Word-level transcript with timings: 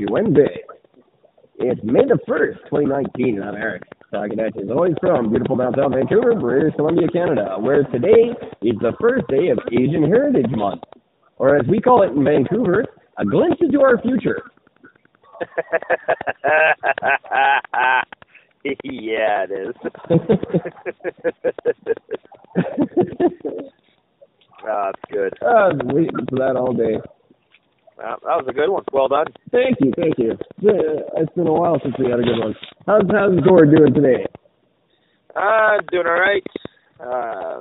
Happy 0.00 0.12
Wednesday. 0.12 0.62
It's 1.56 1.80
May 1.84 2.06
the 2.06 2.18
1st, 2.26 2.56
2019, 2.70 3.36
and 3.36 3.44
I'm 3.44 3.54
Eric. 3.54 3.82
Talking 4.10 4.40
at 4.40 4.56
you 4.56 4.62
as 4.62 4.70
always 4.70 4.94
from 4.98 5.28
beautiful 5.28 5.56
downtown 5.56 5.92
Vancouver, 5.92 6.34
British 6.40 6.74
Columbia, 6.76 7.06
Canada, 7.12 7.56
where 7.58 7.82
today 7.84 8.32
is 8.62 8.76
the 8.80 8.94
first 8.98 9.26
day 9.28 9.50
of 9.50 9.58
Asian 9.70 10.04
Heritage 10.04 10.50
Month, 10.52 10.84
or 11.36 11.54
as 11.54 11.66
we 11.68 11.80
call 11.80 12.02
it 12.02 12.12
in 12.16 12.24
Vancouver, 12.24 12.86
a 13.18 13.26
glimpse 13.26 13.58
into 13.60 13.82
our 13.82 14.00
future. 14.00 14.40
yeah, 18.84 19.44
it 19.44 19.52
is. 19.52 19.74
oh, 24.64 24.64
that's 24.64 25.02
good. 25.12 25.34
I've 25.46 25.76
been 25.76 25.94
waiting 25.94 26.26
for 26.30 26.38
that 26.38 26.56
all 26.56 26.72
day. 26.72 26.96
That 28.00 28.22
was 28.22 28.46
a 28.48 28.52
good 28.52 28.70
one. 28.70 28.84
Well 28.92 29.08
done. 29.08 29.26
Thank 29.52 29.76
you, 29.80 29.92
thank 29.94 30.18
you. 30.18 30.32
It's 30.62 31.34
been 31.34 31.46
a 31.46 31.52
while 31.52 31.78
since 31.82 31.94
we 31.98 32.10
had 32.10 32.20
a 32.20 32.22
good 32.22 32.38
one. 32.38 32.54
How's 32.86 33.02
how's 33.12 33.40
Gord 33.46 33.70
doing 33.76 33.92
today? 33.92 34.26
Uh, 35.36 35.76
doing 35.92 36.06
all 36.06 36.20
right. 36.20 36.42
Uh, 36.98 37.60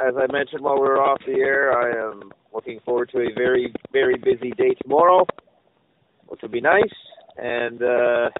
as 0.00 0.14
I 0.16 0.32
mentioned 0.32 0.62
while 0.62 0.74
we 0.74 0.82
were 0.82 1.02
off 1.02 1.20
the 1.26 1.34
air, 1.34 1.76
I 1.76 2.10
am 2.10 2.32
looking 2.54 2.78
forward 2.84 3.10
to 3.12 3.18
a 3.18 3.34
very, 3.34 3.72
very 3.92 4.16
busy 4.16 4.52
day 4.52 4.74
tomorrow, 4.82 5.26
which 6.28 6.42
will 6.42 6.48
be 6.48 6.60
nice. 6.60 6.94
And 7.36 7.82
uh, 7.82 8.30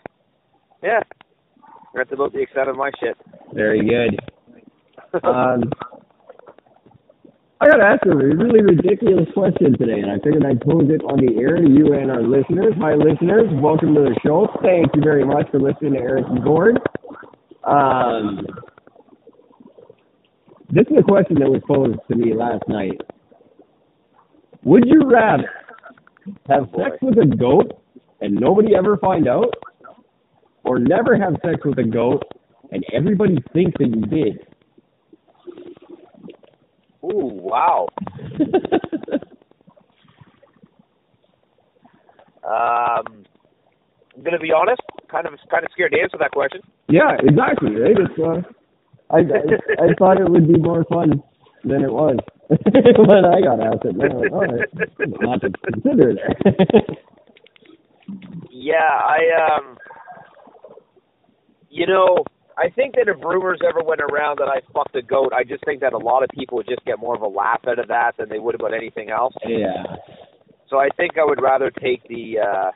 yeah, 0.83 1.01
that's 1.95 2.13
about 2.13 2.33
the 2.33 2.41
extent 2.41 2.69
of 2.69 2.77
my 2.77 2.91
shit. 3.01 3.17
Very 3.53 3.81
good. 3.81 4.21
um, 5.25 5.65
I 7.63 7.67
got 7.67 7.77
to 7.77 7.85
ask 7.85 8.05
a 8.07 8.17
really 8.17 8.61
ridiculous 8.61 9.29
question 9.35 9.79
today, 9.79 10.01
and 10.01 10.11
I 10.11 10.17
figured 10.17 10.45
I'd 10.45 10.61
pose 10.63 10.91
it 10.91 11.01
on 11.05 11.25
the 11.25 11.41
air 11.41 11.55
to 11.55 11.63
you 11.63 11.95
and 11.95 12.11
our 12.11 12.21
listeners. 12.21 12.75
Hi, 12.81 12.95
listeners. 12.97 13.47
Welcome 13.63 13.95
to 13.95 14.01
the 14.01 14.19
show. 14.27 14.49
Thank 14.63 14.89
you 14.97 15.01
very 15.01 15.25
much 15.25 15.49
for 15.53 15.61
listening 15.61 15.93
to 15.93 16.01
Eric 16.01 16.25
and 16.29 16.43
Gord. 16.43 16.81
Um, 17.63 18.45
this 20.71 20.87
is 20.91 20.97
a 20.99 21.03
question 21.05 21.39
that 21.39 21.49
was 21.49 21.63
posed 21.69 22.01
to 22.11 22.17
me 22.17 22.35
last 22.35 22.65
night. 22.67 23.01
Would 24.65 24.83
you 24.85 25.03
rather 25.09 25.49
have 26.49 26.67
sex 26.77 26.97
with 27.01 27.17
a 27.19 27.37
goat 27.37 27.81
and 28.21 28.35
nobody 28.35 28.75
ever 28.75 28.97
find 28.97 29.29
out, 29.29 29.55
or 30.65 30.81
never 30.81 31.17
have 31.17 31.35
sex 31.45 31.65
with 31.65 31.79
a 31.79 31.85
goat 31.85 32.25
and 32.73 32.85
everybody 32.93 33.37
thinks 33.53 33.75
that 33.79 33.87
you 33.87 34.03
did? 34.07 34.52
Ooh, 37.05 37.31
wow. 37.33 37.89
Um, 42.45 43.25
I'm 44.17 44.23
gonna 44.25 44.39
be 44.39 44.53
honest. 44.53 44.81
Kind 45.11 45.27
of, 45.27 45.35
kind 45.51 45.65
of 45.65 45.71
scared 45.73 45.93
to 45.93 46.01
answer 46.01 46.19
that 46.19 46.33
question. 46.33 46.61
yeah, 46.89 47.17
exactly. 47.23 47.71
Right. 47.77 47.97
It's 47.97 48.19
uh, 48.19 48.43
I, 49.15 49.19
I 49.19 49.85
I 49.91 49.95
thought 49.99 50.21
it 50.21 50.29
would 50.29 50.49
be 50.49 50.59
more 50.59 50.85
fun 50.85 51.23
than 51.65 51.83
it 51.83 51.93
was 51.93 52.17
when 52.49 53.25
I 53.25 53.41
got 53.43 53.61
asked 53.61 53.85
it. 53.85 53.95
Man, 53.95 54.11
all 54.33 54.41
right, 54.41 54.69
lot 55.23 55.41
to 55.43 55.51
consider 55.73 56.15
there. 56.15 56.83
Yeah, 58.51 58.77
I 58.77 59.21
um 59.59 59.77
you 61.71 61.87
know, 61.87 62.25
I 62.59 62.69
think 62.71 62.95
that 62.97 63.09
if 63.09 63.17
rumors 63.25 63.61
ever 63.67 63.83
went 63.83 64.01
around 64.01 64.39
that 64.39 64.49
I 64.49 64.61
fucked 64.73 64.95
a 64.97 65.03
goat, 65.03 65.33
I 65.35 65.45
just 65.45 65.65
think 65.65 65.81
that 65.81 65.93
a 65.93 65.99
lot 65.99 66.23
of 66.23 66.29
people 66.31 66.57
would 66.57 66.69
just 66.69 66.85
get 66.85 66.99
more 66.99 67.15
of 67.15 67.23
a 67.23 67.27
laugh 67.27 67.61
out 67.67 67.79
of 67.79 67.89
that 67.89 68.17
than 68.19 68.29
they 68.29 68.39
would 68.39 68.55
about 68.55 68.75
anything 68.75 69.11
else. 69.11 69.35
yeah. 69.47 69.97
So 70.69 70.79
I 70.79 70.89
think 70.97 71.13
I 71.19 71.25
would 71.25 71.43
rather 71.43 71.71
take 71.71 72.07
the 72.09 72.39
uh 72.39 72.71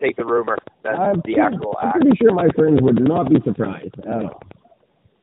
take 0.00 0.16
the 0.16 0.24
rumor 0.24 0.58
than 0.82 0.94
I'm 0.94 1.22
the 1.24 1.38
actual 1.40 1.76
I'm 1.80 1.88
act. 1.88 2.00
pretty 2.00 2.16
sure 2.20 2.34
my 2.34 2.48
friends 2.54 2.80
would 2.82 3.00
not 3.02 3.28
be 3.30 3.36
surprised 3.44 3.94
at 4.00 4.06
all. 4.24 4.42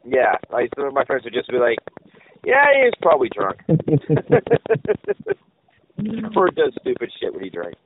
Yeah, 0.04 0.36
I 0.52 0.68
some 0.76 0.86
of 0.88 0.94
my 0.94 1.06
friends 1.06 1.24
would 1.24 1.34
just 1.34 1.50
be 1.50 1.58
like, 1.60 1.78
"Yeah, 2.44 2.66
he's 2.84 2.94
probably 3.02 3.30
drunk." 3.36 3.60
or 6.36 6.50
does 6.50 6.74
stupid 6.82 7.12
shit 7.20 7.32
when 7.34 7.44
he 7.44 7.50
drinks. 7.52 7.78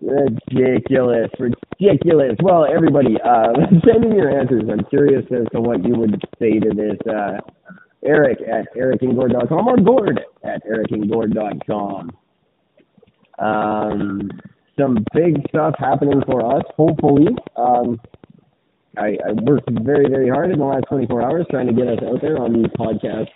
Ridiculous, 0.00 1.30
ridiculous. 1.38 2.36
Well, 2.42 2.64
everybody, 2.64 3.16
uh, 3.22 3.52
send 3.86 4.12
your 4.14 4.38
answers. 4.38 4.62
I'm 4.70 4.84
curious 4.86 5.24
as 5.30 5.46
to 5.52 5.60
what 5.60 5.84
you 5.84 5.94
would 5.94 6.20
say 6.38 6.58
to 6.58 6.70
this. 6.74 6.98
Uh, 7.06 7.38
Eric 8.02 8.38
at 8.40 8.74
ericandgord.com 8.74 9.68
or 9.68 9.76
Gord 9.76 10.20
at 10.42 10.62
ericandgord.com. 10.64 12.10
Um, 13.38 14.30
some 14.78 15.04
big 15.14 15.46
stuff 15.48 15.74
happening 15.78 16.22
for 16.26 16.56
us, 16.56 16.62
hopefully. 16.76 17.28
Um, 17.56 18.00
I, 18.96 19.18
I 19.26 19.32
worked 19.42 19.68
very, 19.82 20.08
very 20.08 20.30
hard 20.30 20.50
in 20.50 20.58
the 20.58 20.64
last 20.64 20.84
24 20.88 21.22
hours 21.22 21.46
trying 21.50 21.66
to 21.66 21.72
get 21.72 21.88
us 21.88 21.98
out 22.02 22.20
there 22.22 22.38
on 22.38 22.52
the 22.62 22.68
podcast 22.70 23.28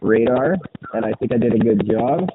radar, 0.00 0.56
and 0.94 1.04
I 1.04 1.12
think 1.18 1.32
I 1.32 1.38
did 1.38 1.54
a 1.54 1.58
good 1.58 1.86
job. 1.86 2.28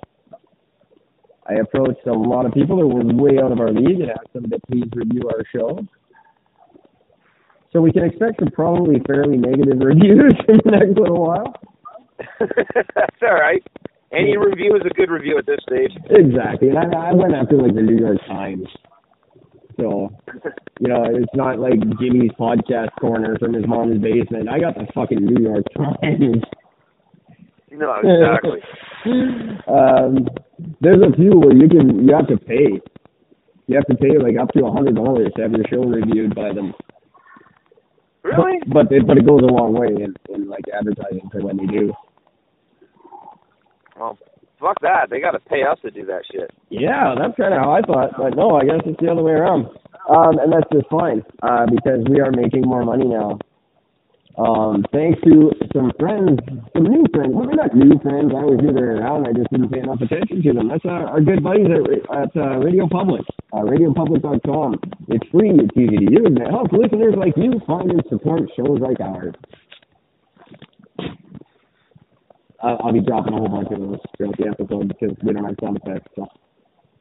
I 1.48 1.56
approached 1.56 2.06
a 2.08 2.14
lot 2.14 2.46
of 2.46 2.54
people 2.54 2.78
that 2.78 2.88
were 2.88 3.04
way 3.04 3.38
out 3.44 3.52
of 3.52 3.60
our 3.60 3.72
league 3.72 4.00
and 4.00 4.12
asked 4.12 4.34
them 4.34 4.50
to 4.50 4.60
please 4.68 4.90
review 4.96 5.30
our 5.30 5.44
show. 5.52 5.80
So 7.72 7.82
we 7.82 7.92
can 7.92 8.06
expect 8.06 8.40
some 8.40 8.50
probably 8.52 9.02
fairly 9.08 9.38
negative 9.38 9.80
reviews 9.82 10.34
in 10.48 10.60
the 10.64 10.72
next 10.72 10.98
little 11.00 11.22
while. 11.22 11.54
That's 12.40 13.22
all 13.24 13.34
right. 13.34 13.64
Any 14.14 14.38
review 14.38 14.76
is 14.76 14.84
a 14.86 14.94
good 14.94 15.10
review 15.10 15.40
at 15.40 15.46
this 15.48 15.60
stage. 15.68 15.92
Exactly. 16.12 16.70
And 16.70 16.78
I, 16.78 17.10
I 17.10 17.14
went 17.14 17.34
after 17.34 17.58
like 17.58 17.74
the 17.74 17.82
New 17.82 17.98
York 17.98 18.20
Times. 18.28 18.68
So, 19.80 20.10
you 20.80 20.88
know, 20.88 21.04
it's 21.10 21.34
not 21.34 21.58
like 21.58 21.80
Jimmy's 22.00 22.32
podcast 22.40 22.90
corner 23.02 23.36
from 23.40 23.54
his 23.54 23.66
mom's 23.68 24.00
basement. 24.02 24.50
I 24.50 24.60
got 24.60 24.76
the 24.76 24.86
fucking 24.94 25.18
New 25.20 25.44
York 25.44 25.66
Times. 25.76 26.44
No, 27.78 27.96
exactly. 28.04 28.60
um, 29.68 30.28
there's 30.80 31.02
a 31.02 31.16
few 31.16 31.40
where 31.40 31.56
you 31.56 31.68
can 31.68 32.08
you 32.08 32.14
have 32.16 32.28
to 32.28 32.38
pay. 32.38 32.80
You 33.68 33.76
have 33.76 33.86
to 33.88 33.96
pay 33.96 34.18
like 34.20 34.38
up 34.40 34.50
to 34.54 34.66
a 34.66 34.72
hundred 34.72 34.96
dollars 34.96 35.32
to 35.36 35.42
have 35.42 35.52
your 35.52 35.66
show 35.70 35.82
reviewed 35.84 36.36
by 36.36 36.54
them. 36.54 36.74
really? 38.24 38.60
But 38.72 38.92
it, 38.92 39.08
but 39.08 39.18
it 39.18 39.26
goes 39.26 39.42
a 39.42 39.52
long 39.52 39.74
way 39.74 39.88
in, 39.88 40.14
in 40.34 40.48
like 40.50 40.66
advertising 40.72 41.30
for 41.32 41.42
when 41.42 41.58
they 41.58 41.66
do. 41.66 41.94
Well, 43.98 44.18
fuck 44.60 44.80
that. 44.82 45.10
They 45.10 45.20
got 45.20 45.32
to 45.32 45.40
pay 45.40 45.64
us 45.64 45.80
to 45.82 45.92
do 45.92 46.06
that 46.06 46.24
shit. 46.32 46.52
Yeah, 46.70 47.16
that's 47.18 47.36
kind 47.38 47.54
of 47.54 47.60
how 47.60 47.72
I 47.72 47.82
thought. 47.82 48.12
But 48.18 48.36
no, 48.36 48.56
I 48.58 48.66
guess 48.66 48.82
it's 48.86 49.00
the 49.00 49.12
other 49.12 49.24
way 49.24 49.34
around. 49.34 49.66
Um, 50.10 50.38
and 50.40 50.52
that's 50.52 50.70
just 50.72 50.90
fine 50.90 51.24
uh, 51.42 51.66
because 51.66 52.06
we 52.10 52.20
are 52.20 52.32
making 52.32 52.64
more 52.64 52.84
money 52.84 53.06
now. 53.06 53.40
Um, 54.36 54.84
thanks 54.92 55.22
to 55.26 55.52
some 55.76 55.92
friends, 56.00 56.40
some 56.74 56.84
new 56.84 57.06
friends. 57.14 57.34
Well, 57.36 57.46
they're 57.46 57.56
not 57.56 57.76
new 57.76 58.00
friends. 58.02 58.34
I 58.34 58.42
they 58.66 58.74
were 58.74 58.98
around. 58.98 59.28
I 59.28 59.34
just 59.34 59.52
didn't 59.52 59.70
pay 59.70 59.80
enough 59.80 60.02
attention 60.02 60.42
to 60.42 60.54
them. 60.54 60.70
That's 60.70 60.86
our, 60.86 61.06
our 61.06 61.22
good 61.22 61.44
buddies 61.44 61.68
at, 61.70 62.18
at 62.18 62.32
uh, 62.36 62.58
Radio 62.58 62.88
Public, 62.90 63.22
uh, 63.54 63.62
radiopublic.com. 63.62 64.80
It's 65.10 65.28
free. 65.30 65.52
It's 65.54 65.78
easy 65.78 65.98
to 65.98 66.12
use. 66.12 66.26
And 66.26 66.42
it 66.42 66.50
helps 66.50 66.74
listeners 66.74 67.14
like 67.16 67.38
you 67.38 67.62
find 67.68 67.92
and 67.92 68.02
support 68.10 68.50
shows 68.58 68.80
like 68.82 69.00
ours. 69.02 69.36
Uh, 72.64 72.78
I'll 72.82 72.94
be 72.94 73.02
dropping 73.02 73.34
a 73.34 73.38
whole 73.38 73.50
bunch 73.50 73.68
of 73.72 73.80
those 73.80 74.00
throughout 74.18 74.38
the 74.38 74.48
episode 74.48 74.88
because 74.88 75.16
we 75.22 75.34
don't 75.34 75.46
have 75.46 75.56
sound 75.62 75.78
effects. 75.78 76.10
So. 76.16 76.28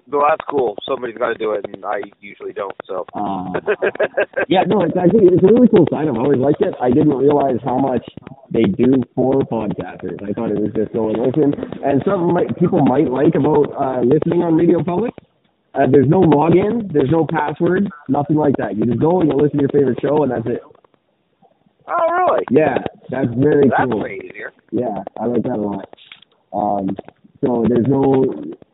Well, 0.08 0.26
that's 0.28 0.44
cool. 0.50 0.76
Somebody's 0.87 1.16
got 1.16 1.28
to 1.28 1.38
do 1.38 1.52
it, 1.52 1.64
and 1.72 1.84
I 1.84 2.00
usually 2.20 2.52
don't. 2.52 2.75
So. 2.87 3.06
Uh, 3.14 3.54
yeah, 4.49 4.62
no, 4.66 4.82
it's 4.82 4.96
actually 4.96 5.26
it's 5.31 5.43
a 5.43 5.46
really 5.46 5.69
cool 5.69 5.87
site. 5.90 6.08
I've 6.08 6.16
always 6.19 6.40
liked 6.40 6.60
it. 6.60 6.75
I 6.81 6.90
didn't 6.90 7.14
realize 7.16 7.56
how 7.64 7.78
much 7.78 8.04
they 8.50 8.64
do 8.64 9.02
for 9.14 9.40
podcasters. 9.46 10.19
I 10.22 10.32
thought 10.34 10.50
it 10.50 10.58
was 10.60 10.72
just 10.75 10.93
go 10.93 11.08
and 11.08 11.19
listen. 11.22 11.54
And 11.84 12.02
something 12.04 12.34
might, 12.34 12.50
people 12.58 12.82
might 12.82 13.08
like 13.08 13.34
about 13.38 13.70
uh, 13.78 14.00
listening 14.02 14.43
on 14.43 14.56
Radio 14.56 14.82
Public. 14.82 15.14
Uh, 15.75 15.87
there's 15.90 16.08
no 16.08 16.20
login, 16.20 16.93
there's 16.93 17.10
no 17.10 17.26
password, 17.31 17.88
nothing 18.08 18.37
like 18.37 18.54
that. 18.58 18.76
You 18.76 18.84
just 18.84 19.00
go 19.00 19.20
and 19.20 19.31
you 19.31 19.37
listen 19.37 19.56
to 19.58 19.62
your 19.62 19.70
favorite 19.72 19.99
show, 20.02 20.22
and 20.22 20.32
that's 20.32 20.46
it. 20.46 20.60
Oh, 21.88 22.12
really? 22.12 22.44
Yeah, 22.50 22.78
that's 23.10 23.28
very 23.37 23.69
That's 23.69 23.90
cool. 23.90 24.02
way 24.02 24.20
easier. 24.22 24.52
Yeah, 24.70 25.02
I 25.19 25.26
like 25.26 25.43
that 25.44 25.56
a 25.56 25.62
lot. 25.62 25.88
Um, 26.52 26.96
so 27.40 27.64
there's 27.69 27.87
no 27.88 28.25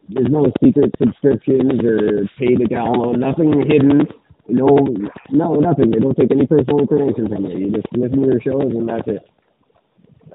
there's 0.08 0.31
no 0.31 0.50
secret 0.62 0.94
subscriptions 0.99 1.81
or 1.84 2.28
pay 2.38 2.55
to 2.55 2.64
download, 2.64 3.19
nothing 3.19 3.52
hidden. 3.69 4.06
No, 4.49 4.78
no, 5.31 5.55
nothing. 5.56 5.90
They 5.90 5.99
don't 5.99 6.16
take 6.16 6.31
any 6.31 6.46
personal 6.46 6.81
information 6.81 7.28
from 7.28 7.44
you. 7.46 7.58
You 7.58 7.70
just 7.72 7.87
listen 7.93 8.22
to 8.22 8.26
your 8.28 8.40
shows 8.40 8.72
and 8.72 8.88
that's 8.88 9.06
it. 9.06 9.28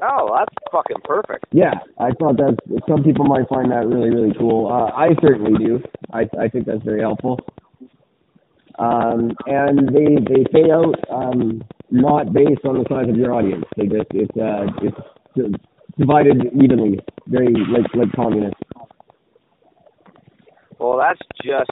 Oh, 0.01 0.35
that's 0.37 0.53
fucking 0.71 1.01
perfect. 1.03 1.45
Yeah, 1.51 1.73
I 1.99 2.11
thought 2.19 2.37
that 2.37 2.57
some 2.87 3.03
people 3.03 3.25
might 3.25 3.47
find 3.47 3.71
that 3.71 3.87
really, 3.87 4.09
really 4.09 4.33
cool. 4.37 4.67
Uh, 4.67 4.91
I 4.91 5.09
certainly 5.21 5.57
do. 5.63 5.81
I 6.11 6.21
I 6.39 6.47
think 6.49 6.65
that's 6.65 6.83
very 6.83 7.01
helpful. 7.01 7.39
Um, 8.79 9.31
and 9.45 9.87
they 9.89 10.17
they 10.27 10.43
pay 10.51 10.71
out 10.71 10.95
um, 11.11 11.63
not 11.91 12.33
based 12.33 12.65
on 12.65 12.79
the 12.79 12.85
size 12.89 13.09
of 13.09 13.15
your 13.15 13.33
audience. 13.33 13.65
They 13.77 13.85
just 13.85 14.07
it's 14.11 14.37
uh 14.37 14.65
it's 15.35 15.55
divided 15.97 16.47
evenly, 16.61 16.99
very 17.27 17.53
like 17.53 17.85
like 17.93 18.11
communist. 18.15 18.55
Well, 20.83 20.97
that's 20.97 21.21
just 21.41 21.71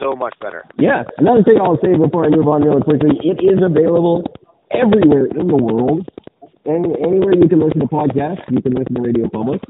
so 0.00 0.16
much 0.16 0.34
better. 0.40 0.64
Yeah. 0.76 1.04
Another 1.18 1.44
thing 1.44 1.58
I'll 1.62 1.78
say 1.80 1.96
before 1.96 2.24
I 2.26 2.30
move 2.30 2.48
on 2.48 2.64
really 2.64 2.82
quickly, 2.82 3.10
it 3.22 3.38
is 3.40 3.62
available 3.62 4.24
everywhere 4.72 5.26
in 5.26 5.46
the 5.46 5.54
world. 5.54 6.08
Any, 6.66 6.94
anywhere 7.00 7.34
you 7.36 7.48
can 7.48 7.60
listen 7.60 7.78
to 7.78 7.86
podcasts, 7.86 8.42
you 8.50 8.60
can 8.60 8.72
listen 8.74 8.96
to 8.96 9.02
Radio 9.02 9.28
Public. 9.28 9.60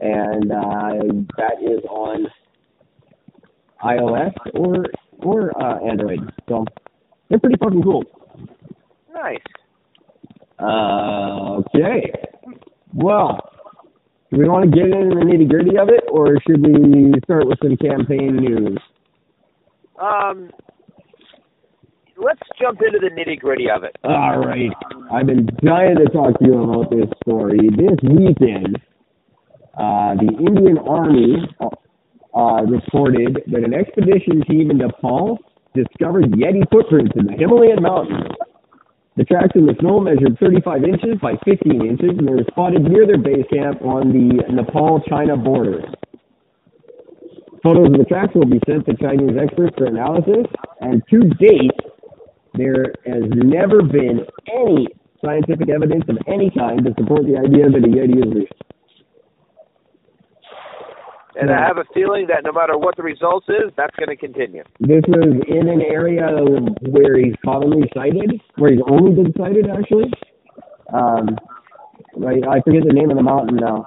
And 0.00 0.50
uh, 0.50 1.24
that 1.38 1.62
is 1.62 1.84
on 1.88 2.26
iOS 3.84 4.32
or 4.54 4.86
or 5.18 5.56
uh, 5.62 5.78
Android. 5.88 6.18
So 6.48 6.64
they're 7.28 7.38
pretty 7.38 7.56
fucking 7.56 7.82
cool. 7.84 8.02
Nice. 9.14 9.38
Uh, 10.58 11.58
okay. 11.60 12.12
Well, 12.92 13.45
do 14.30 14.38
we 14.38 14.48
want 14.48 14.64
to 14.64 14.70
get 14.70 14.86
into 14.86 15.14
the 15.14 15.24
nitty 15.24 15.48
gritty 15.48 15.78
of 15.78 15.88
it, 15.88 16.04
or 16.10 16.38
should 16.46 16.60
we 16.60 17.12
start 17.24 17.46
with 17.46 17.58
some 17.62 17.76
campaign 17.76 18.36
news? 18.36 18.78
Um, 20.00 20.50
let's 22.16 22.40
jump 22.60 22.80
into 22.82 22.98
the 22.98 23.14
nitty 23.14 23.38
gritty 23.38 23.70
of 23.70 23.84
it. 23.84 23.96
All 24.04 24.38
right. 24.38 24.72
I've 25.12 25.26
been 25.26 25.46
dying 25.64 25.96
to 25.96 26.06
talk 26.12 26.38
to 26.38 26.44
you 26.44 26.62
about 26.62 26.90
this 26.90 27.08
story. 27.22 27.58
This 27.76 27.96
weekend, 28.02 28.76
uh, 29.78 30.14
the 30.18 30.34
Indian 30.44 30.78
Army 30.78 31.36
uh, 32.34 32.62
reported 32.66 33.42
that 33.46 33.64
an 33.64 33.74
expedition 33.74 34.42
team 34.48 34.70
in 34.70 34.78
Nepal 34.78 35.38
discovered 35.74 36.24
Yeti 36.32 36.68
footprints 36.70 37.12
in 37.16 37.26
the 37.26 37.32
Himalayan 37.32 37.82
mountains. 37.82 38.35
The 39.16 39.24
tracks 39.24 39.52
in 39.54 39.64
the 39.64 39.74
snow 39.80 40.00
measured 40.00 40.38
35 40.38 40.84
inches 40.84 41.18
by 41.22 41.36
15 41.44 41.86
inches, 41.86 42.10
and 42.18 42.28
were 42.28 42.44
spotted 42.50 42.82
near 42.84 43.06
their 43.06 43.16
base 43.16 43.46
camp 43.50 43.80
on 43.80 44.12
the 44.12 44.44
Nepal-China 44.52 45.38
border. 45.38 45.80
Photos 47.62 47.86
of 47.86 47.98
the 47.98 48.04
tracks 48.04 48.34
will 48.34 48.46
be 48.46 48.60
sent 48.68 48.84
to 48.86 48.94
Chinese 49.00 49.36
experts 49.40 49.74
for 49.78 49.86
analysis, 49.86 50.44
and 50.82 51.02
to 51.10 51.20
date, 51.40 51.80
there 52.54 52.92
has 53.06 53.24
never 53.32 53.82
been 53.82 54.20
any 54.52 54.86
scientific 55.24 55.70
evidence 55.70 56.04
of 56.08 56.18
any 56.28 56.50
kind 56.50 56.84
to 56.84 56.92
support 56.98 57.24
the 57.24 57.38
idea 57.40 57.70
that 57.70 57.82
a 57.82 57.88
Yeti 57.88 58.20
is 58.20 58.34
real. 58.34 58.75
And 61.38 61.50
I 61.50 61.66
have 61.66 61.76
a 61.76 61.84
feeling 61.92 62.26
that 62.28 62.44
no 62.44 62.52
matter 62.52 62.78
what 62.78 62.96
the 62.96 63.02
results 63.02 63.46
is, 63.48 63.70
that's 63.76 63.94
going 63.96 64.08
to 64.08 64.16
continue. 64.16 64.62
This 64.80 65.02
was 65.06 65.42
in 65.46 65.68
an 65.68 65.82
area 65.82 66.26
where 66.88 67.18
he's 67.18 67.34
commonly 67.44 67.88
sighted, 67.94 68.40
where 68.56 68.72
he's 68.72 68.80
only 68.88 69.22
been 69.22 69.32
sighted 69.36 69.66
actually. 69.68 70.10
Um, 70.92 71.36
I, 72.24 72.56
I 72.56 72.60
forget 72.62 72.84
the 72.86 72.94
name 72.94 73.10
of 73.10 73.16
the 73.16 73.22
mountain 73.22 73.56
now, 73.56 73.84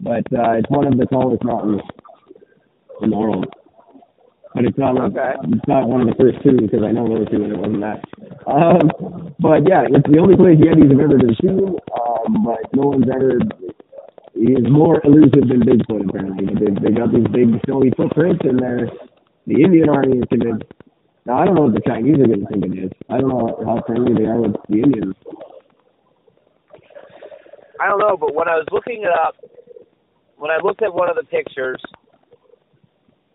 but 0.00 0.26
uh, 0.34 0.58
it's 0.58 0.70
one 0.70 0.86
of 0.86 0.98
the 0.98 1.06
tallest 1.06 1.44
mountains 1.44 1.82
in 3.02 3.10
the 3.10 3.16
world. 3.16 3.46
But 4.54 4.64
it's 4.64 4.78
not 4.78 4.94
like, 4.94 5.12
Okay. 5.12 5.34
it's 5.54 5.68
not 5.68 5.86
one 5.88 6.00
of 6.00 6.08
the 6.08 6.14
first 6.18 6.42
two 6.42 6.56
because 6.56 6.82
I 6.82 6.90
know 6.90 7.06
those 7.06 7.28
two 7.30 7.44
and 7.44 7.52
it 7.52 7.58
wasn't 7.58 7.80
that. 7.82 8.02
Um, 8.50 9.34
but 9.38 9.62
yeah, 9.68 9.86
it's 9.86 10.08
the 10.10 10.18
only 10.18 10.34
place 10.34 10.58
Yetis 10.58 10.90
have 10.90 10.98
ever 10.98 11.18
been 11.18 11.36
seen. 11.38 11.78
Um, 11.94 12.42
but 12.42 12.64
no 12.74 12.90
one's 12.90 13.06
ever 13.06 13.38
he 14.38 14.52
is 14.54 14.66
more 14.70 15.00
elusive 15.04 15.48
than 15.48 15.62
Bigfoot 15.66 16.08
apparently. 16.08 16.46
They, 16.46 16.70
they 16.78 16.94
got 16.94 17.10
these 17.12 17.26
big 17.32 17.58
snowy 17.66 17.90
footprints, 17.96 18.40
and 18.44 18.58
they're 18.58 18.86
the 19.46 19.62
Indian 19.62 19.88
Army 19.88 20.18
is 20.18 20.24
convinced. 20.28 20.64
Now 21.26 21.38
I 21.38 21.44
don't 21.44 21.54
know 21.56 21.62
what 21.62 21.74
the 21.74 21.82
Chinese 21.86 22.16
are 22.20 22.26
going 22.26 22.40
to 22.40 22.46
think 22.46 22.64
it 22.66 22.84
is. 22.84 22.92
I 23.10 23.18
don't 23.18 23.28
know 23.30 23.62
how 23.66 23.82
friendly 23.86 24.14
they 24.14 24.28
are 24.28 24.40
with 24.40 24.54
the 24.68 24.76
Indians. 24.78 25.14
I 27.80 27.88
don't 27.88 27.98
know, 27.98 28.16
but 28.16 28.34
when 28.34 28.48
I 28.48 28.56
was 28.56 28.66
looking 28.72 29.02
it 29.02 29.10
up, 29.12 29.34
when 30.36 30.50
I 30.50 30.58
looked 30.62 30.82
at 30.82 30.92
one 30.94 31.08
of 31.10 31.16
the 31.16 31.24
pictures, 31.24 31.80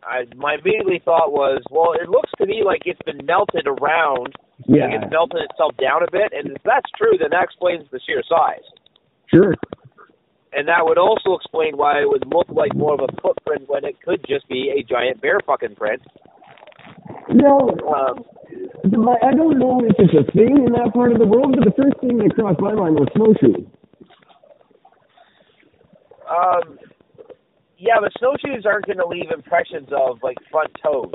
I 0.03 0.25
my 0.35 0.55
immediately 0.55 1.01
thought 1.03 1.31
was, 1.31 1.61
well, 1.71 1.93
it 1.93 2.09
looks 2.09 2.29
to 2.39 2.45
me 2.45 2.61
like 2.65 2.81
it's 2.85 3.01
been 3.05 3.25
melted 3.25 3.67
around, 3.67 4.35
Yeah, 4.67 4.87
like 4.87 5.01
it's 5.03 5.11
melted 5.11 5.41
itself 5.49 5.75
down 5.79 6.03
a 6.03 6.11
bit, 6.11 6.31
and 6.33 6.51
if 6.55 6.63
that's 6.63 6.89
true, 6.97 7.17
then 7.19 7.29
that 7.31 7.43
explains 7.43 7.87
the 7.91 7.99
sheer 8.05 8.21
size. 8.27 8.63
sure. 9.27 9.55
And 10.55 10.67
that 10.67 10.85
would 10.85 10.97
also 10.97 11.33
explain 11.33 11.77
why 11.77 12.01
it 12.01 12.07
would 12.07 12.25
look 12.27 12.47
like 12.49 12.75
more 12.75 12.93
of 12.93 12.99
a 13.01 13.21
footprint 13.21 13.63
when 13.67 13.83
it 13.85 13.99
could 14.03 14.23
just 14.27 14.47
be 14.47 14.69
a 14.77 14.83
giant 14.83 15.21
bear 15.21 15.39
fucking 15.45 15.75
print. 15.75 16.01
No, 17.29 17.69
Um, 17.87 18.23
I 19.23 19.33
don't 19.33 19.57
know 19.57 19.81
if 19.83 19.95
it's 19.97 20.13
a 20.13 20.31
thing 20.33 20.57
in 20.67 20.73
that 20.73 20.93
part 20.93 21.11
of 21.11 21.17
the 21.19 21.25
world, 21.25 21.55
but 21.57 21.65
the 21.65 21.81
first 21.81 21.97
thing 22.01 22.17
that 22.17 22.35
crossed 22.35 22.59
my 22.59 22.73
mind 22.73 22.95
was 22.95 23.07
snowshoe. 23.15 23.65
um, 26.29 26.77
yeah, 27.77 27.95
but 27.99 28.11
snowshoes 28.19 28.65
aren't 28.65 28.85
going 28.85 28.97
to 28.97 29.07
leave 29.07 29.31
impressions 29.33 29.89
of 29.91 30.19
like 30.23 30.37
front 30.51 30.69
toes. 30.81 31.13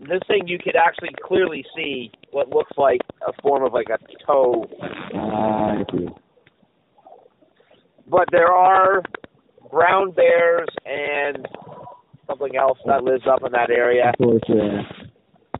This 0.00 0.20
thing, 0.26 0.46
you 0.48 0.58
could 0.58 0.74
actually 0.76 1.14
clearly 1.22 1.64
see 1.76 2.10
what 2.32 2.48
looks 2.48 2.72
like 2.76 3.00
a 3.26 3.32
form 3.42 3.64
of 3.64 3.72
like 3.72 3.88
a 3.88 3.98
toe 4.26 4.64
Ah, 5.14 5.72
I 5.78 5.84
see. 5.92 6.08
But 8.12 8.28
there 8.30 8.52
are 8.52 9.02
brown 9.70 10.12
bears 10.12 10.68
and 10.84 11.48
something 12.28 12.54
else 12.56 12.78
that 12.86 13.02
lives 13.02 13.24
up 13.26 13.40
in 13.44 13.50
that 13.52 13.70
area. 13.70 14.10
Of 14.10 14.18
course, 14.18 14.42
uh, 14.50 15.58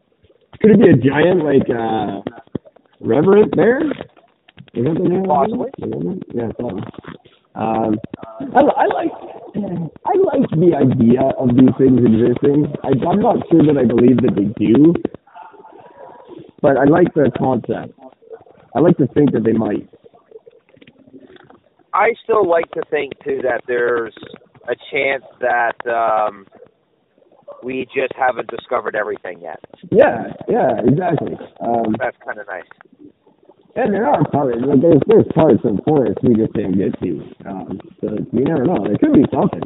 could 0.61 0.73
it 0.73 0.81
be 0.81 0.91
a 0.91 1.11
giant 1.11 1.43
like 1.43 1.69
uh, 1.71 2.21
reverent 3.01 3.57
bear? 3.57 3.81
Is 4.75 4.85
that 4.85 4.95
the 5.03 5.09
name? 5.09 5.25
Possibly. 5.25 5.71
Reverent? 5.81 6.23
Yeah. 6.35 6.51
Um, 7.55 7.99
I, 8.55 8.61
I 8.61 8.87
like 8.87 9.13
I 10.07 10.15
like 10.33 10.49
the 10.53 10.73
idea 10.77 11.23
of 11.39 11.49
these 11.57 11.75
things 11.79 12.01
existing. 12.01 12.73
I, 12.85 12.89
I'm 13.09 13.21
not 13.21 13.37
sure 13.51 13.65
that 13.65 13.77
I 13.79 13.85
believe 13.85 14.17
that 14.23 14.35
they 14.37 14.49
do, 14.65 14.95
but 16.61 16.77
I 16.77 16.85
like 16.85 17.13
the 17.15 17.31
concept. 17.39 17.99
I 18.75 18.81
like 18.81 18.97
to 18.99 19.07
think 19.09 19.33
that 19.33 19.45
they 19.45 19.53
might. 19.53 19.89
I 21.95 22.15
still 22.25 22.49
like 22.49 22.71
to 22.73 22.83
think 22.91 23.13
too 23.25 23.41
that 23.43 23.63
there's 23.67 24.15
a 24.69 24.75
chance 24.91 25.25
that 25.41 25.77
um, 25.87 26.47
we 27.63 27.87
just 27.95 28.13
haven't 28.17 28.49
discovered 28.49 28.97
everything 28.97 29.41
yet. 29.41 29.61
Yeah, 29.91 30.33
yeah, 30.49 30.81
exactly. 30.85 31.35
Um, 31.61 31.95
That's 31.99 32.17
kind 32.25 32.39
of 32.39 32.47
nice. 32.47 32.65
And 33.75 33.95
there 33.95 34.07
are 34.07 34.23
parts, 34.31 34.59
like 34.67 34.81
there's 34.83 35.01
there's 35.07 35.27
parts 35.35 35.61
of 35.65 35.81
forest 35.87 36.19
we 36.23 36.35
just 36.35 36.53
can't 36.55 36.77
get 36.77 36.93
to. 37.01 37.25
Um, 37.49 37.81
so 38.01 38.09
you 38.33 38.45
never 38.45 38.65
know. 38.65 38.85
There 38.85 38.99
could 38.99 39.15
be 39.15 39.25
something. 39.33 39.63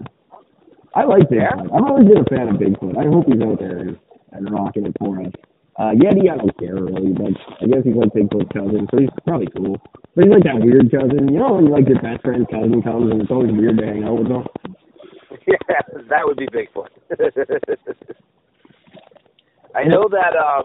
I 0.94 1.04
like 1.04 1.28
Bigfoot. 1.28 1.66
I've 1.74 1.84
always 1.84 2.06
been 2.06 2.18
a 2.18 2.24
fan 2.24 2.48
of 2.48 2.56
Bigfoot. 2.60 2.96
I 2.96 3.04
hope 3.10 3.26
he's 3.26 3.42
out 3.42 3.58
there 3.58 3.78
and, 3.78 3.98
and 4.32 4.50
rocking 4.50 4.86
it 4.86 4.96
for 4.98 5.20
us. 5.20 5.32
Uh, 5.78 5.92
Yeti, 5.92 6.32
I 6.32 6.36
don't 6.40 6.58
care 6.58 6.74
really, 6.74 7.12
but 7.12 7.36
I 7.60 7.66
guess 7.68 7.84
he's 7.84 7.94
like 7.94 8.08
Bigfoot's 8.16 8.48
cousin, 8.52 8.88
so 8.90 8.96
he's 8.96 9.10
probably 9.26 9.48
cool. 9.54 9.76
But 10.14 10.24
he's 10.24 10.32
like 10.32 10.44
that 10.44 10.56
weird 10.64 10.90
cousin, 10.90 11.28
you 11.28 11.38
know, 11.38 11.52
when 11.54 11.68
like 11.68 11.86
your 11.86 12.00
best 12.00 12.24
friend's 12.24 12.48
cousin 12.50 12.80
comes 12.80 13.12
and 13.12 13.20
it's 13.20 13.30
always 13.30 13.52
weird 13.52 13.76
to 13.78 13.84
hang 13.84 14.04
out 14.04 14.16
with 14.16 14.28
them. 14.28 14.44
yeah, 15.46 15.82
that 16.08 16.24
would 16.24 16.38
be 16.38 16.48
Bigfoot. 16.48 16.88
I 19.74 19.84
know 19.84 20.08
that 20.08 20.32
um, 20.32 20.64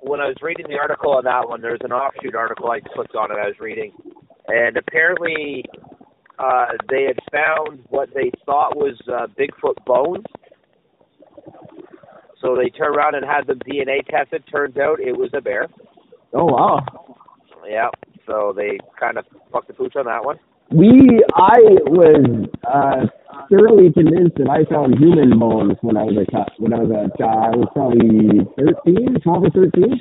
when 0.00 0.20
I 0.20 0.28
was 0.28 0.36
reading 0.40 0.66
the 0.68 0.78
article 0.78 1.12
on 1.12 1.24
that 1.24 1.46
one, 1.46 1.60
there's 1.60 1.84
an 1.84 1.92
offshoot 1.92 2.34
article 2.34 2.70
I 2.70 2.80
clicked 2.80 3.14
on 3.14 3.30
and 3.30 3.38
I 3.38 3.48
was 3.48 3.60
reading, 3.60 3.92
and 4.48 4.78
apparently 4.78 5.66
uh, 6.38 6.66
they 6.88 7.04
had 7.04 7.18
found 7.30 7.84
what 7.90 8.08
they 8.14 8.30
thought 8.46 8.74
was 8.74 8.96
uh, 9.12 9.26
Bigfoot 9.38 9.84
bones. 9.84 10.24
So 12.40 12.56
they 12.56 12.68
turned 12.70 12.96
around 12.96 13.14
and 13.14 13.24
had 13.24 13.46
them 13.46 13.58
DNA 13.60 14.06
tested. 14.06 14.44
Turns 14.50 14.76
out 14.76 15.00
it 15.00 15.16
was 15.16 15.30
a 15.34 15.40
bear. 15.40 15.68
Oh 16.34 16.44
wow. 16.44 16.84
Yeah. 17.68 17.88
So 18.26 18.52
they 18.56 18.78
kind 18.98 19.18
of 19.18 19.24
fucked 19.52 19.68
the 19.68 19.74
pooch 19.74 19.96
on 19.96 20.06
that 20.06 20.24
one. 20.24 20.38
We, 20.70 21.22
I 21.36 21.62
was 21.86 22.50
uh, 22.66 23.06
thoroughly 23.48 23.92
convinced 23.92 24.34
that 24.42 24.50
I 24.50 24.66
found 24.66 24.98
human 24.98 25.38
bones 25.38 25.78
when 25.80 25.96
I 25.96 26.02
was 26.02 26.18
a 26.18 26.26
child. 26.26 26.50
When 26.58 26.74
I 26.74 26.82
was 26.82 26.90
a 26.90 27.06
child, 27.14 27.38
I 27.38 27.50
was 27.54 27.70
probably 27.70 28.42
13, 28.58 29.22
12 29.22 29.44
or 29.46 29.50
13, 29.54 29.94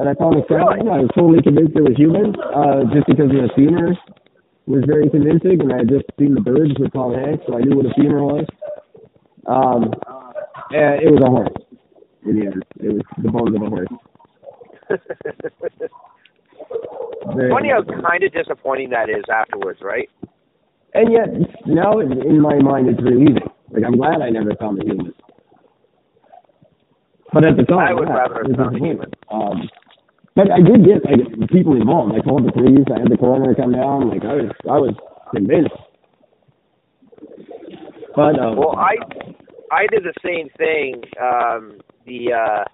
and 0.00 0.08
I 0.08 0.14
found 0.16 0.40
a 0.40 0.44
skeleton. 0.48 0.88
I 0.88 1.04
was 1.04 1.12
totally 1.12 1.44
convinced 1.44 1.76
it 1.76 1.84
was 1.84 2.00
human, 2.00 2.32
uh, 2.32 2.88
just 2.96 3.12
because 3.12 3.28
the 3.28 3.52
femur 3.52 3.92
was 4.64 4.88
very 4.88 5.10
convincing, 5.12 5.60
and 5.60 5.68
I 5.68 5.84
had 5.84 5.92
just 5.92 6.08
seen 6.16 6.32
the 6.32 6.40
'burbs 6.40 6.80
with 6.80 6.96
Tom 6.96 7.12
Hanks, 7.12 7.44
so 7.44 7.58
I 7.58 7.60
knew 7.60 7.76
what 7.76 7.84
a 7.84 7.92
femur 7.92 8.24
was. 8.24 8.48
Um, 9.44 9.92
and 10.70 11.02
it 11.02 11.10
was 11.10 11.22
a 11.24 11.30
horse. 11.30 11.52
In 12.26 12.38
the 12.38 12.46
end, 12.46 12.62
it 12.80 12.92
was 12.94 13.02
the 13.22 13.30
bones 13.30 13.56
of 13.56 13.62
a 13.62 13.66
horse. 13.66 13.88
Very 17.36 17.50
Funny 17.50 17.68
how 17.70 17.82
kind 17.82 18.22
of 18.24 18.32
disappointing 18.32 18.90
that 18.90 19.08
is 19.08 19.24
afterwards, 19.32 19.80
right? 19.82 20.08
And 20.94 21.12
yet, 21.12 21.28
now 21.66 22.00
in 22.00 22.12
in 22.26 22.40
my 22.40 22.56
mind, 22.58 22.88
it's 22.88 23.00
relieving. 23.02 23.38
Like, 23.70 23.84
I'm 23.86 23.96
glad 23.96 24.20
I 24.20 24.30
never 24.30 24.54
found 24.58 24.80
a 24.82 24.84
human. 24.84 25.14
But 27.32 27.44
at 27.44 27.56
the 27.56 27.62
time, 27.62 27.78
I 27.78 27.94
would 27.94 28.08
yeah, 28.08 28.14
rather 28.14 28.34
have 28.42 28.50
it 28.50 28.56
found 28.56 28.76
a 28.76 28.78
disappointing. 28.80 29.12
Um, 29.30 29.68
but 30.34 30.50
I 30.50 30.58
did 30.58 30.84
get 30.84 31.04
like 31.06 31.48
people 31.50 31.76
involved. 31.76 32.14
I 32.14 32.20
called 32.20 32.44
the 32.46 32.52
police. 32.52 32.84
I 32.94 32.98
had 33.00 33.10
the 33.10 33.16
coroner 33.16 33.54
come 33.54 33.72
down. 33.72 34.08
Like 34.08 34.24
I 34.24 34.34
was, 34.34 34.50
I 34.64 34.78
was 34.78 34.94
convinced. 35.34 35.74
But 38.16 38.38
um, 38.40 38.56
Well, 38.56 38.74
I 38.76 38.96
I 39.70 39.86
did 39.90 40.02
the 40.04 40.14
same 40.24 40.48
thing. 40.56 41.02
Um, 41.20 41.80
the 42.06 42.32
uh, 42.32 42.64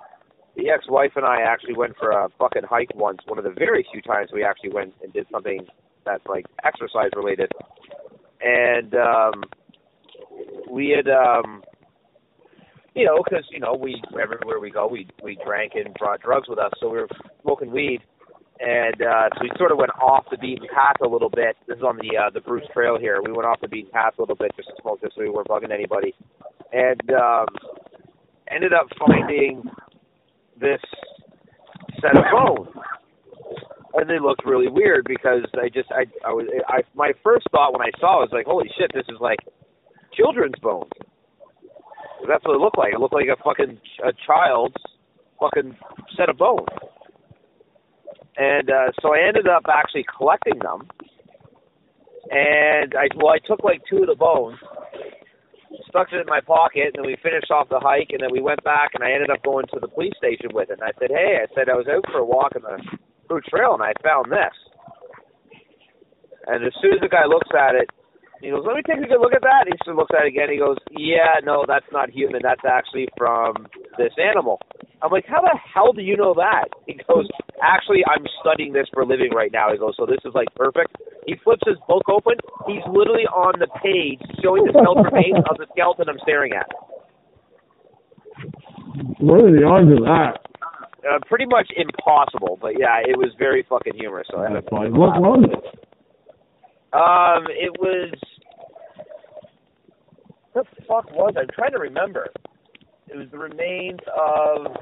the 0.56 0.70
ex-wife 0.70 1.12
and 1.16 1.24
I 1.24 1.42
actually 1.42 1.74
went 1.74 1.96
for 1.98 2.10
a 2.10 2.28
fucking 2.38 2.62
hike 2.68 2.94
once. 2.94 3.18
One 3.26 3.38
of 3.38 3.44
the 3.44 3.50
very 3.50 3.86
few 3.92 4.00
times 4.00 4.30
we 4.32 4.42
actually 4.42 4.70
went 4.70 4.94
and 5.02 5.12
did 5.12 5.26
something 5.30 5.66
that's 6.04 6.24
like 6.26 6.46
exercise 6.64 7.10
related. 7.14 7.52
And 8.40 8.94
um, 8.94 9.44
we 10.70 10.94
had, 10.96 11.08
um, 11.08 11.62
you 12.94 13.04
know, 13.04 13.22
because 13.22 13.44
you 13.50 13.60
know 13.60 13.74
we 13.74 14.02
everywhere 14.20 14.60
we 14.60 14.70
go 14.70 14.86
we 14.86 15.06
we 15.22 15.38
drank 15.44 15.72
and 15.74 15.92
brought 15.94 16.22
drugs 16.22 16.48
with 16.48 16.58
us, 16.58 16.72
so 16.80 16.88
we 16.88 16.98
were 16.98 17.08
smoking 17.42 17.70
weed. 17.70 18.00
And 18.58 19.02
uh, 19.02 19.28
so 19.36 19.40
we 19.42 19.50
sort 19.58 19.70
of 19.70 19.78
went 19.78 19.90
off 20.00 20.24
the 20.30 20.38
beaten 20.38 20.66
path 20.74 20.96
a 21.04 21.08
little 21.08 21.28
bit. 21.28 21.56
This 21.68 21.76
is 21.76 21.82
on 21.82 21.98
the 21.98 22.16
uh, 22.16 22.30
the 22.30 22.40
Bruce 22.40 22.64
Trail 22.72 22.98
here. 22.98 23.20
We 23.22 23.32
went 23.32 23.46
off 23.46 23.60
the 23.60 23.68
beaten 23.68 23.90
path 23.90 24.14
a 24.18 24.22
little 24.22 24.36
bit 24.36 24.52
just 24.56 24.68
to 24.68 24.74
smoke 24.80 25.00
this, 25.02 25.12
so 25.14 25.22
we 25.22 25.30
weren't 25.30 25.48
bugging 25.48 25.72
anybody. 25.72 26.14
And 26.72 27.00
um, 27.12 27.46
ended 28.50 28.72
up 28.72 28.86
finding 28.98 29.62
this 30.58 30.80
set 32.00 32.16
of 32.16 32.24
bones. 32.32 32.68
And 33.94 34.08
they 34.08 34.18
looked 34.18 34.44
really 34.44 34.68
weird 34.68 35.06
because 35.06 35.44
I 35.54 35.68
just 35.68 35.90
I 35.90 36.04
I 36.26 36.32
was 36.32 36.46
I 36.68 36.80
my 36.94 37.12
first 37.22 37.46
thought 37.50 37.72
when 37.72 37.82
I 37.82 37.90
saw 37.98 38.22
it 38.22 38.28
was 38.28 38.32
like 38.32 38.46
holy 38.46 38.70
shit 38.78 38.90
this 38.92 39.06
is 39.08 39.16
like 39.20 39.38
children's 40.12 40.58
bones. 40.60 40.90
That's 42.28 42.44
what 42.44 42.56
it 42.56 42.60
looked 42.60 42.78
like. 42.78 42.92
It 42.92 43.00
looked 43.00 43.14
like 43.14 43.28
a 43.28 43.42
fucking 43.42 43.78
a 44.04 44.12
child's 44.26 44.76
fucking 45.40 45.76
set 46.16 46.28
of 46.28 46.36
bones. 46.36 46.68
And 48.38 48.70
uh, 48.70 48.92
so 49.00 49.14
I 49.14 49.26
ended 49.26 49.48
up 49.48 49.64
actually 49.68 50.04
collecting 50.16 50.58
them. 50.58 50.88
And 52.30 52.94
I 52.94 53.08
well 53.16 53.32
I 53.32 53.38
took 53.46 53.62
like 53.62 53.82
two 53.88 53.98
of 53.98 54.08
the 54.08 54.16
bones 54.16 54.58
stuck 55.88 56.12
it 56.12 56.20
in 56.20 56.26
my 56.26 56.40
pocket, 56.40 56.92
and 56.94 56.96
then 57.00 57.06
we 57.06 57.16
finished 57.22 57.50
off 57.50 57.68
the 57.68 57.80
hike, 57.80 58.10
and 58.10 58.20
then 58.20 58.30
we 58.30 58.40
went 58.40 58.62
back, 58.64 58.90
and 58.94 59.02
I 59.02 59.12
ended 59.12 59.30
up 59.30 59.42
going 59.42 59.66
to 59.72 59.80
the 59.80 59.88
police 59.88 60.14
station 60.16 60.50
with 60.52 60.70
it. 60.70 60.78
And 60.80 60.84
I 60.84 60.92
said, 60.98 61.10
"Hey," 61.10 61.40
I 61.42 61.46
said, 61.54 61.68
"I 61.68 61.76
was 61.76 61.88
out 61.88 62.04
for 62.10 62.18
a 62.18 62.24
walk 62.24 62.52
on 62.56 62.62
the 62.62 62.98
Bruce 63.28 63.46
Trail, 63.48 63.74
and 63.74 63.82
I 63.82 63.92
found 64.02 64.30
this." 64.30 64.54
And 66.46 66.64
as 66.64 66.74
soon 66.80 66.94
as 66.94 67.00
the 67.00 67.08
guy 67.08 67.24
looks 67.24 67.50
at 67.54 67.74
it, 67.74 67.90
he 68.40 68.50
goes, 68.50 68.64
"Let 68.66 68.76
me 68.76 68.82
take 68.82 69.02
a 69.02 69.08
good 69.08 69.20
look 69.20 69.34
at 69.34 69.42
that." 69.42 69.66
He 69.66 69.92
looks 69.92 70.12
at 70.14 70.24
it 70.24 70.28
again. 70.28 70.50
He 70.50 70.58
goes, 70.58 70.76
"Yeah, 70.90 71.40
no, 71.44 71.64
that's 71.66 71.86
not 71.92 72.10
human. 72.10 72.40
That's 72.42 72.64
actually 72.64 73.08
from 73.16 73.66
this 73.98 74.12
animal." 74.18 74.60
I'm 75.02 75.10
like, 75.10 75.26
"How 75.26 75.40
the 75.40 75.56
hell 75.56 75.92
do 75.92 76.02
you 76.02 76.16
know 76.16 76.34
that?" 76.34 76.68
He 76.86 76.94
goes, 77.08 77.28
"Actually, 77.62 78.04
I'm 78.06 78.26
studying 78.40 78.72
this 78.72 78.88
for 78.92 79.02
a 79.02 79.06
living 79.06 79.32
right 79.32 79.52
now." 79.52 79.70
He 79.72 79.78
goes, 79.78 79.96
"So 79.96 80.06
this 80.06 80.20
is 80.24 80.34
like 80.34 80.48
perfect." 80.54 80.96
He 81.26 81.36
flips 81.36 81.62
his 81.66 81.78
book 81.88 82.08
open. 82.08 82.36
He's 82.66 82.84
literally 82.86 83.26
on 83.26 83.58
the 83.58 83.68
page 83.82 84.20
showing 84.42 84.64
the 84.64 84.72
skeleton 84.72 85.04
remains 85.04 85.44
of 85.50 85.56
the 85.58 85.66
skeleton 85.72 86.08
I'm 86.08 86.18
staring 86.20 86.52
at. 86.52 86.70
What 89.18 89.44
are 89.44 89.50
the 89.50 89.64
odds 89.64 89.90
of 89.90 90.04
that? 90.04 90.40
Uh, 91.06 91.18
pretty 91.26 91.46
much 91.46 91.70
impossible, 91.76 92.58
but 92.60 92.78
yeah, 92.78 92.98
it 92.98 93.16
was 93.16 93.30
very 93.38 93.62
fucking 93.68 93.94
humorous. 93.94 94.26
So 94.30 94.38
I 94.38 94.48
had 94.48 94.56
That's 94.56 94.68
funny. 94.68 94.90
What 94.90 95.20
was 95.20 95.44
it? 95.46 95.86
Um, 96.96 97.44
it 97.50 97.72
was. 97.78 98.14
What 100.52 100.66
the 100.74 100.82
fuck 100.88 101.12
was? 101.12 101.34
it? 101.36 101.40
I'm 101.40 101.48
trying 101.54 101.72
to 101.72 101.78
remember. 101.78 102.28
It 103.08 103.16
was 103.18 103.28
the 103.30 103.36
remains 103.38 104.00
of. 104.08 104.72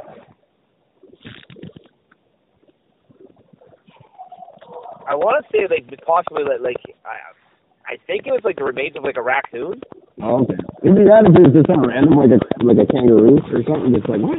I 5.09 5.15
want 5.17 5.45
to 5.45 5.51
say 5.51 5.67
like 5.69 5.91
possibly 6.07 6.45
like, 6.45 6.61
like 6.63 6.97
I, 7.05 7.95
I 7.95 7.97
think 8.07 8.27
it 8.27 8.31
was 8.31 8.43
like 8.45 8.57
the 8.57 8.65
remains 8.65 8.95
of 8.97 9.03
like 9.03 9.17
a 9.19 9.23
raccoon. 9.23 9.83
Oh, 10.23 10.45
okay. 10.45 10.55
It'd 10.85 10.95
be 10.95 11.03
rad 11.03 11.27
if 11.27 11.35
it 11.35 11.43
was 11.43 11.53
just 11.53 11.67
some 11.67 11.85
random 11.85 12.15
like 12.15 12.31
a 12.31 12.39
like 12.63 12.79
a 12.79 12.87
kangaroo 12.87 13.43
or 13.43 13.61
something. 13.67 13.91
Just 13.91 14.09
like 14.09 14.23
what? 14.23 14.39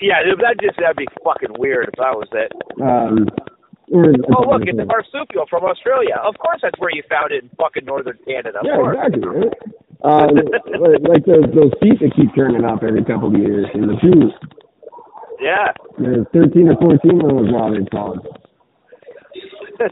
Yeah, 0.00 0.22
that 0.22 0.62
just 0.62 0.78
that'd 0.78 0.96
be 0.96 1.08
fucking 1.24 1.58
weird 1.58 1.88
if 1.90 1.98
that 1.98 2.14
was 2.14 2.28
it. 2.30 2.52
Um. 2.78 3.26
Oh 3.94 4.42
look, 4.50 4.66
it's 4.66 4.78
a 4.78 4.84
marsupial 4.84 5.46
from 5.48 5.64
Australia. 5.64 6.18
Of 6.24 6.34
course, 6.38 6.58
that's 6.62 6.78
where 6.78 6.90
you 6.90 7.02
found 7.08 7.30
it 7.30 7.44
in 7.44 7.50
fucking 7.56 7.84
northern 7.84 8.18
Canada. 8.26 8.58
Yeah, 8.64 8.76
course. 8.76 8.96
exactly. 8.98 9.28
Right? 9.28 9.52
Uh, 10.02 10.26
like 11.06 11.24
those 11.24 11.46
those 11.54 11.72
feet 11.80 12.02
that 12.02 12.10
keep 12.16 12.34
turning 12.34 12.64
up 12.64 12.82
every 12.82 13.04
couple 13.04 13.28
of 13.30 13.38
years 13.38 13.66
in 13.74 13.86
the 13.86 13.94
shoes. 14.02 14.32
Yeah. 15.40 15.70
There's 15.98 16.26
13 16.32 16.68
or 16.68 16.76
14 16.76 17.20
of 17.20 17.30
those 17.30 17.52
Robin 17.52 17.86
songs. 17.92 18.22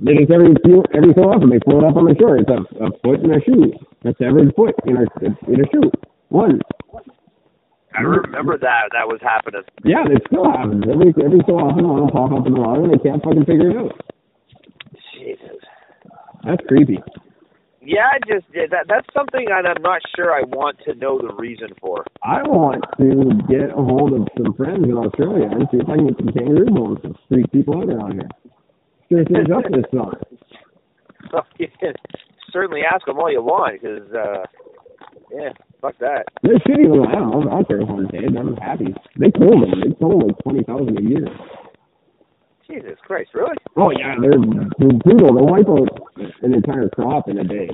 They 0.00 0.14
just 0.14 0.30
every 0.30 0.54
few, 0.64 0.84
every 0.94 1.12
so 1.12 1.22
often 1.26 1.50
they 1.50 1.58
float 1.64 1.82
up 1.82 1.96
on 1.96 2.04
the 2.04 2.14
shore. 2.20 2.38
It's 2.38 2.48
a, 2.48 2.62
a 2.78 2.90
foot 3.02 3.18
in 3.18 3.34
a 3.34 3.40
shoe. 3.42 3.74
That's 4.04 4.16
every 4.22 4.46
foot 4.54 4.76
in 4.86 4.96
a 4.96 5.02
in 5.50 5.58
a 5.58 5.66
shoe. 5.72 5.90
One. 6.28 6.60
I 7.96 8.02
remember 8.02 8.58
that 8.58 8.90
that 8.92 9.08
was 9.08 9.20
happening. 9.22 9.62
Yeah, 9.84 10.04
it 10.06 10.22
still 10.26 10.50
happens. 10.50 10.84
Every 10.84 11.14
every 11.24 11.40
so 11.46 11.56
often 11.56 11.88
one 11.88 12.02
will 12.02 12.10
pop 12.10 12.32
up 12.32 12.46
in 12.46 12.52
the 12.54 12.60
water 12.60 12.84
and 12.84 12.92
they 12.92 13.02
can't 13.02 13.22
fucking 13.22 13.46
figure 13.46 13.70
it 13.70 13.76
out. 13.76 13.96
Jesus. 15.14 15.58
That's 16.44 16.62
creepy. 16.68 16.98
Yeah, 17.80 18.12
I 18.12 18.18
just 18.28 18.44
that 18.52 18.84
that's 18.88 19.08
something 19.16 19.46
that 19.48 19.64
I'm 19.64 19.82
not 19.82 20.02
sure 20.14 20.32
I 20.32 20.42
want 20.42 20.76
to 20.84 20.94
know 20.94 21.18
the 21.18 21.32
reason 21.34 21.68
for. 21.80 22.04
I 22.22 22.42
want 22.42 22.84
to 23.00 23.40
get 23.48 23.70
a 23.72 23.80
hold 23.80 24.12
of 24.12 24.28
some 24.36 24.52
friends 24.52 24.84
in 24.84 24.92
Australia 24.92 25.48
and 25.50 25.66
see 25.72 25.78
if 25.78 25.88
I 25.88 25.96
can 25.96 26.08
get 26.08 26.18
some 26.18 26.32
kangaroo 26.32 26.68
bones 26.68 27.00
to 27.02 27.14
freak 27.28 27.50
people 27.50 27.80
out 27.80 27.88
around 27.88 28.20
here. 28.20 29.24
Things 29.24 29.48
up 29.48 29.64
this 29.72 29.88
summer. 29.90 30.20
So 31.30 31.40
you 31.56 31.68
can 31.80 31.94
certainly 32.52 32.82
ask 32.84 33.06
them 33.06 33.18
all 33.18 33.32
you 33.32 33.42
want, 33.42 33.80
because 33.80 34.12
uh, 34.12 34.44
yeah, 35.32 35.50
fuck 35.80 35.98
that. 36.00 36.24
They're 36.42 36.58
shitty 36.66 36.88
little 36.88 37.08
animals. 37.08 37.44
I 37.46 37.50
don't 37.50 37.68
care 37.68 37.80
if 37.82 37.88
I'm 37.88 38.06
dead. 38.08 38.36
I'm 38.36 38.56
happy. 38.56 38.94
They 39.18 39.30
told 39.30 39.62
them. 39.62 39.80
They 39.80 39.92
told 40.00 40.26
like 40.26 40.38
twenty 40.42 40.62
thousand 40.64 40.98
a 40.98 41.02
year. 41.02 41.26
Jesus 42.68 42.98
Christ, 43.02 43.30
really? 43.34 43.56
Oh 43.76 43.90
yeah, 43.90 44.14
they're, 44.20 44.36
they're 44.78 44.98
brutal. 45.00 45.34
They 45.34 45.42
wipe 45.42 45.68
out 45.68 45.88
an 46.42 46.52
entire 46.54 46.88
crop 46.90 47.28
in 47.28 47.38
a 47.38 47.44
day. 47.44 47.70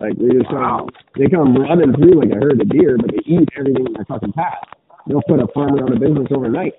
Like 0.00 0.16
they 0.18 0.28
just 0.38 0.50
Wow. 0.52 0.86
come, 0.86 0.88
they 1.18 1.26
come 1.28 1.56
running 1.56 1.92
through 1.94 2.20
like 2.20 2.30
a 2.30 2.36
herd 2.38 2.60
of 2.60 2.68
deer, 2.68 2.96
but 2.96 3.10
they 3.10 3.22
eat 3.26 3.48
everything 3.58 3.86
in 3.86 3.92
their 3.94 4.04
fucking 4.06 4.32
path. 4.32 4.62
They'll 5.06 5.22
put 5.28 5.40
a 5.42 5.46
farmer 5.52 5.82
out 5.82 5.92
of 5.92 5.98
business 6.00 6.28
overnight. 6.30 6.74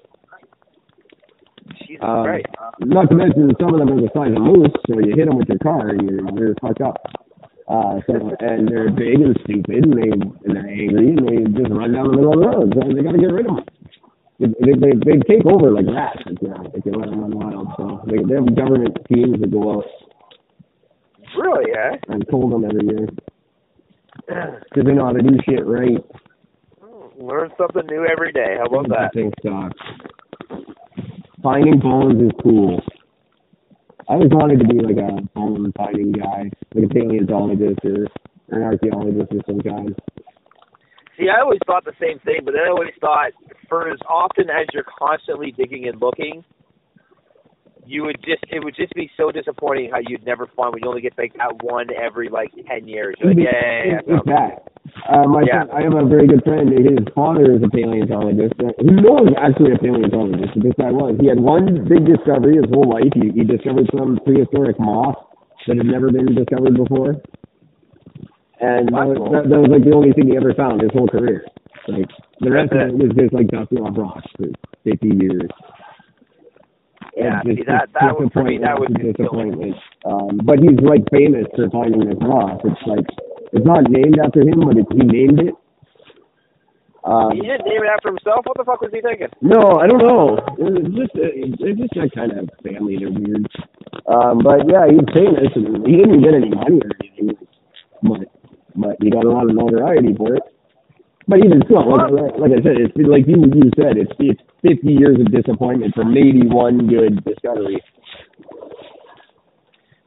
Jesus 1.88 2.00
Um, 2.02 2.24
Christ. 2.24 2.46
not 2.82 3.10
to 3.10 3.16
mention 3.16 3.52
some 3.60 3.74
of 3.74 3.80
them 3.80 3.90
are 3.98 4.02
the 4.02 4.10
size 4.14 4.32
of 4.36 4.42
moose, 4.42 4.72
so 4.88 5.00
you 5.00 5.14
hit 5.16 5.28
them 5.28 5.38
with 5.38 5.50
your 5.50 5.60
car 5.60 5.90
and 5.90 6.02
you're 6.08 6.22
you're 6.40 6.56
fucked 6.62 6.82
up. 6.82 6.98
Uh, 7.68 8.00
so 8.06 8.14
and 8.40 8.68
they're 8.68 8.92
big 8.92 9.22
and 9.22 9.36
stupid 9.44 9.84
and 9.86 9.94
they 9.98 10.10
and 10.12 10.56
they're 10.56 10.68
angry 10.70 11.38
and 11.38 11.56
they 11.56 11.62
just 11.62 11.72
run 11.74 11.94
down 11.94 12.12
the 12.12 12.18
middle 12.18 12.34
of 12.34 12.40
the 12.40 12.48
road. 12.48 12.74
So 12.78 12.94
they 12.94 13.02
got 13.02 13.14
to 13.14 13.18
get 13.18 13.34
rid 13.34 13.48
of 13.48 13.56
them. 13.58 13.66
They, 14.38 14.74
they 14.78 14.94
they 15.02 15.18
take 15.26 15.46
over 15.46 15.72
like 15.72 15.86
rats 15.88 16.22
if 16.28 16.38
you 16.42 16.54
if 16.76 16.86
you 16.86 16.92
let 16.94 17.10
them 17.10 17.22
run 17.22 17.32
wild. 17.34 17.68
So 17.78 18.02
they 18.06 18.18
they 18.22 18.36
have 18.36 18.56
government 18.56 18.98
teams 19.12 19.40
that 19.42 19.52
go 19.52 19.80
out 19.80 19.86
Really, 21.38 21.72
eh? 21.72 21.98
and 22.10 22.26
pull 22.28 22.50
them 22.50 22.64
every 22.66 22.86
year 22.86 23.08
because 24.28 24.86
they 24.86 24.94
know 24.94 25.06
how 25.06 25.12
to 25.12 25.22
do 25.22 25.38
shit 25.48 25.66
right. 25.66 26.04
Learn 27.18 27.50
something 27.58 27.86
new 27.88 28.06
every 28.06 28.32
day. 28.32 28.58
How 28.60 28.66
about 28.66 28.90
that? 28.90 29.14
Thing 29.14 29.32
sucks. 29.42 30.62
Finding 31.42 31.80
bones 31.80 32.22
is 32.22 32.32
cool. 32.44 32.80
I 34.08 34.14
always 34.14 34.30
wanted 34.32 34.60
to 34.60 34.68
be 34.68 34.80
like 34.80 34.98
a 34.98 35.22
bone 35.34 35.74
finding 35.76 36.12
guy, 36.12 36.52
like 36.76 36.86
a 36.86 36.94
paleontologist 36.94 37.80
or, 37.84 38.06
an 38.50 38.62
archaeologist 38.62 39.32
or 39.32 39.42
some 39.48 39.62
kind. 39.62 39.96
See, 41.18 41.28
I 41.30 41.42
always 41.42 41.60
thought 41.66 41.86
the 41.86 41.94
same 42.00 42.20
thing, 42.20 42.42
but 42.46 42.54
then 42.54 42.62
I 42.68 42.70
always 42.70 42.94
thought 43.02 43.32
for 43.68 43.90
as 43.90 43.98
often 44.08 44.50
as 44.50 44.68
you're 44.74 44.86
constantly 45.00 45.52
digging 45.52 45.88
and 45.88 46.00
looking, 46.00 46.44
you 47.86 48.04
would 48.04 48.18
just 48.24 48.44
it 48.50 48.64
would 48.64 48.76
just 48.76 48.94
be 48.94 49.10
so 49.18 49.32
disappointing 49.32 49.92
how 49.92 50.00
you'd 50.02 50.26
never 50.26 50.48
find 50.56 50.74
when 50.74 50.84
you 50.84 50.90
only 50.90 51.02
get 51.02 51.14
like 51.18 51.34
that 51.38 51.62
one 51.64 51.88
every 51.96 52.30
like 52.30 52.52
ten 52.68 52.88
years. 52.88 53.16
You're 53.20 53.30
like, 53.30 53.38
yeah, 53.40 53.52
yeah, 53.54 53.84
yeah, 53.86 54.00
It's, 54.00 54.08
it's 54.08 54.26
that. 54.26 54.52
Uh, 55.10 55.28
my 55.28 55.42
Yeah. 55.46 55.66
friend, 55.66 55.70
I 55.74 55.82
have 55.84 55.94
a 55.94 56.06
very 56.08 56.28
good 56.28 56.44
friend. 56.44 56.70
His 56.72 57.06
father 57.14 57.54
is 57.54 57.62
a 57.64 57.70
paleontologist. 57.70 58.54
Uh, 58.62 58.72
He 58.80 58.96
was 58.96 59.34
actually 59.38 59.74
a 59.74 59.80
paleontologist. 59.80 60.54
But 60.56 60.64
this 60.64 60.74
guy 60.80 60.92
was. 60.92 61.18
He 61.20 61.28
had 61.28 61.40
one 61.40 61.86
big 61.88 62.06
discovery 62.06 62.58
his 62.58 62.70
whole 62.72 62.90
life. 62.90 63.12
He, 63.14 63.32
he 63.34 63.44
discovered 63.44 63.90
some 63.96 64.20
prehistoric 64.26 64.80
moth 64.80 65.18
that 65.68 65.78
had 65.78 65.86
never 65.86 66.12
been 66.12 66.34
discovered 66.34 66.78
before. 66.78 67.18
And 68.62 68.88
that 68.90 69.06
was, 69.06 69.18
that, 69.36 69.50
that 69.50 69.60
was 69.60 69.70
like 69.70 69.84
the 69.84 69.94
only 69.94 70.14
thing 70.14 70.32
he 70.32 70.38
ever 70.38 70.54
found 70.54 70.82
his 70.82 70.92
whole 70.94 71.08
career. 71.08 71.44
Like 71.88 72.10
the 72.40 72.50
rest 72.52 72.72
of 72.72 72.82
it 72.82 72.94
was 72.98 73.12
just 73.14 73.34
like 73.34 73.48
dusting 73.50 73.80
off 73.80 73.98
rocks 73.98 74.26
for 74.38 74.48
fifty 74.84 75.12
years. 75.14 75.50
Yeah, 77.16 77.40
And 77.46 77.58
see, 77.58 77.64
that- 77.64 77.90
that 77.94 78.20
would- 78.20 78.36
me, 78.44 78.58
that 78.60 78.78
would 78.80 78.92
after 78.92 79.04
just 79.14 79.18
kill 79.18 79.34
me. 79.34 79.52
disappointment. 79.52 79.76
Um, 80.06 80.40
but 80.44 80.60
he's 80.60 80.80
like 80.82 81.04
famous 81.12 81.48
for 81.56 81.70
finding 81.70 82.06
this 82.10 82.18
rock. 82.22 82.60
It's 82.66 82.82
like 82.88 83.06
it's 83.54 83.66
not 83.66 83.90
named 83.90 84.20
after 84.20 84.42
him, 84.42 84.60
but 84.68 84.76
it, 84.78 84.86
he 84.92 85.00
named 85.00 85.40
it. 85.40 85.56
Um, 87.06 87.32
He 87.32 87.42
didn't 87.42 87.66
name 87.68 87.84
it 87.84 87.88
after 87.94 88.10
himself. 88.10 88.46
What 88.46 88.58
the 88.58 88.66
fuck 88.66 88.82
was 88.82 88.92
he 88.92 89.00
thinking? 89.00 89.28
no, 89.42 89.78
I 89.80 89.86
don't 89.88 90.02
know. 90.02 90.40
It's 90.58 90.96
just 90.96 91.12
it's 91.16 91.80
just 91.80 91.94
that 91.96 92.12
kind 92.16 92.32
of 92.34 92.50
family. 92.64 92.98
They're 92.98 93.12
weird. 93.12 93.46
Um, 94.08 94.40
but 94.44 94.68
yeah, 94.68 94.88
he's 94.90 95.06
famous, 95.14 95.54
and 95.56 95.86
he 95.86 95.98
didn't 95.98 96.22
get 96.22 96.34
any 96.34 96.50
money 96.50 96.82
or 96.84 96.92
anything. 97.00 97.38
But 98.04 98.28
but 98.76 98.98
he 99.02 99.10
got 99.12 99.24
a 99.24 99.30
lot 99.30 99.48
of 99.50 99.56
notoriety 99.56 100.16
for 100.16 100.36
it. 100.36 100.44
But 101.28 101.40
even 101.42 101.62
still, 101.66 101.82
like, 101.90 102.38
like 102.38 102.54
I 102.54 102.62
said, 102.62 102.78
it's 102.78 102.94
like 102.98 103.26
you 103.26 103.42
you 103.50 103.74
said, 103.74 103.98
it's 103.98 104.14
it's 104.20 104.42
50 104.62 104.86
years 104.86 105.18
of 105.18 105.34
disappointment 105.34 105.94
for 105.96 106.06
maybe 106.06 106.46
one 106.46 106.86
good 106.86 107.24
discovery. 107.26 107.82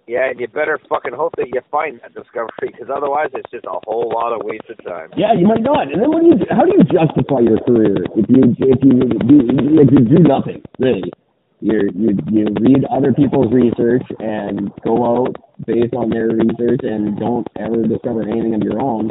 Yeah, 0.06 0.30
and 0.30 0.40
you 0.40 0.48
better 0.48 0.80
fucking 0.88 1.12
hope 1.12 1.34
that 1.37 1.48
you 1.52 1.60
find 1.70 2.00
that 2.00 2.14
discovery, 2.14 2.72
because 2.72 2.88
otherwise 2.88 3.28
it's 3.34 3.50
just 3.50 3.66
a 3.66 3.76
whole 3.84 4.08
lot 4.08 4.32
of 4.32 4.40
wasted 4.42 4.80
time. 4.87 5.10
Yeah, 5.18 5.34
you 5.37 5.46
might 5.46 5.60
not. 5.60 5.92
And 5.92 6.00
then 6.00 6.08
what 6.08 6.22
do 6.22 6.32
you? 6.32 6.38
How 6.48 6.64
do 6.64 6.72
you 6.72 6.84
justify 6.87 7.44
your 7.44 7.60
career 7.66 7.98
if 8.16 8.25
you 8.30 8.42
if 8.56 8.80
you 8.80 8.96
do 9.26 9.37
if 9.82 9.88
you 9.92 10.02
do 10.06 10.22
nothing 10.22 10.62
really? 10.78 11.12
You 11.60 11.90
you 11.98 12.16
you 12.30 12.46
read 12.62 12.87
other 12.88 13.12
people's 13.12 13.52
research 13.52 14.06
and 14.18 14.70
go 14.87 15.02
out 15.04 15.37
based 15.66 15.92
on 15.92 16.08
their 16.08 16.28
research 16.30 16.80
and 16.87 17.18
don't 17.18 17.46
ever 17.58 17.82
discover 17.82 18.22
anything 18.22 18.54
of 18.54 18.62
your 18.62 18.80
own. 18.80 19.10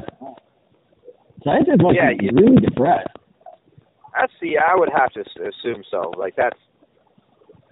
Scientists 1.48 1.80
must 1.80 1.96
Yeah, 1.96 2.12
be 2.14 2.26
you- 2.26 2.32
really 2.36 2.60
depressed. 2.60 3.08
That's 4.14 4.34
the 4.42 4.58
I 4.58 4.76
would 4.76 4.90
have 4.90 5.12
to 5.14 5.22
assume 5.22 5.84
so. 5.90 6.12
Like 6.18 6.36
that's, 6.36 6.58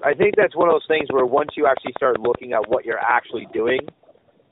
I 0.04 0.14
think 0.14 0.36
that's 0.38 0.56
one 0.56 0.70
of 0.70 0.76
those 0.76 0.86
things 0.88 1.12
where 1.12 1.26
once 1.26 1.50
you 1.58 1.66
actually 1.68 1.94
start 1.98 2.20
looking 2.20 2.54
at 2.54 2.70
what 2.70 2.86
you're 2.86 3.00
actually 3.02 3.48
doing, 3.52 3.80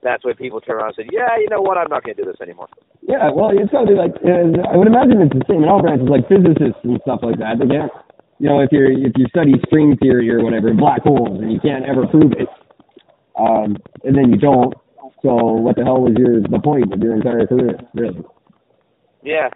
that's 0.01 0.25
when 0.25 0.36
people 0.36 0.60
turn 0.60 0.77
around 0.77 0.96
and 0.98 1.08
say, 1.08 1.10
yeah, 1.13 1.38
you 1.38 1.48
know 1.50 1.62
what, 1.62 1.77
I'm 1.77 1.88
not 1.89 2.03
going 2.03 2.18
to 2.18 2.24
do 2.24 2.30
this 2.30 2.42
anymore. 2.42 2.68
Yeah, 3.08 3.30
well, 3.32 3.51
it's 3.53 3.72
got 3.72 3.82
to 3.86 3.88
be 3.88 3.94
like 3.94 4.12
uh, 4.25 4.68
I 4.68 4.75
would 4.75 4.88
imagine 4.88 5.22
it's 5.22 5.32
the 5.38 5.46
same 5.48 5.63
in 5.63 5.70
all 5.70 5.82
branches, 5.82 6.10
like 6.10 6.27
physicists 6.27 6.82
and 6.84 7.00
stuff 7.08 7.20
like 7.24 7.38
that. 7.39 7.60
They 7.60 7.68
can't, 7.70 7.92
you 8.39 8.50
know, 8.50 8.60
if 8.60 8.72
you're 8.74 8.92
if 8.92 9.13
you 9.15 9.27
study 9.30 9.53
string 9.68 9.96
theory 10.01 10.27
or 10.34 10.44
whatever, 10.44 10.74
black 10.74 11.03
holes, 11.03 11.39
and 11.39 11.51
you 11.53 11.60
can't 11.62 11.86
ever 11.86 12.08
prove 12.08 12.34
it, 12.34 12.50
um, 13.39 13.77
and 14.03 14.18
then 14.18 14.34
you 14.34 14.39
don't. 14.39 14.74
So 15.22 15.36
what 15.62 15.75
the 15.77 15.84
hell 15.86 16.01
was 16.01 16.15
your 16.18 16.42
the 16.42 16.60
point 16.60 16.92
of 16.92 17.00
your 17.00 17.15
entire 17.15 17.46
career, 17.48 17.80
really? 17.94 18.24
Yeah. 19.24 19.50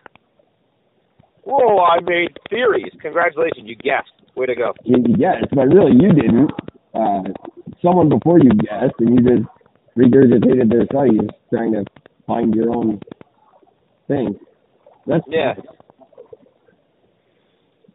Whoa, 1.44 1.80
I 1.84 2.00
made 2.02 2.38
theories. 2.50 2.92
Congratulations, 3.02 3.68
you 3.68 3.76
guessed. 3.76 4.12
Way 4.36 4.46
to 4.48 4.56
go. 4.56 4.74
You, 4.84 5.02
guessed, 5.02 5.48
but 5.54 5.68
really 5.68 5.94
you 5.94 6.12
didn't. 6.14 6.52
Uh, 6.94 7.24
someone 7.82 8.10
before 8.10 8.40
you 8.40 8.50
guessed, 8.52 8.94
and 9.00 9.16
you 9.16 9.38
just 9.38 9.48
regurgitated 9.98 10.70
their 10.70 10.86
studies, 10.86 11.30
trying 11.50 11.74
to 11.74 11.86
find 12.28 12.54
your 12.54 12.76
own 12.76 13.00
thing. 14.08 14.38
That's 15.06 15.24
Yeah. 15.28 15.56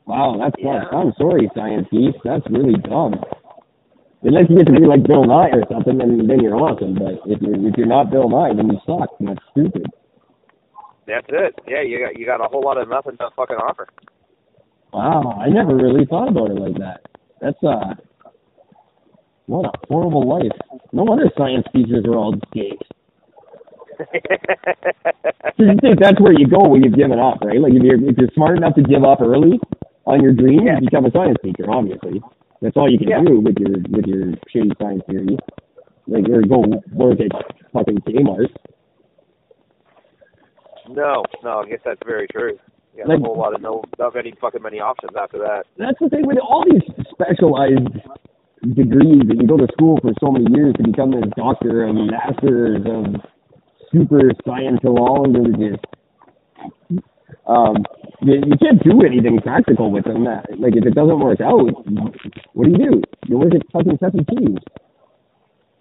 Wow, 0.06 0.36
that's 0.38 0.56
Yeah. 0.58 0.84
tough. 0.84 0.92
I'm 0.92 1.12
sorry, 1.14 1.48
science 1.54 1.88
geeks. 1.90 2.18
That's 2.24 2.46
really 2.50 2.74
dumb. 2.74 3.22
Unless 4.22 4.50
you 4.50 4.56
get 4.58 4.66
to 4.66 4.72
be 4.72 4.86
like 4.86 5.02
Bill 5.04 5.24
Nye 5.24 5.50
or 5.50 5.64
something, 5.70 5.98
then 5.98 6.26
then 6.26 6.40
you're 6.40 6.56
awesome. 6.56 6.94
But 6.94 7.20
if 7.26 7.40
you're 7.42 7.68
if 7.68 7.76
you're 7.76 7.86
not 7.86 8.10
Bill 8.10 8.28
Nye, 8.28 8.52
then 8.54 8.70
you 8.70 8.78
suck. 8.86 9.10
And 9.18 9.28
that's 9.28 9.44
stupid. 9.50 9.86
That's 11.12 11.26
it. 11.28 11.54
Yeah, 11.68 11.82
you 11.82 11.98
got 12.00 12.18
you 12.18 12.24
got 12.24 12.40
a 12.40 12.48
whole 12.48 12.62
lot 12.64 12.78
of 12.80 12.88
nothing 12.88 13.16
to 13.18 13.28
fucking 13.36 13.56
offer. 13.56 13.86
Wow, 14.92 15.38
I 15.40 15.48
never 15.48 15.76
really 15.76 16.06
thought 16.06 16.28
about 16.28 16.50
it 16.50 16.58
like 16.58 16.78
that. 16.78 17.00
That's 17.40 17.62
uh, 17.62 17.94
what 19.46 19.66
a 19.66 19.72
horrible 19.88 20.26
life. 20.26 20.52
No 20.92 21.02
wonder 21.04 21.28
science 21.36 21.66
teachers 21.74 22.04
are 22.06 22.16
all 22.16 22.32
dicks. 22.54 22.86
So 25.58 25.64
you 25.64 25.76
think 25.82 26.00
that's 26.00 26.18
where 26.20 26.32
you 26.32 26.46
go 26.48 26.66
when 26.66 26.82
you've 26.82 26.96
given 26.96 27.18
up, 27.18 27.38
right? 27.44 27.60
Like 27.60 27.72
if 27.74 27.82
you're 27.82 28.00
if 28.08 28.16
you're 28.16 28.30
smart 28.34 28.56
enough 28.56 28.74
to 28.76 28.82
give 28.82 29.04
up 29.04 29.20
early 29.20 29.60
on 30.06 30.22
your 30.22 30.32
dream, 30.32 30.66
Yeah. 30.66 30.78
you 30.80 30.88
become 30.88 31.04
a 31.04 31.10
science 31.12 31.36
teacher. 31.44 31.70
Obviously, 31.70 32.22
that's 32.62 32.76
all 32.76 32.90
you 32.90 32.98
can 32.98 33.08
Yeah. 33.08 33.22
do 33.24 33.38
with 33.40 33.56
your 33.58 33.76
with 33.90 34.06
your 34.06 34.32
shitty 34.50 34.72
science 34.80 35.02
theory. 35.08 35.36
Like 36.08 36.24
or 36.30 36.42
go 36.42 36.64
work 36.92 37.20
at 37.20 37.30
fucking 37.72 37.98
Kmart. 38.08 38.48
No, 40.88 41.22
no, 41.42 41.60
I 41.60 41.68
guess 41.68 41.80
that's 41.84 42.00
very 42.04 42.26
true. 42.28 42.58
You 42.94 43.04
got 43.04 43.08
Like- 43.08 43.20
a 43.20 43.22
whole 43.22 43.36
lot 43.38 43.54
of 43.54 43.60
no, 43.62 43.82
not 43.98 44.12
very 44.12 44.32
fucking 44.40 44.62
many 44.62 44.80
options 44.80 45.12
after 45.16 45.38
that. 45.38 45.64
That's 45.78 45.98
the 46.00 46.08
thing 46.10 46.26
with 46.26 46.38
all 46.38 46.64
these 46.70 46.82
specialized 47.10 47.88
degrees 48.74 49.22
that 49.26 49.36
you 49.40 49.46
go 49.46 49.56
to 49.56 49.66
school 49.72 49.98
for 50.02 50.12
so 50.20 50.30
many 50.30 50.46
years 50.54 50.74
to 50.76 50.82
become 50.84 51.10
this 51.10 51.24
doctor 51.36 51.84
and 51.84 52.06
masters 52.10 52.80
of 52.86 53.20
super 53.90 54.30
scientologists. 54.46 55.82
Um, 57.46 57.84
you, 58.20 58.34
you 58.46 58.56
can't 58.58 58.82
do 58.84 59.02
anything 59.04 59.40
practical 59.40 59.90
with 59.90 60.04
them. 60.04 60.24
That 60.24 60.46
like 60.60 60.76
if 60.76 60.84
it 60.86 60.94
doesn't 60.94 61.18
work 61.18 61.40
out, 61.40 61.64
what 62.52 62.64
do 62.66 62.70
you 62.70 62.78
do? 62.78 63.02
You 63.26 63.38
work 63.38 63.54
at 63.54 63.62
fucking 63.72 63.98
Chuck 63.98 64.12
E. 64.14 64.24
Cheese 64.30 64.58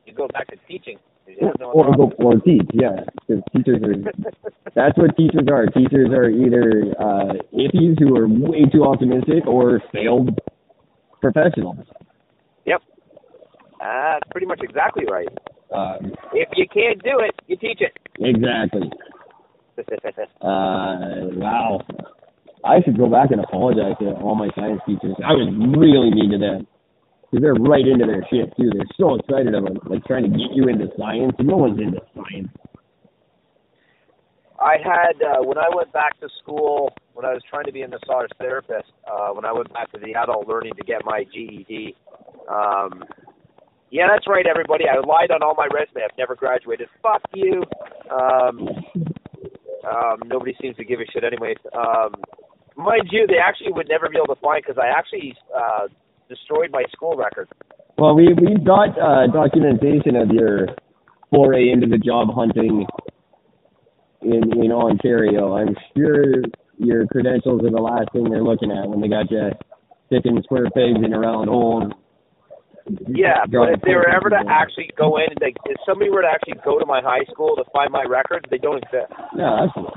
You 0.05 0.13
go 0.13 0.27
back 0.29 0.47
to 0.47 0.55
teaching. 0.67 0.97
You 1.39 1.47
have 1.47 1.59
no 1.59 1.71
or 1.71 1.95
go 1.95 2.11
or 2.19 2.35
teach. 2.41 2.67
Yeah, 2.73 3.03
'cause 3.27 3.41
teachers 3.55 3.81
are. 3.83 3.95
That's 4.75 4.97
what 4.97 5.15
teachers 5.17 5.47
are. 5.49 5.65
Teachers 5.67 6.09
are 6.11 6.29
either 6.29 6.93
uh, 6.99 7.33
hippies 7.53 7.99
who 7.99 8.15
are 8.17 8.27
way 8.27 8.65
too 8.71 8.83
optimistic 8.83 9.45
or 9.47 9.81
failed 9.93 10.39
professionals. 11.21 11.77
Yep. 12.65 12.81
That's 13.79 14.27
pretty 14.31 14.47
much 14.47 14.59
exactly 14.61 15.05
right. 15.09 15.27
Um, 15.73 16.11
If 16.33 16.49
you 16.55 16.67
can't 16.67 17.01
do 17.03 17.19
it, 17.19 17.33
you 17.47 17.55
teach 17.57 17.81
it. 17.81 17.93
exactly. 18.19 18.89
Uh, 20.41 21.31
wow. 21.41 21.81
I 22.63 22.81
should 22.83 22.97
go 22.97 23.07
back 23.09 23.31
and 23.31 23.39
apologize 23.41 23.95
to 23.99 24.11
all 24.21 24.35
my 24.35 24.49
science 24.55 24.79
teachers. 24.85 25.15
I 25.25 25.33
was 25.33 25.49
really 25.75 26.11
mean 26.13 26.29
to 26.31 26.37
them. 26.37 26.67
Because 27.31 27.43
they're 27.43 27.53
right 27.53 27.87
into 27.87 28.05
their 28.05 28.25
shit, 28.29 28.51
too. 28.57 28.69
They're 28.75 28.85
so 28.99 29.15
excited 29.15 29.55
about, 29.55 29.89
like, 29.89 30.03
trying 30.05 30.23
to 30.23 30.29
get 30.29 30.51
you 30.53 30.67
into 30.67 30.87
science. 30.97 31.33
No 31.39 31.55
one's 31.57 31.79
into 31.79 32.01
science. 32.13 32.49
I 34.59 34.75
had 34.77 35.17
uh, 35.25 35.41
when 35.41 35.57
I 35.57 35.65
went 35.73 35.91
back 35.91 36.19
to 36.19 36.29
school 36.41 36.93
when 37.13 37.25
I 37.25 37.33
was 37.33 37.41
trying 37.49 37.65
to 37.65 37.71
be 37.71 37.81
a 37.81 37.87
massage 37.87 38.29
therapist. 38.37 38.91
Uh, 39.09 39.29
when 39.29 39.43
I 39.43 39.51
went 39.51 39.73
back 39.73 39.91
to 39.91 39.97
the 39.97 40.13
adult 40.13 40.47
learning 40.47 40.73
to 40.77 40.83
get 40.83 41.03
my 41.03 41.23
GED. 41.33 41.95
Um, 42.47 43.03
yeah, 43.89 44.07
that's 44.09 44.27
right, 44.27 44.45
everybody. 44.45 44.85
I 44.87 44.95
lied 45.05 45.31
on 45.31 45.41
all 45.41 45.55
my 45.55 45.67
resume. 45.73 46.03
I've 46.03 46.17
never 46.17 46.35
graduated. 46.35 46.87
Fuck 47.01 47.21
you. 47.33 47.63
Um, 48.11 48.69
um, 49.83 50.17
nobody 50.25 50.55
seems 50.61 50.77
to 50.77 50.85
give 50.85 50.99
a 50.99 51.05
shit, 51.11 51.23
anyways. 51.23 51.57
Um, 51.73 52.13
mind 52.77 53.09
you, 53.11 53.25
they 53.27 53.39
actually 53.43 53.73
would 53.73 53.89
never 53.89 54.09
be 54.09 54.17
able 54.17 54.33
to 54.33 54.41
find 54.41 54.63
because 54.65 54.81
I 54.81 54.87
actually 54.87 55.35
uh, 55.55 55.87
destroyed 56.31 56.71
my 56.71 56.83
school 56.91 57.17
record. 57.17 57.49
Well, 57.97 58.15
we, 58.15 58.33
we've 58.33 58.63
got 58.63 58.95
uh, 58.97 59.27
documentation 59.27 60.15
of 60.15 60.29
your 60.31 60.67
foray 61.29 61.69
into 61.69 61.87
the 61.87 61.97
job 61.97 62.29
hunting 62.33 62.87
in, 64.21 64.63
in 64.63 64.71
Ontario. 64.71 65.57
I'm 65.57 65.75
sure 65.95 66.41
your 66.77 67.05
credentials 67.07 67.61
are 67.63 67.69
the 67.69 67.81
last 67.81 68.11
thing 68.13 68.29
they're 68.29 68.43
looking 68.43 68.71
at 68.71 68.87
when 68.87 69.01
they 69.01 69.09
got 69.09 69.29
you 69.29 69.51
sticking 70.07 70.41
square 70.43 70.69
pegs 70.73 71.03
in 71.03 71.13
a 71.13 71.19
round 71.19 71.49
hole. 71.49 71.91
Yeah, 73.07 73.45
but 73.45 73.69
if 73.69 73.81
they 73.81 73.93
were 73.93 74.09
ever 74.09 74.29
to 74.29 74.41
actually 74.49 74.89
go 74.97 75.17
in, 75.17 75.27
like 75.39 75.55
if 75.65 75.77
somebody 75.85 76.09
were 76.09 76.23
to 76.23 76.27
actually 76.27 76.59
go 76.65 76.79
to 76.79 76.85
my 76.85 77.01
high 77.01 77.23
school 77.31 77.55
to 77.55 77.63
find 77.71 77.91
my 77.91 78.03
records, 78.03 78.45
they 78.49 78.57
don't 78.57 78.77
exist. 78.77 79.11
Yeah, 79.37 79.67
that's 79.67 79.87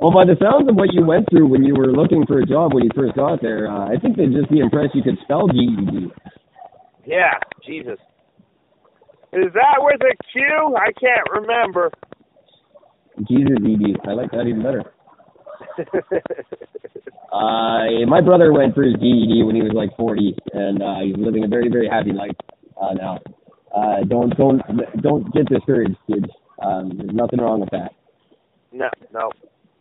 well, 0.00 0.12
by 0.12 0.24
the 0.24 0.36
sounds 0.40 0.68
of 0.68 0.76
what 0.76 0.92
you 0.92 1.04
went 1.04 1.28
through 1.30 1.46
when 1.48 1.62
you 1.62 1.74
were 1.74 1.92
looking 1.92 2.24
for 2.26 2.40
a 2.40 2.46
job 2.46 2.72
when 2.74 2.84
you 2.84 2.90
first 2.96 3.14
got 3.14 3.42
there, 3.42 3.68
uh, 3.68 3.86
I 3.86 3.96
think 4.00 4.16
they'd 4.16 4.32
just 4.32 4.50
be 4.50 4.60
impressed 4.60 4.94
you 4.94 5.02
could 5.02 5.18
spell 5.22 5.46
GED. 5.48 6.10
Yeah, 7.06 7.38
Jesus. 7.66 7.98
Is 9.32 9.52
that 9.54 9.76
with 9.78 10.00
a 10.00 10.16
Q? 10.32 10.76
I 10.76 10.90
can't 10.98 11.28
remember. 11.30 11.90
Jesus 13.28 13.58
ED. 13.60 14.08
I 14.08 14.12
like 14.12 14.30
that 14.32 14.46
even 14.46 14.62
better. 14.62 14.92
Uh, 17.32 18.04
my 18.08 18.20
brother 18.20 18.52
went 18.52 18.74
for 18.74 18.82
his 18.82 18.94
GED 18.94 19.44
when 19.44 19.54
he 19.54 19.62
was 19.62 19.70
like 19.72 19.96
40, 19.96 20.34
and 20.52 20.82
uh, 20.82 20.96
he's 21.04 21.14
living 21.16 21.44
a 21.44 21.48
very, 21.48 21.68
very 21.70 21.88
happy 21.88 22.12
life 22.12 22.34
uh, 22.80 22.92
now. 22.94 23.18
Uh, 23.72 24.02
don't, 24.08 24.36
don't, 24.36 24.60
don't 25.00 25.32
get 25.32 25.46
discouraged, 25.46 25.94
kids. 26.08 26.26
Um, 26.60 26.90
there's 26.96 27.14
nothing 27.14 27.38
wrong 27.38 27.60
with 27.60 27.70
that. 27.70 27.92
no, 28.72 28.90
no. 29.12 29.30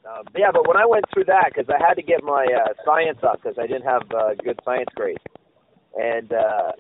Um, 0.10 0.26
yeah, 0.36 0.50
but 0.52 0.68
when 0.68 0.78
I 0.78 0.86
went 0.86 1.06
through 1.14 1.26
that, 1.26 1.52
because 1.54 1.70
I 1.70 1.78
had 1.86 1.94
to 1.96 2.02
get 2.02 2.24
my 2.24 2.46
uh, 2.46 2.74
science 2.84 3.20
up 3.22 3.42
because 3.42 3.58
I 3.60 3.68
didn't 3.68 3.86
have 3.86 4.02
uh, 4.16 4.34
good 4.44 4.60
science 4.66 4.90
grades, 4.96 5.22
and 5.96 6.34
uh, 6.34 6.72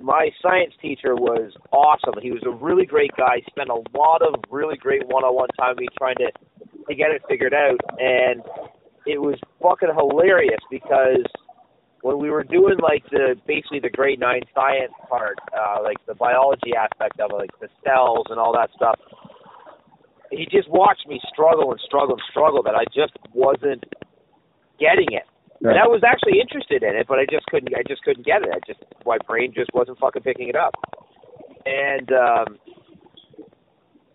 my 0.00 0.30
science 0.42 0.74
teacher 0.82 1.14
was 1.14 1.52
awesome. 1.72 2.20
He 2.20 2.32
was 2.32 2.42
a 2.44 2.50
really 2.50 2.84
great 2.84 3.12
guy. 3.16 3.42
Spent 3.48 3.70
a 3.70 3.80
lot 3.96 4.22
of 4.22 4.42
really 4.50 4.76
great 4.76 5.06
one-on-one 5.06 5.48
time 5.58 5.70
with 5.70 5.80
me 5.80 5.88
trying 5.98 6.16
to 6.16 6.30
to 6.88 6.94
get 6.94 7.10
it 7.10 7.22
figured 7.28 7.54
out, 7.54 7.78
and 7.98 8.42
it 9.06 9.20
was 9.20 9.38
fucking 9.62 9.90
hilarious 9.94 10.60
because 10.70 11.26
when 12.02 12.18
we 12.18 12.30
were 12.30 12.44
doing 12.44 12.78
like 12.78 13.02
the 13.10 13.34
basically 13.46 13.80
the 13.80 13.90
grade 13.90 14.20
nine 14.20 14.42
science 14.54 14.92
part, 15.08 15.38
uh, 15.56 15.82
like 15.82 15.96
the 16.06 16.14
biology 16.14 16.74
aspect 16.76 17.18
of 17.20 17.30
it, 17.30 17.34
like 17.34 17.60
the 17.60 17.68
cells 17.84 18.26
and 18.30 18.38
all 18.38 18.52
that 18.52 18.70
stuff, 18.74 18.98
he 20.30 20.46
just 20.46 20.68
watched 20.68 21.06
me 21.06 21.20
struggle 21.32 21.70
and 21.70 21.80
struggle 21.80 22.14
and 22.14 22.22
struggle 22.30 22.62
that 22.62 22.74
I 22.74 22.84
just 22.94 23.16
wasn't 23.34 23.84
getting 24.78 25.12
it. 25.12 25.24
And 25.62 25.78
I 25.78 25.88
was 25.88 26.02
actually 26.04 26.40
interested 26.40 26.82
in 26.82 26.94
it, 26.94 27.06
but 27.08 27.18
I 27.18 27.24
just 27.30 27.46
couldn't. 27.46 27.72
I 27.74 27.82
just 27.88 28.02
couldn't 28.02 28.26
get 28.26 28.42
it. 28.42 28.50
I 28.52 28.60
just 28.66 28.80
my 29.06 29.16
brain 29.26 29.52
just 29.54 29.72
wasn't 29.72 29.98
fucking 29.98 30.22
picking 30.22 30.48
it 30.48 30.56
up. 30.56 30.74
And 31.64 32.12
um, 32.12 32.58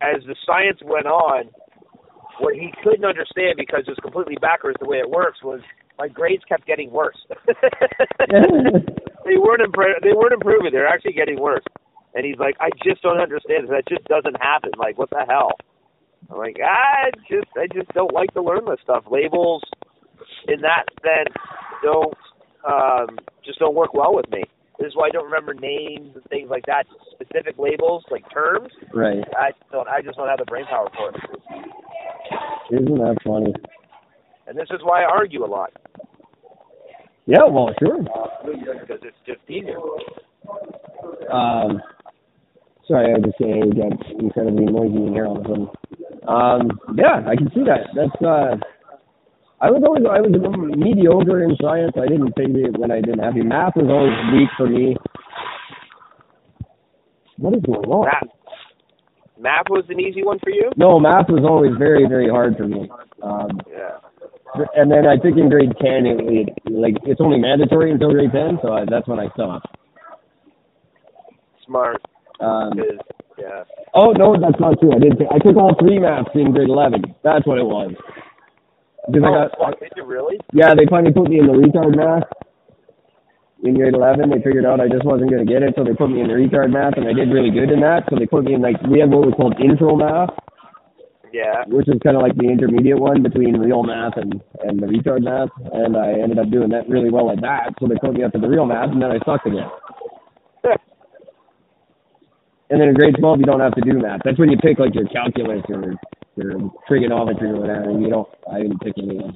as 0.02 0.22
the 0.28 0.36
science 0.46 0.80
went 0.86 1.08
on, 1.08 1.50
what 2.40 2.56
he 2.56 2.72
couldn't 2.84 3.06
understand 3.06 3.56
because 3.58 3.84
it 3.88 3.92
was 3.92 4.00
completely 4.02 4.38
backwards 4.40 4.78
the 4.80 4.88
way 4.88 4.98
it 4.98 5.10
works 5.10 5.44
was 5.44 5.62
my 5.98 6.08
grades 6.08 6.44
kept 6.48 6.66
getting 6.66 6.92
worse. 6.92 7.18
they 7.48 9.38
weren't 9.38 9.62
impre- 9.62 10.02
they 10.02 10.14
weren't 10.14 10.34
improving. 10.34 10.72
They're 10.72 10.88
actually 10.88 11.14
getting 11.14 11.40
worse. 11.40 11.64
And 12.14 12.26
he's 12.26 12.38
like, 12.38 12.56
I 12.60 12.70
just 12.84 13.02
don't 13.02 13.20
understand. 13.20 13.70
That 13.70 13.88
just 13.88 14.04
doesn't 14.06 14.36
happen. 14.42 14.72
Like, 14.78 14.98
what 14.98 15.10
the 15.10 15.26
hell? 15.28 15.52
I'm 16.30 16.38
like, 16.38 16.58
I 16.64 17.12
just 17.30 17.48
I 17.56 17.68
just 17.74 17.90
don't 17.94 18.14
like 18.14 18.34
to 18.34 18.42
learn 18.42 18.66
this 18.66 18.80
stuff. 18.84 19.04
Labels, 19.10 19.64
in 20.48 20.62
that 20.62 20.86
sense, 21.02 21.36
don't 21.84 22.14
um, 22.68 23.18
just 23.44 23.60
don't 23.60 23.76
work 23.76 23.94
well 23.94 24.14
with 24.14 24.30
me. 24.30 24.44
This 24.80 24.88
is 24.90 24.96
why 24.96 25.08
I 25.08 25.10
don't 25.10 25.26
remember 25.26 25.54
names 25.54 26.16
and 26.16 26.24
things 26.30 26.50
like 26.50 26.66
that. 26.66 26.86
Specific 27.12 27.58
labels, 27.58 28.04
like 28.10 28.24
terms. 28.34 28.70
Right. 28.94 29.24
I 29.38 29.52
don't. 29.72 29.88
I 29.88 30.02
just 30.02 30.18
don't 30.18 30.28
have 30.28 30.40
the 30.40 30.46
brain 30.46 30.66
power 30.66 30.90
for 30.96 31.10
it. 31.10 31.16
Isn't 32.72 32.98
that 32.98 33.18
funny? 33.26 33.54
And 34.48 34.58
this 34.58 34.68
is 34.72 34.80
why 34.84 35.04
I 35.04 35.06
argue 35.06 35.46
a 35.46 35.48
lot. 35.48 35.72
Yeah, 37.26 37.46
well, 37.50 37.70
sure. 37.80 38.00
Because 38.02 39.00
it's 39.04 39.16
just 39.26 39.40
easier. 39.48 39.78
Um, 41.32 41.82
sorry, 42.88 43.14
I 43.14 43.18
was 43.18 43.26
just 43.26 43.38
saying 43.40 43.64
it 43.64 43.78
got 43.78 44.20
incredibly 44.20 44.66
noisy 44.66 45.08
in 45.08 45.14
here 45.14 45.26
all 45.26 45.38
of 45.38 45.46
a 45.46 45.48
sudden. 45.48 45.70
Um, 46.28 46.80
yeah, 46.96 47.24
I 47.28 47.36
can 47.36 47.50
see 47.54 47.64
that. 47.66 47.90
That's 47.96 48.22
uh, 48.22 48.56
I 49.62 49.70
was 49.70 49.82
always 49.86 50.04
I 50.06 50.22
was 50.22 50.34
mediocre 50.78 51.44
in 51.44 51.56
science. 51.62 51.94
I 51.98 52.08
didn't 52.08 52.34
think 52.34 52.56
it 52.58 52.78
when 52.78 52.92
I 52.92 53.02
didn't 53.02 53.20
have 53.20 53.38
it. 53.38 53.44
Math 53.46 53.76
was 53.76 53.90
always 53.90 54.14
weak 54.34 54.50
for 54.58 54.68
me. 54.68 54.96
What 57.38 57.56
is 57.56 57.62
going 57.64 57.86
on? 57.90 58.06
Math. 58.06 58.30
Math 59.40 59.66
was 59.70 59.86
an 59.90 60.00
easy 60.00 60.24
one 60.24 60.38
for 60.44 60.52
you. 60.52 60.70
No, 60.78 61.00
math 61.00 61.28
was 61.30 61.44
always 61.44 61.72
very 61.78 62.08
very 62.08 62.30
hard 62.30 62.56
for 62.58 62.68
me. 62.68 62.90
Um, 63.24 63.60
Yeah. 63.70 63.98
and 64.76 64.92
then 64.92 65.08
I 65.08 65.18
think 65.18 65.38
in 65.38 65.50
grade 65.50 65.74
ten 65.82 66.06
it, 66.06 66.20
it 66.22 66.50
like 66.72 66.96
it's 67.04 67.22
only 67.22 67.40
mandatory 67.40 67.92
until 67.92 68.12
grade 68.12 68.32
ten, 68.32 68.60
so 68.62 68.74
I, 68.74 68.86
that's 68.90 69.08
when 69.08 69.20
I 69.20 69.30
stopped. 69.34 69.68
Smart. 71.66 72.02
Um, 72.40 72.74
yeah. 73.42 73.64
Oh 73.96 74.12
no, 74.14 74.36
that's 74.40 74.60
not 74.62 74.80
true. 74.80 74.94
I 74.96 75.00
did. 75.00 75.18
Take, 75.20 75.32
I 75.32 75.40
took 75.40 75.58
all 75.58 75.76
three 75.80 76.00
maths 76.00 76.30
in 76.36 76.54
grade 76.54 76.70
eleven. 76.70 77.04
That's 77.24 77.46
what 77.48 77.58
it 77.60 77.66
was. 77.66 77.94
Because 79.08 79.24
I 79.26 79.30
Oh, 79.30 79.34
got, 79.34 79.52
fuck, 79.60 79.80
did 79.80 79.92
you 79.98 80.06
really? 80.06 80.38
yeah, 80.54 80.74
they 80.76 80.86
finally 80.90 81.14
put 81.14 81.30
me 81.30 81.40
in 81.40 81.48
the 81.48 81.54
retard 81.58 81.96
math 81.98 82.30
in 83.64 83.76
grade 83.76 83.94
eleven. 83.96 84.30
They 84.30 84.42
figured 84.42 84.66
out 84.66 84.80
I 84.82 84.88
just 84.90 85.06
wasn't 85.06 85.32
going 85.32 85.46
to 85.46 85.52
get 85.52 85.64
it, 85.64 85.74
so 85.78 85.84
they 85.84 85.94
put 85.96 86.10
me 86.12 86.22
in 86.22 86.28
the 86.30 86.36
retard 86.38 86.72
math, 86.72 86.98
and 86.98 87.08
I 87.08 87.14
did 87.14 87.30
really 87.34 87.52
good 87.52 87.72
in 87.72 87.82
that. 87.82 88.06
So 88.10 88.18
they 88.20 88.28
put 88.28 88.46
me 88.46 88.54
in 88.56 88.62
like 88.62 88.82
we 88.90 89.00
had 89.00 89.10
what 89.12 89.26
was 89.28 89.36
called 89.38 89.60
intro 89.62 89.96
math, 89.98 90.30
Yeah. 91.34 91.66
which 91.68 91.88
is 91.90 92.00
kind 92.04 92.16
of 92.18 92.24
like 92.24 92.36
the 92.38 92.50
intermediate 92.50 93.00
one 93.00 93.24
between 93.24 93.58
real 93.58 93.84
math 93.84 94.18
and 94.18 94.42
and 94.64 94.80
the 94.80 94.88
retard 94.88 95.24
math, 95.24 95.50
and 95.74 95.98
I 95.98 96.14
ended 96.22 96.40
up 96.40 96.50
doing 96.52 96.70
that 96.70 96.90
really 96.90 97.10
well 97.10 97.32
at 97.32 97.42
that. 97.42 97.74
So 97.80 97.88
they 97.88 97.96
put 98.02 98.14
me 98.14 98.24
up 98.24 98.34
to 98.34 98.40
the 98.40 98.50
real 98.50 98.66
math, 98.66 98.92
and 98.92 99.02
then 99.02 99.12
I 99.12 99.20
sucked 99.26 99.48
again. 99.48 99.70
And 102.72 102.80
then 102.82 102.88
in 102.90 102.94
grade 102.96 103.16
12, 103.20 103.40
you 103.40 103.46
don't 103.46 103.60
have 103.60 103.76
to 103.76 103.82
do 103.82 104.00
math. 104.00 104.22
That's 104.24 104.40
when 104.40 104.50
you 104.50 104.58
pick 104.58 104.80
like 104.80 104.96
your 104.96 105.06
calculus 105.10 105.62
or 105.70 105.94
your 106.38 106.72
trigonometry 106.88 107.50
or 107.50 107.60
whatever. 107.60 107.90
And 107.92 108.02
you 108.02 108.10
don't. 108.10 108.28
I 108.52 108.62
didn't 108.62 108.80
pick 108.80 108.94
any. 108.98 109.18
of. 109.20 109.36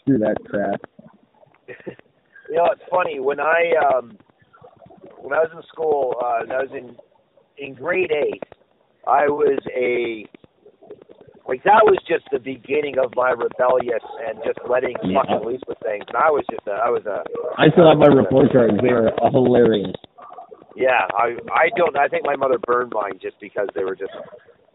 Screw 0.00 0.18
that 0.18 0.36
crap. 0.48 0.80
You 2.50 2.58
know, 2.58 2.66
it's 2.72 2.82
funny 2.90 3.18
when 3.18 3.40
I 3.40 3.72
um 3.80 4.18
when 5.22 5.32
I 5.32 5.40
was 5.40 5.48
in 5.56 5.62
school, 5.72 6.14
uh, 6.20 6.44
I 6.52 6.60
was 6.60 6.68
in 6.76 6.96
in 7.56 7.72
grade 7.74 8.12
eight, 8.12 8.42
I 9.06 9.24
was 9.26 9.58
a 9.74 10.26
like 11.48 11.62
that 11.64 11.80
was 11.84 11.96
just 12.06 12.24
the 12.30 12.38
beginning 12.38 12.96
of 12.98 13.12
my 13.16 13.30
rebellious 13.30 14.02
and 14.28 14.38
just 14.44 14.58
letting 14.68 14.96
Yeah. 15.02 15.22
fucking 15.22 15.48
loose 15.48 15.62
with 15.66 15.78
things. 15.80 16.04
And 16.08 16.16
I 16.16 16.28
was 16.30 16.44
just 16.50 16.66
a, 16.66 16.72
I 16.72 16.90
was 16.90 17.06
a 17.06 17.24
I 17.56 17.70
still 17.70 17.88
have 17.88 17.96
my 17.96 18.06
report 18.12 18.52
cards. 18.52 18.74
They 18.82 18.90
are 18.90 19.08
hilarious. 19.30 19.94
Yeah. 20.76 21.06
I 21.16 21.36
I 21.52 21.68
don't. 21.76 21.96
I 21.96 22.08
think 22.08 22.24
my 22.24 22.36
mother 22.36 22.58
burned 22.58 22.92
mine 22.94 23.18
just 23.20 23.38
because 23.40 23.68
they 23.74 23.84
were 23.84 23.96
just 23.96 24.12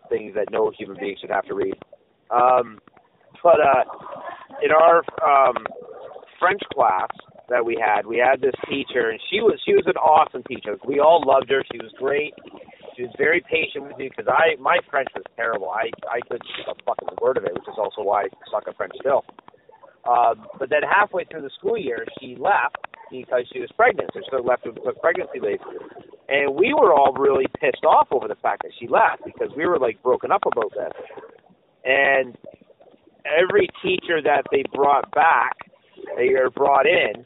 things 0.10 0.34
that 0.36 0.52
no 0.52 0.72
human 0.78 0.98
being 1.00 1.16
should 1.20 1.32
have 1.32 1.46
to 1.46 1.56
read. 1.56 1.76
Um, 2.30 2.80
but 3.44 3.60
uh, 3.60 3.84
in 4.64 4.72
our 4.72 5.04
um, 5.24 5.66
French 6.40 6.62
class 6.74 7.10
that 7.50 7.64
we 7.64 7.78
had, 7.80 8.06
we 8.06 8.18
had 8.18 8.42
this 8.42 8.56
teacher, 8.70 9.10
and 9.10 9.20
she 9.30 9.40
was 9.40 9.60
she 9.66 9.74
was 9.74 9.84
an 9.88 9.98
awesome 9.98 10.44
teacher. 10.44 10.78
We 10.86 11.00
all 11.00 11.24
loved 11.26 11.50
her. 11.50 11.64
She 11.72 11.78
was 11.78 11.92
great. 11.98 12.34
She 12.96 13.04
was 13.04 13.12
very 13.18 13.42
patient 13.42 13.86
with 13.86 13.98
me 13.98 14.10
because 14.10 14.28
I 14.28 14.60
my 14.62 14.78
French 14.90 15.10
was 15.16 15.24
terrible. 15.36 15.70
I 15.70 15.90
I 16.10 16.20
couldn't 16.22 16.48
speak 16.54 16.68
a 16.68 16.76
fucking 16.84 17.18
word 17.22 17.38
of 17.38 17.46
it, 17.46 17.54
which 17.54 17.68
is 17.68 17.78
also 17.78 18.02
why 18.02 18.24
I 18.24 18.28
suck 18.52 18.68
at 18.68 18.76
French 18.76 18.94
still. 19.00 19.24
Um, 20.08 20.48
but 20.58 20.70
then 20.70 20.82
halfway 20.84 21.26
through 21.26 21.42
the 21.42 21.52
school 21.58 21.78
year, 21.78 22.06
she 22.20 22.36
left 22.40 22.87
because 23.12 23.46
she 23.52 23.60
was 23.60 23.70
pregnant, 23.76 24.10
so 24.13 24.22
she 24.24 24.30
took 24.30 24.46
left 24.46 24.63
took 24.63 25.02
pregnancy 25.02 25.39
leave. 25.41 25.60
And 26.30 26.56
we 26.56 26.74
were 26.74 26.93
all 26.93 27.13
really 27.13 27.46
pissed 27.60 27.86
off 27.86 28.08
over 28.12 28.28
the 28.28 28.36
fact 28.36 28.63
that 28.63 28.72
she 28.80 28.88
left 28.88 29.24
because 29.24 29.50
we 29.56 29.65
were 29.65 29.80
like 29.80 30.02
broken 30.04 30.32
up 30.32 30.43
about 30.46 30.72
this. 30.72 30.93
And 31.86 32.38
every 33.26 33.67
teacher 33.82 34.22
that 34.22 34.43
they 34.52 34.63
brought 34.74 35.10
back, 35.12 35.56
they 36.17 36.36
are 36.36 36.50
brought 36.50 36.86
in, 36.86 37.26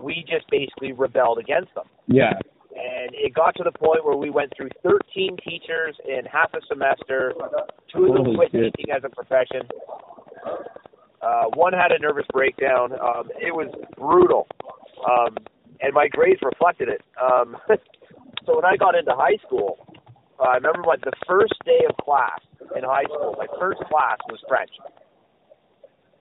we 0.00 0.24
just 0.28 0.48
basically 0.50 0.92
rebelled 0.92 1.38
against 1.38 1.74
them. 1.74 1.86
Yeah. 2.06 2.34
And 2.76 3.10
it 3.14 3.34
got 3.34 3.54
to 3.56 3.64
the 3.64 3.72
point 3.72 4.04
where 4.04 4.16
we 4.16 4.30
went 4.30 4.52
through 4.56 4.68
13 4.82 5.38
teachers 5.42 5.96
in 6.06 6.26
half 6.30 6.52
a 6.54 6.60
semester. 6.68 7.32
Two 7.92 8.04
of 8.06 8.14
them 8.14 8.24
Holy 8.24 8.36
quit 8.36 8.52
shit. 8.52 8.74
teaching 8.76 8.94
as 8.94 9.02
a 9.02 9.08
profession. 9.08 9.66
Uh, 11.22 11.44
one 11.54 11.72
had 11.72 11.90
a 11.90 11.98
nervous 11.98 12.26
breakdown. 12.32 12.92
Um, 12.92 13.30
it 13.40 13.54
was 13.54 13.72
brutal, 13.96 14.46
um, 15.04 15.36
and 15.80 15.92
my 15.92 16.08
grades 16.08 16.40
reflected 16.42 16.88
it. 16.88 17.02
Um, 17.20 17.56
so 18.46 18.56
when 18.56 18.64
I 18.64 18.76
got 18.76 18.94
into 18.94 19.12
high 19.14 19.36
school, 19.46 19.78
uh, 20.40 20.44
I 20.50 20.54
remember 20.56 20.82
what 20.82 21.00
the 21.02 21.12
first 21.26 21.54
day 21.64 21.80
of 21.88 21.96
class 22.04 22.40
in 22.76 22.84
high 22.84 23.04
school. 23.04 23.34
My 23.38 23.46
first 23.58 23.80
class 23.88 24.18
was 24.28 24.38
French, 24.48 24.70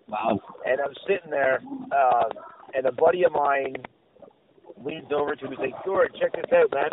Wow. 0.07 0.39
and 0.65 0.79
I'm 0.79 0.93
sitting 1.07 1.31
there, 1.31 1.59
um, 1.91 2.31
and 2.73 2.85
a 2.85 2.91
buddy 2.91 3.23
of 3.23 3.31
mine 3.31 3.75
leans 4.83 5.11
over 5.15 5.35
to 5.35 5.49
me 5.49 5.55
and 5.59 5.71
says, 5.73 5.81
"George, 5.85 6.11
check 6.19 6.33
this 6.33 6.51
out, 6.53 6.71
man." 6.73 6.89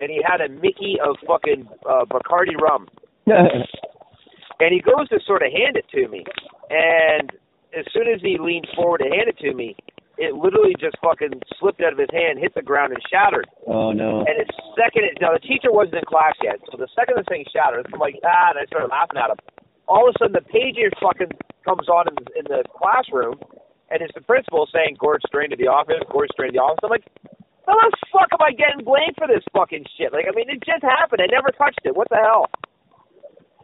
And 0.00 0.10
he 0.10 0.20
had 0.22 0.40
a 0.42 0.48
Mickey 0.48 0.98
of 1.02 1.16
fucking 1.26 1.66
uh, 1.88 2.04
Bacardi 2.04 2.54
rum. 2.60 2.88
And 4.58 4.72
he 4.72 4.80
goes 4.80 5.06
to 5.10 5.20
sort 5.26 5.42
of 5.42 5.52
hand 5.52 5.76
it 5.76 5.84
to 5.90 6.08
me. 6.08 6.24
And 6.70 7.30
as 7.78 7.84
soon 7.92 8.08
as 8.08 8.22
he 8.22 8.38
leaned 8.40 8.66
forward 8.74 8.98
to 9.04 9.04
hand 9.04 9.28
it 9.28 9.36
to 9.40 9.52
me, 9.52 9.76
it 10.18 10.34
literally 10.34 10.74
just 10.80 10.96
fucking 11.04 11.40
slipped 11.60 11.80
out 11.84 11.92
of 11.92 12.00
his 12.00 12.10
hand, 12.12 12.38
hit 12.40 12.54
the 12.54 12.64
ground, 12.64 12.92
and 12.92 13.02
shattered. 13.08 13.46
oh 13.66 13.92
no. 13.92 14.24
And 14.24 14.36
the 14.40 14.48
second, 14.76 15.04
it, 15.04 15.18
now 15.20 15.32
the 15.36 15.44
teacher 15.44 15.68
wasn't 15.72 16.00
in 16.00 16.06
class 16.08 16.34
yet, 16.42 16.56
so 16.70 16.76
the 16.76 16.88
second 16.96 17.20
the 17.20 17.24
thing 17.28 17.44
shattered, 17.52 17.86
I'm 17.92 18.00
like, 18.00 18.16
ah, 18.24 18.56
and 18.56 18.58
I 18.60 18.64
started 18.66 18.88
laughing 18.88 19.20
at 19.20 19.30
him. 19.30 19.40
All 19.86 20.08
of 20.08 20.14
a 20.14 20.18
sudden, 20.18 20.34
the 20.34 20.46
pager 20.48 20.90
fucking 20.98 21.30
comes 21.64 21.88
on 21.88 22.08
in, 22.08 22.16
in 22.38 22.44
the 22.48 22.64
classroom, 22.74 23.38
and 23.90 24.02
it's 24.02 24.14
the 24.14 24.24
principal 24.24 24.66
saying, 24.72 24.96
Gord 24.98 25.22
strained 25.26 25.52
to 25.52 25.58
the 25.60 25.68
office, 25.70 26.02
Gord 26.10 26.28
strained 26.32 26.54
to 26.54 26.58
the 26.58 26.64
office. 26.64 26.82
I'm 26.82 26.90
like, 26.90 27.06
how 27.66 27.74
the 27.74 27.92
fuck 28.10 28.30
am 28.32 28.42
I 28.42 28.50
getting 28.54 28.84
blamed 28.86 29.14
for 29.18 29.26
this 29.26 29.42
fucking 29.52 29.84
shit? 29.98 30.12
Like, 30.12 30.26
I 30.26 30.34
mean, 30.34 30.48
it 30.48 30.62
just 30.64 30.82
happened. 30.82 31.20
I 31.22 31.26
never 31.30 31.50
touched 31.50 31.82
it. 31.84 31.94
What 31.94 32.08
the 32.10 32.18
hell? 32.22 32.46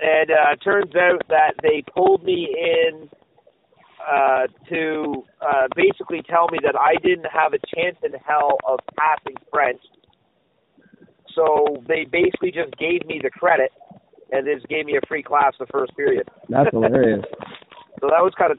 And 0.03 0.31
uh, 0.31 0.57
turns 0.63 0.95
out 0.97 1.23
that 1.29 1.55
they 1.63 1.85
pulled 1.95 2.25
me 2.25 2.51
in 2.51 3.09
uh, 4.03 4.47
to 4.69 5.25
uh, 5.41 5.69
basically 5.77 6.23
tell 6.29 6.49
me 6.51 6.59
that 6.63 6.75
I 6.77 6.95
didn't 7.03 7.27
have 7.33 7.53
a 7.53 7.61
chance 7.75 7.97
in 8.03 8.13
hell 8.27 8.59
of 8.67 8.81
passing 8.99 9.37
French. 9.51 9.81
So 11.35 11.83
they 11.89 12.05
basically 12.05 12.53
just 12.53 12.77
gave 12.77 13.07
me 13.07 13.21
the 13.23 13.31
credit 13.31 13.71
and 14.31 14.47
just 14.47 14.69
gave 14.69 14.87
me 14.87 14.97
a 14.97 15.07
free 15.07 15.23
class 15.23 15.55
the 15.59 15.67
first 15.67 15.97
period. 15.97 16.29
That's 16.49 16.71
hilarious. 16.73 17.25
So 18.01 18.09
that 18.09 18.21
was 18.21 18.33
kind 18.37 18.53
of 18.53 18.59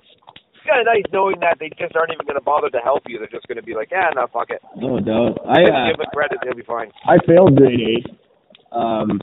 kind 0.63 0.79
of 0.79 0.87
nice 0.87 1.03
knowing 1.11 1.35
that 1.41 1.59
they 1.59 1.69
just 1.75 1.95
aren't 1.95 2.11
even 2.13 2.25
going 2.25 2.39
to 2.39 2.43
bother 2.43 2.69
to 2.69 2.79
help 2.79 3.03
you. 3.07 3.19
They're 3.19 3.27
just 3.27 3.47
going 3.47 3.59
to 3.59 3.63
be 3.63 3.75
like, 3.75 3.91
yeah, 3.91 4.09
no, 4.15 4.27
fuck 4.31 4.49
it. 4.49 4.61
No 4.77 4.99
doubt. 4.99 5.43
I 5.43 5.59
uh, 5.59 5.91
give 5.91 5.99
them 5.99 6.07
credit, 6.13 6.39
they'll 6.43 6.55
be 6.55 6.63
fine. 6.63 6.87
I 7.05 7.19
failed 7.27 7.55
grade 7.55 7.79
eight. 7.79 8.07
Um, 8.71 9.21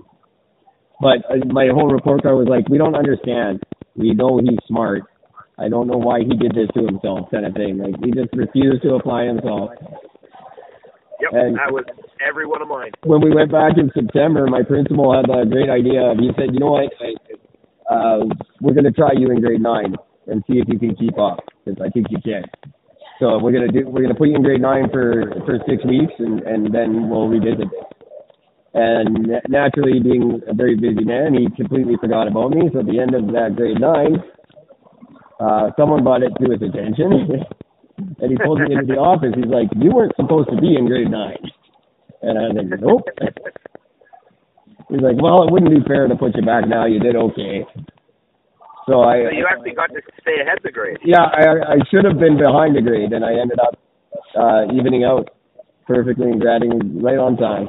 but 1.01 1.25
my 1.49 1.69
whole 1.73 1.89
report 1.89 2.23
card 2.23 2.37
was 2.37 2.49
like, 2.49 2.69
we 2.69 2.77
don't 2.77 2.95
understand. 2.95 3.63
We 3.97 4.13
know 4.13 4.39
he's 4.39 4.59
smart. 4.69 5.03
I 5.61 5.69
don't 5.69 5.87
know 5.87 5.99
why 5.99 6.21
he 6.21 6.33
did 6.37 6.53
this 6.53 6.69
to 6.75 6.87
himself, 6.87 7.31
kind 7.31 7.45
of 7.47 7.55
thing. 7.55 7.79
Like 7.79 7.95
he 8.03 8.11
just 8.13 8.33
refused 8.35 8.83
to 8.83 8.95
apply 8.95 9.27
himself. 9.27 9.71
Yep, 11.21 11.31
And- 11.33 11.57
that 11.57 11.71
was 11.71 11.85
every 12.27 12.47
one 12.47 12.63
of 12.63 12.69
mine. 12.69 12.93
When 13.05 13.21
we 13.21 13.35
went 13.35 13.53
back 13.53 13.77
in 13.77 13.91
September, 13.93 14.47
my 14.47 14.63
principal 14.63 15.13
had 15.15 15.29
a 15.29 15.45
great 15.45 15.69
idea. 15.69 16.15
He 16.19 16.31
said, 16.37 16.55
you 16.55 16.61
know 16.61 16.73
what? 16.73 16.89
I, 17.01 17.13
uh, 17.93 18.25
we're 18.61 18.73
going 18.73 18.85
to 18.85 18.93
try 18.93 19.11
you 19.15 19.31
in 19.31 19.41
grade 19.41 19.61
nine 19.61 19.97
and 20.27 20.43
see 20.47 20.59
if 20.59 20.69
you 20.69 20.79
can 20.79 20.95
keep 20.97 21.19
up, 21.19 21.41
because 21.65 21.81
I 21.85 21.91
think 21.91 22.07
you 22.11 22.19
can. 22.25 22.45
So 23.19 23.39
we're 23.39 23.53
gonna 23.53 23.69
do. 23.69 23.85
We're 23.87 24.01
gonna 24.01 24.15
put 24.15 24.29
you 24.29 24.37
in 24.37 24.43
grade 24.43 24.63
nine 24.63 24.89
for 24.91 25.29
for 25.45 25.59
six 25.69 25.85
weeks, 25.85 26.13
and 26.19 26.41
and 26.41 26.75
then 26.75 27.11
we'll 27.11 27.29
revisit 27.29 27.69
it. 27.69 27.87
And 28.73 29.29
naturally, 29.49 30.01
being 30.01 30.41
a 30.49 30.55
very 30.55 30.75
busy 30.75 31.05
man, 31.05 31.35
he 31.35 31.47
completely 31.55 31.97
forgot 32.01 32.29
about 32.29 32.53
me. 32.53 32.71
So 32.73 32.81
at 32.81 32.87
the 32.87 32.99
end 32.99 33.15
of 33.15 33.27
that 33.35 33.57
grade 33.57 33.79
nine, 33.79 34.23
uh, 35.41 35.71
someone 35.79 36.05
brought 36.05 36.23
it 36.23 36.33
to 36.39 36.53
his 36.53 36.61
attention, 36.61 37.41
and 38.21 38.31
he 38.31 38.37
pulled 38.45 38.61
me 38.61 38.77
into 38.77 38.87
the 38.87 39.01
office. 39.01 39.33
He's 39.35 39.49
like, 39.49 39.69
"You 39.75 39.91
weren't 39.91 40.15
supposed 40.17 40.51
to 40.51 40.61
be 40.61 40.77
in 40.77 40.87
grade 40.87 41.11
nine. 41.11 41.41
And 42.23 42.39
I 42.39 42.43
was 42.53 42.57
like, 42.61 42.81
"Nope." 42.81 43.09
He's 44.93 45.01
like, 45.01 45.17
"Well, 45.17 45.43
it 45.43 45.51
wouldn't 45.51 45.73
be 45.73 45.81
fair 45.89 46.09
to 46.09 46.17
put 46.17 46.37
you 46.37 46.45
back 46.45 46.69
now. 46.69 46.85
You 46.85 47.01
did 47.01 47.17
okay." 47.17 47.65
So 48.87 49.01
I. 49.01 49.25
So 49.25 49.33
you 49.33 49.47
actually 49.49 49.73
got 49.73 49.89
to 49.91 50.01
stay 50.21 50.41
ahead 50.45 50.59
the 50.63 50.73
grade. 50.73 50.99
Yeah, 51.05 51.25
I 51.25 51.75
I 51.75 51.77
should 51.91 52.05
have 52.05 52.21
been 52.21 52.37
behind 52.37 52.77
the 52.77 52.83
grade, 52.83 53.13
and 53.13 53.25
I 53.25 53.33
ended 53.33 53.59
up 53.61 53.81
uh, 54.37 54.69
evening 54.77 55.05
out 55.05 55.31
perfectly 55.87 56.31
and 56.31 56.41
graduating 56.41 57.01
right 57.03 57.19
on 57.19 57.37
time. 57.37 57.69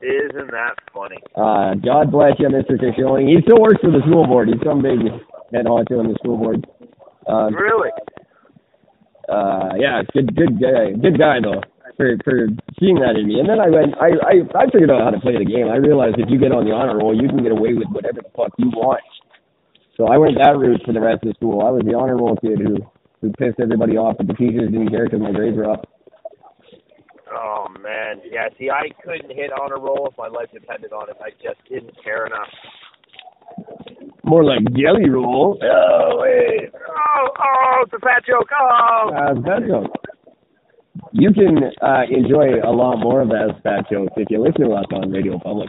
Isn't 0.00 0.50
that 0.54 0.78
funny? 0.94 1.18
Uh, 1.34 1.74
God 1.74 2.12
bless 2.12 2.38
you, 2.38 2.46
Mr. 2.48 2.78
Kishilling. 2.78 3.26
He 3.26 3.42
still 3.42 3.60
works 3.60 3.80
for 3.82 3.90
the 3.90 3.98
school 4.06 4.26
board. 4.26 4.46
He's 4.46 4.62
some 4.64 4.80
big 4.80 5.00
head 5.52 5.66
honcho 5.66 5.98
on 5.98 6.08
the 6.08 6.14
school 6.20 6.36
board. 6.36 6.66
Um, 7.26 7.54
Really? 7.54 7.90
uh, 9.28 9.70
yeah, 9.78 10.02
good, 10.12 10.34
good 10.34 10.60
guy, 10.60 10.92
good 11.00 11.18
guy 11.18 11.40
though 11.42 11.60
for 11.98 12.14
for 12.24 12.46
seeing 12.78 12.96
that 13.02 13.18
in 13.18 13.26
me. 13.26 13.40
And 13.42 13.48
then 13.50 13.58
I 13.60 13.68
went, 13.68 13.92
I 13.98 14.14
I 14.22 14.34
I 14.54 14.64
figured 14.70 14.90
out 14.90 15.02
how 15.02 15.10
to 15.10 15.20
play 15.20 15.36
the 15.36 15.44
game. 15.44 15.68
I 15.68 15.76
realized 15.76 16.16
if 16.16 16.30
you 16.30 16.38
get 16.38 16.54
on 16.54 16.64
the 16.64 16.72
honor 16.72 16.96
roll, 16.96 17.12
you 17.12 17.28
can 17.28 17.42
get 17.42 17.52
away 17.52 17.74
with 17.74 17.90
whatever 17.90 18.22
the 18.22 18.30
fuck 18.38 18.54
you 18.56 18.70
want. 18.70 19.02
So 19.98 20.06
I 20.06 20.16
went 20.16 20.38
that 20.38 20.54
route 20.56 20.80
for 20.86 20.94
the 20.94 21.02
rest 21.02 21.26
of 21.26 21.34
the 21.34 21.34
school. 21.34 21.60
I 21.66 21.74
was 21.74 21.82
the 21.84 21.98
honor 21.98 22.16
roll 22.16 22.38
kid 22.38 22.62
who 22.62 22.78
who 23.20 23.34
pissed 23.34 23.58
everybody 23.58 23.98
off, 23.98 24.16
but 24.16 24.30
the 24.30 24.38
teachers 24.38 24.70
didn't 24.70 24.94
care 24.94 25.04
because 25.10 25.20
my 25.20 25.34
grades 25.34 25.58
were 25.58 25.68
up. 25.68 25.90
Oh 27.34 27.66
man, 27.82 28.22
yeah. 28.24 28.48
See, 28.56 28.70
I 28.70 28.88
couldn't 29.02 29.34
hit 29.34 29.50
on 29.52 29.74
a 29.74 29.76
roll 29.82 30.06
if 30.06 30.16
my 30.16 30.28
life 30.28 30.48
depended 30.54 30.94
on 30.94 31.10
it. 31.10 31.18
I 31.20 31.30
just 31.42 31.58
didn't 31.68 31.92
care 32.02 32.26
enough. 32.26 32.48
More 34.24 34.44
like 34.44 34.60
jelly 34.76 35.08
roll. 35.08 35.58
Oh 35.62 36.18
wait. 36.20 36.70
Oh, 36.74 37.28
oh, 37.38 37.82
it's 37.84 37.92
a 37.94 37.98
fat 38.00 38.22
joke. 38.26 38.48
Oh. 38.60 39.10
Uh, 39.14 39.34
fat 39.42 39.66
joke. 39.66 39.92
You 41.12 41.32
can 41.32 41.58
uh, 41.80 42.02
enjoy 42.10 42.60
a 42.64 42.70
lot 42.70 42.96
more 42.98 43.22
of 43.22 43.28
those 43.28 43.52
fat 43.62 43.88
jokes 43.90 44.12
if 44.16 44.28
you 44.30 44.42
listen 44.42 44.68
to 44.68 44.72
us 44.74 44.84
on 44.92 45.10
Radio 45.10 45.38
Public. 45.38 45.68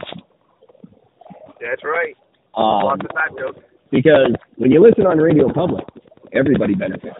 That's 1.60 1.82
right. 1.84 2.16
Um, 2.56 2.84
Lots 2.84 3.02
of 3.04 3.10
fat 3.14 3.38
jokes. 3.38 3.60
because 3.90 4.32
when 4.56 4.70
you 4.70 4.82
listen 4.82 5.06
on 5.06 5.18
Radio 5.18 5.52
Public, 5.52 5.84
everybody 6.32 6.74
benefits. 6.74 7.16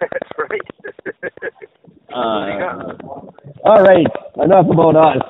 That's 0.00 0.30
right. 0.38 0.60
Uh, 2.14 2.92
all 3.64 3.82
right, 3.82 4.06
enough 4.36 4.66
about 4.70 4.94
us. 4.94 5.22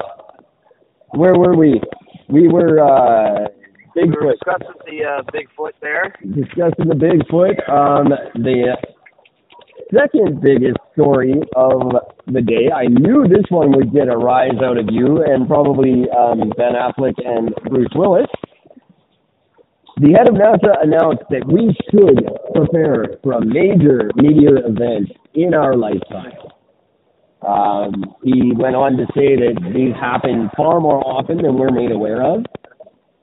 Where 1.12 1.32
were 1.34 1.56
we? 1.56 1.80
We 2.28 2.46
were 2.48 2.78
uh, 2.78 3.48
we 3.94 4.08
were 4.08 4.32
discussing 4.32 4.74
the 4.86 5.04
uh, 5.04 5.22
Bigfoot 5.32 5.72
there. 5.80 6.14
discussing 6.34 6.88
the 6.88 6.94
Bigfoot. 6.94 7.68
Um, 7.68 8.08
the 8.34 8.76
second 9.92 10.40
biggest 10.40 10.76
story 10.92 11.34
of 11.56 11.92
the 12.26 12.40
day. 12.42 12.70
I 12.74 12.86
knew 12.86 13.26
this 13.28 13.44
one 13.50 13.72
would 13.76 13.92
get 13.92 14.08
a 14.08 14.16
rise 14.16 14.58
out 14.62 14.78
of 14.78 14.86
you 14.90 15.22
and 15.24 15.46
probably 15.46 16.06
um, 16.10 16.52
Ben 16.56 16.74
Affleck 16.74 17.14
and 17.24 17.54
Bruce 17.68 17.92
Willis. 17.94 18.26
The 19.98 20.12
head 20.12 20.28
of 20.28 20.34
NASA 20.34 20.82
announced 20.82 21.22
that 21.30 21.46
we 21.46 21.70
should 21.90 22.26
prepare 22.52 23.18
for 23.22 23.34
a 23.34 23.44
major 23.44 24.10
meteor 24.16 24.58
event 24.66 25.12
in 25.34 25.54
our 25.54 25.76
lifetime. 25.76 26.32
Um, 27.46 28.16
he 28.24 28.52
went 28.56 28.74
on 28.74 28.96
to 28.96 29.04
say 29.14 29.36
that 29.36 29.54
these 29.74 29.94
happen 29.94 30.50
far 30.56 30.80
more 30.80 31.00
often 31.06 31.36
than 31.36 31.56
we're 31.56 31.70
made 31.70 31.92
aware 31.92 32.24
of. 32.24 32.44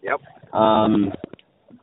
Yep. 0.04 0.22
Um, 0.54 1.12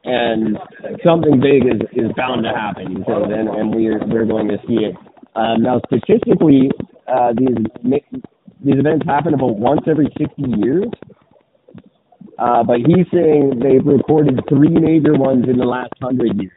and 0.04 0.58
something 1.04 1.40
big 1.40 1.66
is, 1.66 1.80
is 1.92 2.12
bound 2.16 2.44
to 2.44 2.50
happen. 2.50 2.88
He 2.88 3.02
says, 3.04 3.24
and, 3.24 3.48
and 3.48 3.74
we're 3.74 3.98
we're 4.06 4.26
going 4.26 4.48
to 4.48 4.58
see 4.66 4.84
it. 4.84 4.94
Um, 5.34 5.62
now, 5.62 5.80
statistically, 5.86 6.70
uh, 7.06 7.32
these 7.36 8.02
these 8.64 8.78
events 8.78 9.06
happen 9.06 9.34
about 9.34 9.58
once 9.58 9.82
every 9.86 10.08
60 10.18 10.42
years. 10.62 10.88
Uh, 12.38 12.62
but 12.62 12.76
he's 12.78 13.06
saying 13.12 13.60
they've 13.60 13.84
recorded 13.84 14.40
three 14.48 14.70
major 14.70 15.14
ones 15.14 15.44
in 15.48 15.58
the 15.58 15.64
last 15.64 15.92
hundred 16.00 16.40
years. 16.40 16.52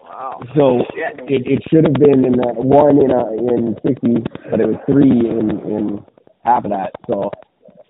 Wow. 0.00 0.40
So 0.54 0.80
it, 1.26 1.46
it 1.46 1.62
should 1.68 1.84
have 1.84 1.94
been 1.94 2.24
in 2.24 2.32
the 2.32 2.52
one 2.54 2.98
in 3.02 3.10
uh, 3.10 3.32
in 3.32 3.76
60, 3.84 4.24
but 4.50 4.60
it 4.60 4.66
was 4.66 4.76
three 4.86 5.10
in 5.10 5.50
in 5.50 6.04
half 6.44 6.64
of 6.64 6.70
that. 6.70 6.92
So, 7.08 7.30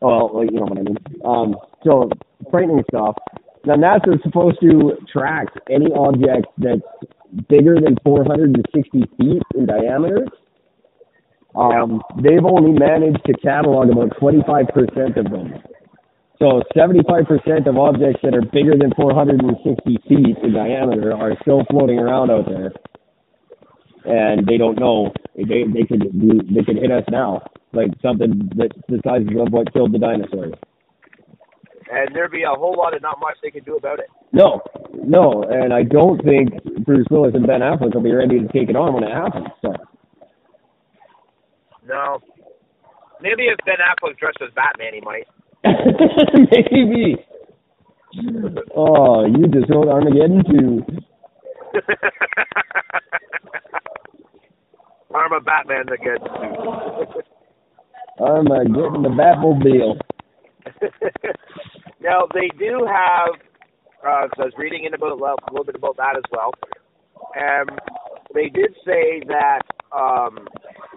well, 0.03 0.31
like, 0.35 0.51
you 0.51 0.59
know 0.59 0.67
what 0.67 0.79
I 0.79 0.83
mean. 0.83 0.97
Um, 1.25 1.57
so 1.85 2.11
frightening 2.51 2.83
stuff. 2.91 3.17
Now 3.65 3.77
NASA 3.77 4.15
is 4.15 4.21
supposed 4.25 4.61
to 4.61 4.97
track 5.13 5.47
any 5.71 5.87
object 5.93 6.47
that's 6.59 6.83
bigger 7.49 7.77
than 7.81 7.97
460 8.05 9.05
feet 9.19 9.43
in 9.55 9.67
diameter. 9.67 10.27
Um, 11.55 12.03
they've 12.23 12.45
only 12.45 12.73
managed 12.73 13.25
to 13.27 13.35
catalog 13.35 13.91
about 13.91 14.19
25% 14.19 15.17
of 15.17 15.31
them. 15.31 15.53
So 16.39 16.63
75% 16.75 17.69
of 17.69 17.77
objects 17.79 18.21
that 18.25 18.35
are 18.35 18.43
bigger 18.43 18.77
than 18.77 18.91
460 18.97 19.99
feet 20.09 20.37
in 20.43 20.53
diameter 20.53 21.13
are 21.15 21.37
still 21.43 21.63
floating 21.71 22.01
around 22.01 22.33
out 22.33 22.47
there, 22.49 22.73
and 24.05 24.45
they 24.45 24.57
don't 24.57 24.77
know. 24.81 25.13
They 25.37 25.63
they 25.73 25.85
could 25.87 26.03
they 26.03 26.65
could 26.65 26.79
hit 26.79 26.91
us 26.91 27.05
now, 27.11 27.43
like 27.73 27.91
something 28.03 28.51
that's 28.57 28.77
the 28.89 29.01
size 29.05 29.23
of 29.29 29.53
what 29.53 29.73
killed 29.73 29.93
the 29.93 29.99
dinosaurs. 29.99 30.55
And 31.91 32.15
there'd 32.15 32.31
be 32.31 32.43
a 32.43 32.49
whole 32.49 32.77
lot 32.77 32.95
of 32.95 33.03
not 33.03 33.21
much 33.21 33.37
they 33.43 33.51
could 33.51 33.65
do 33.67 33.77
about 33.77 33.99
it. 33.99 34.07
No, 34.33 34.63
no, 34.95 35.43
and 35.43 35.75
I 35.75 35.83
don't 35.83 36.23
think 36.25 36.63
Bruce 36.85 37.07
Willis 37.11 37.35
and 37.35 37.47
Ben 37.47 37.61
Affleck 37.61 37.95
will 37.95 38.03
be 38.03 38.13
ready 38.13 38.41
to 38.41 38.49
take 38.49 38.71
it 38.71 38.77
on 38.77 38.95
when 38.95 39.05
it 39.05 39.13
happens. 39.13 39.49
So 39.61 39.73
No. 41.87 42.19
Maybe 43.21 43.45
if 43.45 43.59
Ben 43.67 43.77
Affleck 43.77 44.19
dressed 44.19 44.39
as 44.43 44.51
Batman, 44.55 44.95
he 44.95 45.01
might. 45.01 45.27
maybe. 46.51 47.17
Oh, 48.75 49.25
you 49.27 49.47
just 49.49 49.71
wrote 49.71 49.89
Armageddon 49.89 50.43
too. 50.45 50.85
I'm 55.15 55.33
a 55.33 55.41
Batman 55.41 55.89
again. 55.89 56.19
Armageddon, 58.21 59.03
the 59.03 59.09
Batmobile. 59.09 59.99
now 62.01 62.27
they 62.35 62.49
do 62.59 62.87
have. 62.87 63.35
Uh, 64.07 64.29
so 64.37 64.43
I 64.43 64.47
was 64.47 64.55
reading 64.59 64.85
in 64.85 64.95
about 64.95 65.13
a 65.13 65.15
little, 65.15 65.65
bit 65.65 65.77
about 65.77 65.97
that 65.97 66.17
as 66.17 66.25
well. 66.33 66.53
Um, 67.41 67.79
they 68.35 68.49
did 68.49 68.75
say 68.85 69.23
that 69.29 69.63
um, 69.97 70.49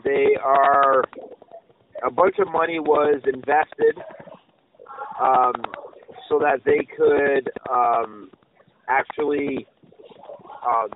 they 0.04 0.36
are 0.44 1.04
a 2.04 2.12
bunch 2.12 2.36
of 2.40 2.52
money 2.52 2.80
was 2.80 3.22
invested 3.26 4.04
um, 5.22 5.54
so 6.28 6.40
that 6.40 6.62
they 6.66 6.88
could 6.98 7.50
um, 7.72 8.32
actually 8.90 9.68
um, 10.66 10.90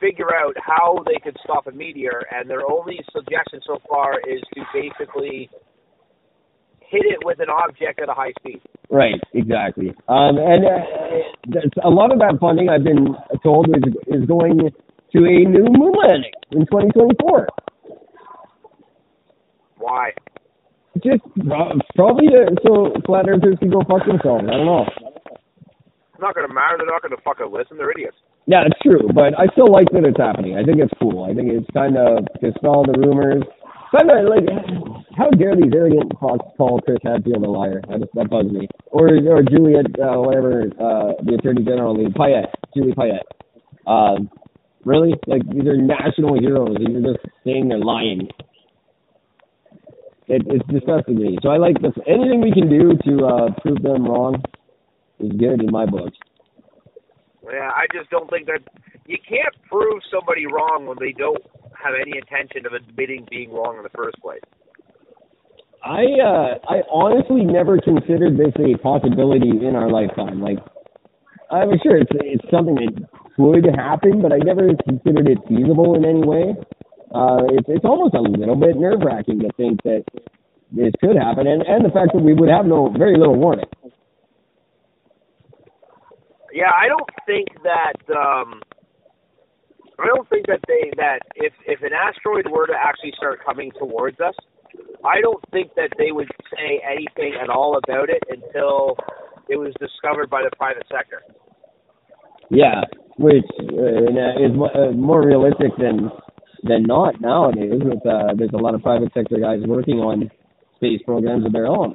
figure 0.00 0.34
out 0.34 0.54
how 0.60 1.02
they 1.06 1.18
could 1.22 1.36
stop 1.44 1.66
a 1.66 1.72
meteor, 1.72 2.24
and 2.30 2.48
their 2.48 2.68
only 2.70 3.00
suggestion 3.12 3.60
so 3.66 3.78
far 3.88 4.20
is 4.20 4.40
to 4.54 4.62
basically 4.72 5.50
hit 6.80 7.04
it 7.04 7.18
with 7.24 7.38
an 7.40 7.50
object 7.50 8.00
at 8.00 8.08
a 8.08 8.14
high 8.14 8.32
speed. 8.38 8.60
Right, 8.90 9.20
exactly. 9.34 9.90
Um, 10.08 10.38
and 10.38 10.64
uh, 10.64 10.78
that's, 11.48 11.76
a 11.84 11.90
lot 11.90 12.12
of 12.12 12.18
that 12.20 12.38
funding 12.40 12.68
I've 12.68 12.84
been 12.84 13.14
told 13.42 13.68
is 13.68 13.94
is 14.06 14.26
going 14.26 14.58
to 15.12 15.18
a 15.18 15.38
new 15.44 15.66
moon 15.68 15.92
landing 16.06 16.32
in 16.52 16.60
2024. 16.60 17.48
Why? 19.76 20.10
Just 21.04 21.22
probably 21.94 22.26
to, 22.28 22.56
so 22.66 22.92
flat 23.06 23.28
earthers 23.28 23.56
can 23.58 23.70
go 23.70 23.80
fuck 23.88 24.06
themselves. 24.06 24.44
I 24.48 24.56
don't 24.56 24.66
know. 24.66 24.84
It's 26.12 26.20
not 26.20 26.34
going 26.34 26.48
to 26.48 26.52
matter. 26.52 26.76
They're 26.78 26.86
not 26.86 27.02
going 27.02 27.14
to 27.14 27.22
fucking 27.22 27.52
listen. 27.52 27.76
They're 27.76 27.92
idiots. 27.92 28.16
Yeah, 28.48 28.64
it's 28.64 28.80
true, 28.80 29.12
but 29.14 29.36
I 29.38 29.46
still 29.52 29.68
like 29.70 29.92
that 29.92 30.08
it's 30.08 30.16
happening. 30.16 30.56
I 30.56 30.64
think 30.64 30.80
it's 30.80 30.94
cool. 31.02 31.28
I 31.28 31.34
think 31.36 31.52
it's 31.52 31.68
kind 31.76 31.98
of 32.00 32.24
dispel 32.40 32.80
the 32.88 32.96
rumors. 32.96 33.44
Kind 33.92 34.08
of 34.08 34.24
like, 34.24 34.48
how 35.20 35.28
dare 35.36 35.56
these 35.56 35.72
arrogant 35.76 36.12
fucks 36.16 36.56
call 36.56 36.80
Chris 36.80 36.98
Hadfield 37.04 37.44
a 37.44 37.50
liar? 37.50 37.82
That, 37.88 38.00
just, 38.00 38.14
that 38.16 38.30
bugs 38.30 38.52
me. 38.52 38.68
Or 38.88 39.08
or 39.12 39.44
Juliet, 39.44 39.86
uh, 40.00 40.16
whatever, 40.24 40.64
uh, 40.80 41.20
the 41.24 41.36
Attorney 41.38 41.64
General, 41.64 41.92
Lee 41.96 42.12
Payette, 42.16 42.54
Julie 42.76 42.96
Payette. 42.96 43.28
Um, 43.86 44.30
really? 44.84 45.14
Like 45.28 45.44
these 45.52 45.68
are 45.68 45.76
national 45.76 46.40
heroes, 46.40 46.76
and 46.80 46.88
you're 47.04 47.14
just 47.14 47.24
saying 47.44 47.68
they're 47.68 47.78
lying. 47.84 48.28
It, 50.28 50.42
it's 50.48 50.66
disgusting 50.72 51.16
to 51.16 51.22
me. 51.22 51.38
So 51.42 51.50
I 51.50 51.58
like 51.58 51.80
this. 51.82 51.92
Anything 52.08 52.42
we 52.42 52.52
can 52.52 52.68
do 52.68 52.96
to 52.96 53.26
uh, 53.26 53.48
prove 53.62 53.82
them 53.82 54.06
wrong 54.08 54.42
is 55.20 55.32
good 55.38 55.60
in 55.62 55.70
my 55.72 55.86
books. 55.86 56.16
Yeah, 57.50 57.70
I 57.74 57.86
just 57.92 58.10
don't 58.10 58.28
think 58.30 58.46
that 58.46 58.60
you 59.06 59.18
can't 59.26 59.54
prove 59.68 60.02
somebody 60.12 60.46
wrong 60.46 60.86
when 60.86 60.98
they 61.00 61.12
don't 61.12 61.42
have 61.72 61.94
any 61.94 62.18
intention 62.18 62.66
of 62.66 62.72
admitting 62.72 63.26
being 63.30 63.52
wrong 63.52 63.76
in 63.76 63.82
the 63.82 63.94
first 63.96 64.16
place. 64.20 64.44
I 65.84 66.04
uh 66.20 66.58
I 66.68 66.82
honestly 66.90 67.44
never 67.44 67.78
considered 67.78 68.36
this 68.36 68.52
a 68.58 68.76
possibility 68.78 69.64
in 69.64 69.76
our 69.76 69.90
lifetime. 69.90 70.42
Like 70.42 70.58
I'm 71.50 71.70
sure 71.82 71.96
it's 71.96 72.10
it's 72.20 72.44
something 72.50 72.74
that 72.74 73.08
could 73.38 73.64
happen, 73.76 74.20
but 74.20 74.32
I 74.32 74.38
never 74.38 74.68
considered 74.84 75.28
it 75.28 75.38
feasible 75.48 75.94
in 75.94 76.04
any 76.04 76.20
way. 76.20 76.54
Uh, 77.14 77.46
it's 77.56 77.68
it's 77.68 77.84
almost 77.84 78.14
a 78.14 78.20
little 78.20 78.56
bit 78.56 78.76
nerve 78.76 79.00
wracking 79.00 79.38
to 79.40 79.48
think 79.56 79.82
that 79.84 80.04
this 80.72 80.92
could 81.00 81.16
happen, 81.16 81.46
and 81.46 81.62
and 81.62 81.84
the 81.84 81.90
fact 81.90 82.12
that 82.12 82.20
we 82.20 82.34
would 82.34 82.50
have 82.50 82.66
no 82.66 82.90
very 82.90 83.16
little 83.16 83.36
warning. 83.36 83.64
Yeah, 86.58 86.74
I 86.74 86.88
don't 86.88 87.10
think 87.24 87.46
that. 87.62 87.98
um 88.10 88.60
I 90.00 90.06
don't 90.06 90.28
think 90.28 90.46
that 90.46 90.60
they 90.66 90.90
that 90.96 91.20
if 91.36 91.52
if 91.66 91.82
an 91.82 91.90
asteroid 91.92 92.50
were 92.50 92.66
to 92.66 92.74
actually 92.74 93.12
start 93.16 93.38
coming 93.44 93.70
towards 93.78 94.18
us, 94.18 94.34
I 95.04 95.20
don't 95.20 95.42
think 95.52 95.74
that 95.76 95.90
they 95.98 96.10
would 96.10 96.30
say 96.50 96.82
anything 96.82 97.34
at 97.40 97.48
all 97.48 97.78
about 97.78 98.10
it 98.10 98.22
until 98.28 98.96
it 99.48 99.56
was 99.56 99.72
discovered 99.78 100.30
by 100.30 100.42
the 100.42 100.50
private 100.56 100.86
sector. 100.90 101.22
Yeah, 102.50 102.82
which 103.18 103.46
uh, 103.60 104.42
is 104.42 104.52
uh, 104.74 104.90
more 104.92 105.24
realistic 105.24 105.70
than 105.78 106.10
than 106.64 106.82
not 106.82 107.20
nowadays. 107.20 107.80
With 107.82 108.04
uh, 108.04 108.34
there's 108.36 108.54
a 108.54 108.62
lot 108.66 108.74
of 108.74 108.82
private 108.82 109.12
sector 109.14 109.38
guys 109.40 109.60
working 109.64 109.98
on 109.98 110.28
space 110.76 111.00
programs 111.04 111.46
of 111.46 111.52
their 111.52 111.66
own. 111.66 111.94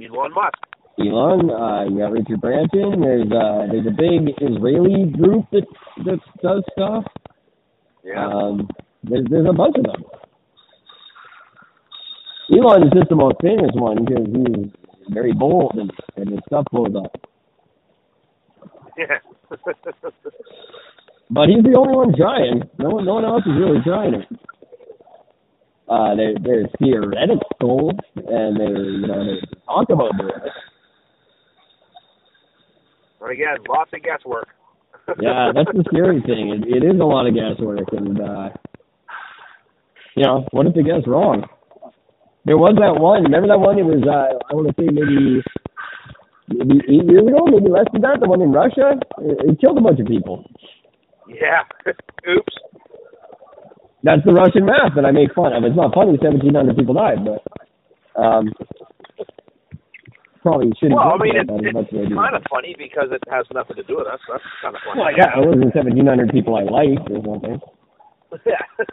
Elon 0.00 0.32
Musk. 0.32 0.77
Elon, 1.00 1.50
uh, 1.50 1.84
you 1.84 1.98
got 1.98 2.12
Richard 2.12 2.40
Branson. 2.40 3.00
There's 3.00 3.30
uh, 3.30 3.66
there's 3.70 3.86
a 3.86 3.90
big 3.96 4.34
Israeli 4.40 5.10
group 5.10 5.46
that 5.52 5.66
that 6.04 6.20
does 6.42 6.62
stuff. 6.72 7.04
Yeah. 8.04 8.26
Um, 8.26 8.68
there's 9.04 9.26
there's 9.30 9.48
a 9.48 9.52
bunch 9.52 9.76
of 9.78 9.84
them. 9.84 10.04
Elon 12.52 12.84
is 12.84 12.92
just 12.94 13.08
the 13.10 13.16
most 13.16 13.36
famous 13.42 13.70
one 13.74 14.04
because 14.04 14.26
he's 14.26 14.72
very 15.14 15.32
bold 15.32 15.72
and, 15.74 15.90
and 16.16 16.30
his 16.30 16.40
stuff 16.46 16.64
blows 16.72 16.94
up. 16.96 17.14
Yeah. 18.96 19.18
But 21.30 21.48
he's 21.48 21.62
the 21.62 21.76
only 21.76 21.94
one 21.94 22.14
trying. 22.16 22.62
No 22.78 22.90
one, 22.90 23.04
no 23.04 23.14
one 23.14 23.24
else 23.24 23.42
is 23.44 23.52
really 23.58 23.80
trying 23.84 24.14
it. 24.14 24.28
Uh, 25.88 26.14
there, 26.16 26.34
there's 26.42 26.68
theoretical, 26.78 27.90
and 28.16 28.56
they, 28.60 28.80
you 28.80 29.06
know, 29.06 29.36
talk 29.66 29.90
about 29.90 30.12
it. 30.20 30.52
But 33.20 33.30
again, 33.30 33.56
lots 33.68 33.90
of 33.94 34.02
guesswork. 34.02 34.48
Yeah, 35.20 35.52
that's 35.54 35.72
the 35.72 35.84
scary 35.88 36.20
thing. 36.20 36.52
It, 36.52 36.68
it 36.68 36.84
is 36.84 37.00
a 37.00 37.04
lot 37.04 37.26
of 37.26 37.32
guesswork, 37.34 37.88
and 37.92 38.20
uh, 38.20 38.50
you 40.14 40.22
know, 40.22 40.44
what 40.52 40.66
if 40.66 40.74
they 40.74 40.82
guess 40.82 41.00
wrong? 41.06 41.48
There 42.44 42.58
was 42.58 42.76
that 42.76 43.00
one. 43.00 43.24
Remember 43.24 43.48
that 43.48 43.58
one? 43.60 43.78
It 43.78 43.88
was 43.88 44.04
uh, 44.04 44.36
I 44.36 44.52
want 44.52 44.68
to 44.68 44.74
say 44.76 44.88
maybe 44.92 45.40
maybe 46.52 46.76
eight 46.92 47.08
years 47.08 47.24
ago, 47.24 47.40
maybe 47.48 47.72
less 47.72 47.88
than 47.92 48.02
that. 48.02 48.20
The 48.20 48.28
one 48.28 48.42
in 48.42 48.52
Russia. 48.52 49.00
It, 49.24 49.56
it 49.56 49.60
killed 49.60 49.78
a 49.78 49.80
bunch 49.80 50.00
of 50.00 50.06
people. 50.06 50.44
Yeah. 51.28 51.64
Oops. 52.28 52.54
That's 54.04 54.24
the 54.24 54.32
Russian 54.32 54.64
math 54.66 54.92
that 54.96 55.04
I 55.04 55.10
make 55.10 55.32
fun 55.34 55.52
of. 55.52 55.64
It's 55.64 55.76
not 55.76 55.94
funny. 55.94 56.18
Seventeen 56.22 56.54
hundred 56.54 56.76
people 56.76 56.94
died, 56.94 57.24
but 57.24 57.40
um, 58.20 58.52
probably 60.42 60.72
shouldn't. 60.78 60.98
Well, 60.98 61.14
I 61.14 61.22
mean, 61.22 61.36
about 61.38 61.64
it's, 61.64 61.64
that 61.64 61.68
as 61.68 61.74
much 61.74 61.88
as 61.92 61.98
I 61.98 62.02
it's 62.06 62.14
kind 62.14 62.36
of 62.36 62.42
funny 62.50 62.74
because 62.78 63.08
it 63.10 63.22
has 63.30 63.46
nothing 63.52 63.76
to 63.76 63.82
do 63.84 63.96
with 63.98 64.06
us. 64.06 64.20
That's 64.30 64.44
kind 64.62 64.74
of 64.74 64.82
funny. 64.84 65.00
Well, 65.00 65.12
yeah, 65.16 65.34
it 65.36 65.46
wasn't 65.46 65.72
seventeen 65.74 66.06
hundred 66.06 66.30
people 66.30 66.56
I 66.56 66.64
liked 66.66 67.10
or 67.10 67.20
something. 67.24 67.58
Yeah. 68.44 68.60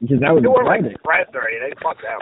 Because 0.00 0.20
that 0.20 0.34
would 0.34 0.42
you 0.44 0.50
be 0.50 0.54
weren't 0.54 0.68
like 0.68 1.00
private. 1.00 1.32
friends 1.32 1.32
or 1.32 1.48
anything. 1.48 1.72
Fuck 1.80 1.96
them. 2.04 2.20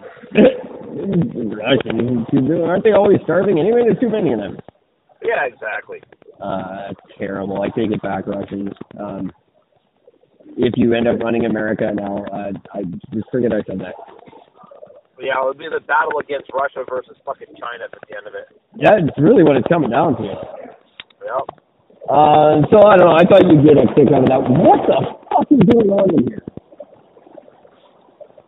Russians, 1.50 2.26
aren't 2.62 2.84
they 2.84 2.92
always 2.92 3.18
starving 3.24 3.58
anyway? 3.58 3.82
There's 3.84 3.98
too 3.98 4.10
many 4.10 4.32
of 4.32 4.38
them. 4.38 4.58
Yeah, 5.24 5.46
exactly. 5.46 6.00
Uh, 6.40 6.92
terrible. 7.18 7.60
I 7.62 7.68
take 7.74 7.90
it 7.90 8.00
back, 8.02 8.26
Russians. 8.28 8.70
Um, 9.00 9.32
if 10.56 10.74
you 10.76 10.94
end 10.94 11.08
up 11.08 11.18
running 11.20 11.44
America 11.46 11.90
now, 11.92 12.24
uh, 12.32 12.52
I 12.74 12.82
just 13.12 13.26
forget 13.32 13.52
I 13.52 13.62
said 13.66 13.80
that. 13.80 13.94
Yeah, 15.22 15.38
it 15.38 15.46
would 15.46 15.58
be 15.58 15.70
the 15.70 15.78
battle 15.86 16.18
against 16.18 16.50
Russia 16.50 16.82
versus 16.82 17.14
fucking 17.24 17.54
China 17.54 17.86
at 17.86 17.94
the 17.94 18.16
end 18.18 18.26
of 18.26 18.34
it. 18.34 18.50
That's 18.74 19.14
really 19.22 19.46
what 19.46 19.54
it's 19.56 19.68
coming 19.70 19.90
down 19.90 20.18
to. 20.18 20.26
Yep. 20.26 21.46
Uh, 22.10 22.66
so 22.74 22.82
I 22.82 22.98
don't 22.98 23.06
know. 23.06 23.14
I 23.14 23.22
thought 23.22 23.46
you'd 23.46 23.62
get 23.62 23.78
a 23.78 23.86
kick 23.94 24.10
out 24.10 24.26
of 24.26 24.30
that. 24.34 24.42
What 24.42 24.82
the 24.90 24.98
fuck 25.30 25.46
is 25.46 25.62
going 25.70 25.94
on 25.94 26.10
in 26.18 26.26
here? 26.26 26.42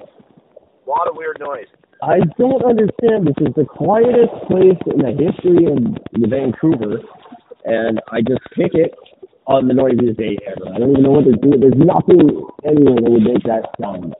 A 0.02 0.90
lot 0.90 1.06
of 1.06 1.14
weird 1.14 1.38
noise. 1.38 1.70
I 2.02 2.18
don't 2.42 2.66
understand. 2.66 3.30
This 3.30 3.38
is 3.38 3.54
the 3.54 3.64
quietest 3.70 4.34
place 4.50 4.82
in 4.90 4.98
the 4.98 5.14
history 5.14 5.70
of 5.70 5.78
Vancouver, 6.26 6.98
and 7.64 8.02
I 8.10 8.18
just 8.20 8.42
pick 8.58 8.74
it 8.74 8.92
on 9.46 9.68
the 9.68 9.74
noisiest 9.74 10.18
day 10.18 10.36
ever. 10.42 10.74
I 10.74 10.78
don't 10.78 10.90
even 10.90 11.02
know 11.04 11.22
what 11.22 11.24
they're 11.24 11.38
doing. 11.38 11.60
There's 11.60 11.78
nothing 11.78 12.50
anywhere 12.66 12.98
that 12.98 13.10
would 13.10 13.22
make 13.22 13.46
that 13.46 13.70
sound. 13.80 14.14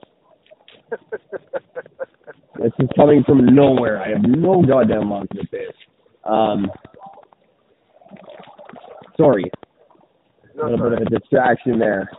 This 2.61 2.71
is 2.79 2.89
coming 2.95 3.23
from 3.25 3.45
nowhere. 3.53 4.01
I 4.01 4.09
have 4.09 4.23
no 4.23 4.61
goddamn 4.61 5.09
with 5.09 5.49
this. 5.51 5.73
Um, 6.23 6.71
sorry, 9.17 9.51
a 10.59 10.63
little 10.69 10.89
bit 10.89 11.01
of 11.01 11.07
a 11.07 11.19
distraction 11.19 11.79
there. 11.79 12.09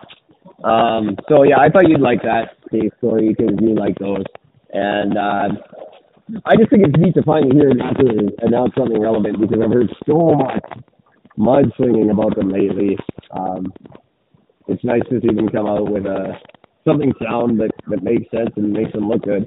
Um, 0.65 1.17
so 1.29 1.43
yeah, 1.43 1.59
I 1.59 1.69
thought 1.71 1.89
you'd 1.89 2.01
like 2.01 2.23
that 2.23 2.57
case 2.71 2.91
story 2.99 3.35
because 3.37 3.55
you 3.61 3.75
like 3.75 3.99
those, 3.99 4.25
and 4.73 5.17
uh, 5.17 5.49
I 6.45 6.57
just 6.57 6.71
think 6.71 6.85
it's 6.87 6.99
neat 6.99 7.15
to 7.15 7.23
finally 7.23 7.55
hear 7.55 7.71
NASA 7.73 8.31
announce 8.43 8.73
something 8.77 9.01
relevant 9.01 9.41
because 9.41 9.59
I've 9.63 9.71
heard 9.73 9.91
so 10.07 10.35
much 10.35 10.65
mudslinging 11.39 12.11
about 12.11 12.37
them 12.37 12.51
lately. 12.51 12.97
Um, 13.31 13.73
it's 14.69 14.83
nice 14.85 15.03
to 15.11 15.21
see 15.21 15.35
them 15.35 15.49
come 15.49 15.67
out 15.67 15.91
with 15.91 16.07
a 16.07 16.35
something 16.87 17.13
sound 17.23 17.61
that 17.61 17.71
that 17.89 18.03
makes 18.03 18.31
sense 18.31 18.51
and 18.57 18.73
makes 18.73 18.93
them 18.93 19.09
look 19.09 19.23
good. 19.23 19.47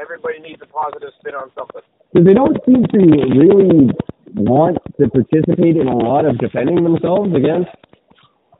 Everybody 0.00 0.40
needs 0.40 0.60
a 0.62 0.66
positive 0.66 1.10
spin 1.20 1.34
on 1.34 1.50
something. 1.56 1.82
Because 2.12 2.26
they 2.26 2.34
don't 2.34 2.56
seem 2.64 2.84
to 2.84 2.98
really 3.36 3.90
want 4.34 4.78
to 5.00 5.08
participate 5.08 5.76
in 5.76 5.88
a 5.88 5.96
lot 5.96 6.24
of 6.24 6.38
defending 6.38 6.82
themselves 6.84 7.34
against 7.34 7.70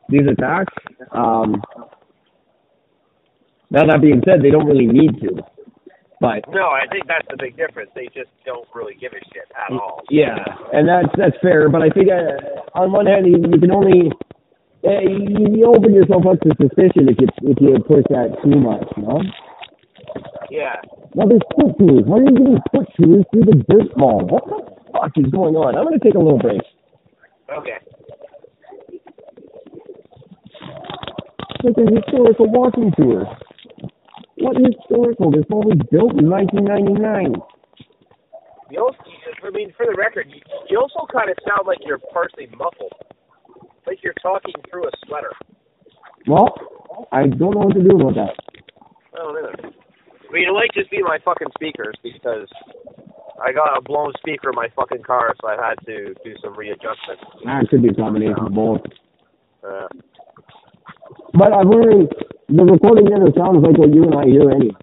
these 0.08 0.26
attacks. 0.26 0.72
Um, 1.12 1.62
now 3.70 3.86
that 3.86 4.00
being 4.00 4.22
said, 4.26 4.42
they 4.42 4.50
don't 4.50 4.66
really 4.66 4.86
need 4.86 5.20
to. 5.20 5.42
But 6.20 6.42
No, 6.50 6.74
I 6.74 6.82
think 6.90 7.06
that's 7.06 7.26
the 7.30 7.36
big 7.38 7.56
difference. 7.56 7.90
They 7.94 8.06
just 8.06 8.30
don't 8.44 8.66
really 8.74 8.94
give 8.94 9.12
a 9.12 9.22
shit 9.32 9.46
at 9.54 9.70
all. 9.72 10.02
yeah, 10.10 10.42
and 10.72 10.88
that's 10.88 11.08
that's 11.16 11.36
fair. 11.40 11.68
But 11.68 11.82
I 11.82 11.90
think 11.90 12.08
uh, 12.10 12.74
on 12.74 12.90
one 12.90 13.06
hand, 13.06 13.26
you, 13.26 13.38
you 13.38 13.60
can 13.60 13.70
only 13.70 14.10
uh, 14.82 14.98
you, 15.06 15.46
you 15.54 15.64
open 15.66 15.94
yourself 15.94 16.26
up 16.26 16.40
to 16.40 16.50
suspicion 16.58 17.06
if 17.06 17.18
you 17.20 17.28
if 17.42 17.58
you 17.60 17.78
push 17.86 18.02
that 18.10 18.34
too 18.42 18.58
much, 18.58 18.82
you 18.96 19.02
know. 19.04 19.22
Yeah. 20.50 20.76
Now 21.14 21.26
there's 21.26 21.42
foot 21.56 21.78
tours. 21.78 22.04
Why 22.04 22.18
are 22.18 22.24
you 22.24 22.32
getting 22.32 22.58
foot 22.70 22.88
tours 22.96 23.24
through 23.32 23.44
the 23.44 23.64
dirt 23.68 23.96
mall? 23.96 24.24
What 24.26 24.44
the 24.46 24.58
fuck 24.92 25.12
is 25.16 25.30
going 25.30 25.54
on? 25.56 25.76
I'm 25.76 25.84
gonna 25.84 25.98
take 25.98 26.14
a 26.14 26.18
little 26.18 26.38
break. 26.38 26.60
Okay. 27.50 27.78
It's 31.58 31.64
like 31.64 31.76
a 31.76 31.94
historical 31.94 32.50
walking 32.50 32.92
tour. 32.96 33.26
What 34.36 34.56
historical? 34.56 35.30
This 35.30 35.44
mall 35.50 35.64
was 35.66 35.80
built 35.90 36.14
in 36.18 36.30
1999. 36.30 37.34
You 38.70 38.80
also, 38.84 38.98
I 39.44 39.50
mean, 39.50 39.72
for 39.76 39.86
the 39.86 39.96
record, 39.96 40.26
you, 40.28 40.40
you 40.68 40.78
also 40.78 41.06
kind 41.10 41.30
of 41.30 41.36
sound 41.48 41.66
like 41.66 41.78
you're 41.84 41.98
partially 42.12 42.46
muffled, 42.56 42.92
like 43.86 44.02
you're 44.04 44.14
talking 44.22 44.54
through 44.70 44.86
a 44.86 44.90
sweater. 45.06 45.32
Well, 46.26 46.54
I 47.10 47.26
don't 47.26 47.54
know 47.54 47.64
what 47.66 47.74
to 47.74 47.82
do 47.82 47.96
about 47.96 48.14
that. 48.14 48.34
I 49.14 49.16
don't 49.16 49.38
either. 49.38 49.72
I 50.28 50.32
mean, 50.32 50.48
it 50.48 50.52
might 50.52 50.72
just 50.74 50.90
be 50.90 51.02
my 51.02 51.18
fucking 51.24 51.48
speakers 51.54 51.94
because 52.02 52.48
I 53.42 53.52
got 53.52 53.76
a 53.78 53.80
blown 53.80 54.12
speaker 54.18 54.50
in 54.50 54.56
my 54.56 54.68
fucking 54.76 55.02
car, 55.02 55.34
so 55.40 55.48
I 55.48 55.56
had 55.68 55.74
to 55.86 56.14
do 56.24 56.34
some 56.42 56.56
readjustment. 56.56 57.20
That 57.44 57.66
could 57.70 57.82
be 57.82 57.88
a 57.88 57.94
combination 57.94 58.36
of 58.38 58.52
both. 58.52 58.80
Uh, 59.66 59.88
But 61.32 61.52
I'm 61.52 61.68
wondering, 61.68 62.08
the 62.48 62.64
recording 62.64 63.06
never 63.06 63.28
sounds 63.36 63.62
like 63.64 63.78
what 63.78 63.94
you 63.94 64.04
and 64.04 64.14
I 64.14 64.24
hear 64.24 64.50
anyway. 64.50 64.74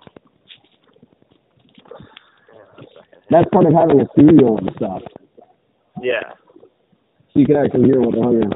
That's 3.30 3.50
part 3.52 3.66
of 3.66 3.74
having 3.74 4.02
a 4.02 4.06
studio 4.14 4.58
and 4.58 4.70
stuff. 4.78 5.02
yeah. 6.02 6.34
So 7.34 7.40
you 7.40 7.46
can 7.48 7.58
actually 7.58 7.86
hear 7.86 8.00
what 8.00 8.16
the 8.16 8.22
hell 8.22 8.34
you're 8.34 8.52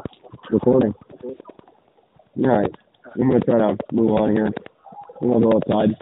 recording. 0.52 0.94
All 1.24 2.48
right. 2.48 2.72
I'm 3.16 3.28
going 3.28 3.42
to 3.42 3.46
try 3.46 3.58
to 3.58 3.76
move 3.92 4.12
on 4.12 4.32
here. 4.32 4.50
I'm 5.22 5.28
going 5.28 5.42
to 5.42 5.48
go 5.50 5.58
outside. 5.58 5.96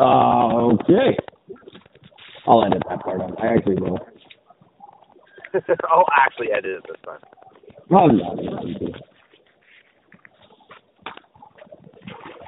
Uh, 0.00 0.72
okay. 0.72 1.16
I'll 2.46 2.64
edit 2.64 2.82
that 2.88 3.00
part 3.00 3.20
out. 3.20 3.38
I 3.42 3.54
actually 3.54 3.74
will. 3.74 3.98
I'll 5.90 6.06
actually 6.16 6.52
edit 6.52 6.78
it 6.78 6.84
this 6.88 6.96
time. 7.04 7.20
Probably 7.88 8.22
not. 8.22 8.38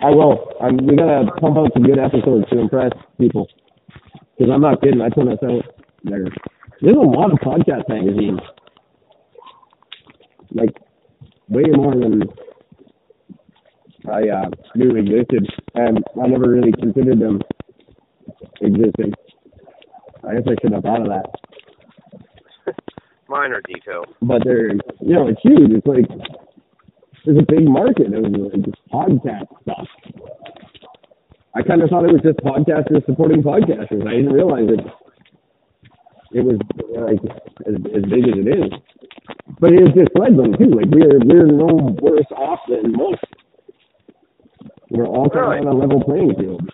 I 0.03 0.11
will. 0.11 0.53
I'm, 0.63 0.79
we 0.79 0.97
gotta 0.97 1.31
pump 1.41 1.59
out 1.59 1.71
some 1.75 1.83
good 1.83 1.99
episodes 1.99 2.49
to 2.51 2.59
impress 2.59 2.93
people. 3.21 3.47
Because 4.39 4.51
I'm 4.53 4.63
not 4.63 4.81
kidding. 4.81 5.03
I 5.03 5.11
put 5.11 5.29
us 5.29 5.39
out 5.45 5.63
there. 6.05 6.25
There's 6.81 6.97
a 6.97 7.01
lot 7.01 7.33
of 7.33 7.39
podcast 7.41 7.89
magazines, 7.89 8.41
like 10.53 10.75
way 11.49 11.65
more 11.77 11.95
than 11.95 12.23
I 14.11 14.29
uh, 14.29 14.51
knew 14.75 14.97
existed, 14.97 15.47
and 15.75 15.99
I 16.21 16.27
never 16.27 16.51
really 16.51 16.73
considered 16.73 17.21
them 17.21 17.41
existing. 18.61 19.13
I 20.29 20.35
guess 20.35 20.45
I 20.47 20.55
should 20.61 20.73
have 20.73 20.83
thought 20.83 21.03
of 21.03 21.09
that. 21.09 22.75
Minor 23.29 23.61
detail. 23.67 24.05
But 24.21 24.43
they're, 24.45 24.71
you 25.01 25.15
know, 25.15 25.29
it's 25.29 25.41
huge. 25.43 25.71
It's 25.71 25.87
like 25.87 26.07
there's 27.25 27.39
a 27.39 27.47
big 27.49 27.69
market 27.69 28.13
of 28.13 28.25
like 28.25 28.65
just 28.65 28.79
podcast 28.93 29.47
stuff. 29.63 29.87
I 31.55 31.63
kind 31.63 31.83
of 31.83 31.91
thought 31.91 32.05
it 32.05 32.13
was 32.13 32.23
just 32.23 32.39
podcasters 32.39 33.05
supporting 33.07 33.43
podcasters. 33.43 34.07
I 34.07 34.17
didn't 34.17 34.33
realize 34.33 34.69
it. 34.69 34.81
It 36.33 36.45
was 36.45 36.57
like 36.97 37.21
as, 37.69 37.75
as 37.95 38.03
big 38.09 38.25
as 38.25 38.37
it 38.41 38.49
is, 38.49 38.73
but 39.61 39.73
it 39.73 39.85
has 39.85 39.95
misled 39.95 40.37
them 40.39 40.57
too. 40.57 40.75
Like 40.75 40.89
we're 40.89 41.21
we're 41.21 41.47
no 41.47 41.95
worse 42.01 42.31
off 42.35 42.61
than 42.69 42.93
most. 42.93 43.23
We're 44.93 45.09
all 45.09 45.31
kind 45.31 45.65
of 45.65 45.67
on 45.67 45.73
a 45.73 45.79
level 45.79 46.05
playing 46.05 46.37
field, 46.37 46.69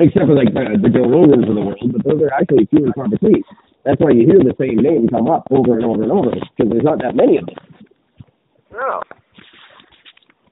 except 0.00 0.24
for 0.24 0.32
like 0.32 0.56
the, 0.56 0.80
the 0.80 0.88
Joe 0.88 1.04
Rogans 1.04 1.44
of 1.44 1.54
the 1.54 1.60
world. 1.60 1.92
But 1.92 2.00
those 2.00 2.22
are 2.24 2.32
actually 2.32 2.64
few 2.72 2.88
and 2.88 2.94
far 2.94 3.08
between. 3.08 3.44
That's 3.84 4.00
why 4.00 4.16
you 4.16 4.24
hear 4.24 4.40
the 4.40 4.56
same 4.56 4.80
name 4.80 5.06
come 5.08 5.28
up 5.28 5.44
over 5.50 5.76
and 5.76 5.84
over 5.84 6.02
and 6.02 6.12
over 6.12 6.32
because 6.32 6.72
there's 6.72 6.88
not 6.88 6.98
that 7.04 7.14
many 7.14 7.36
of 7.36 7.44
them. 7.44 7.56
No. 8.72 9.02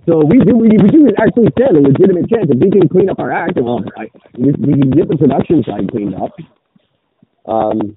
So 0.04 0.20
we 0.28 0.38
do 0.44 0.56
we, 0.56 0.68
we 0.76 0.88
do 0.92 1.08
actually 1.16 1.48
stand 1.56 1.76
a 1.76 1.80
legitimate 1.80 2.28
chance 2.28 2.52
if 2.52 2.60
we 2.60 2.70
can 2.70 2.88
clean 2.88 3.08
up 3.08 3.18
our 3.18 3.32
act. 3.32 3.56
Well, 3.56 3.80
I, 3.96 4.12
we, 4.36 4.52
we 4.52 4.76
can 4.76 4.90
get 4.92 5.08
the 5.08 5.16
production 5.16 5.64
side 5.64 5.90
cleaned 5.90 6.14
up. 6.14 6.36
Um, 7.48 7.96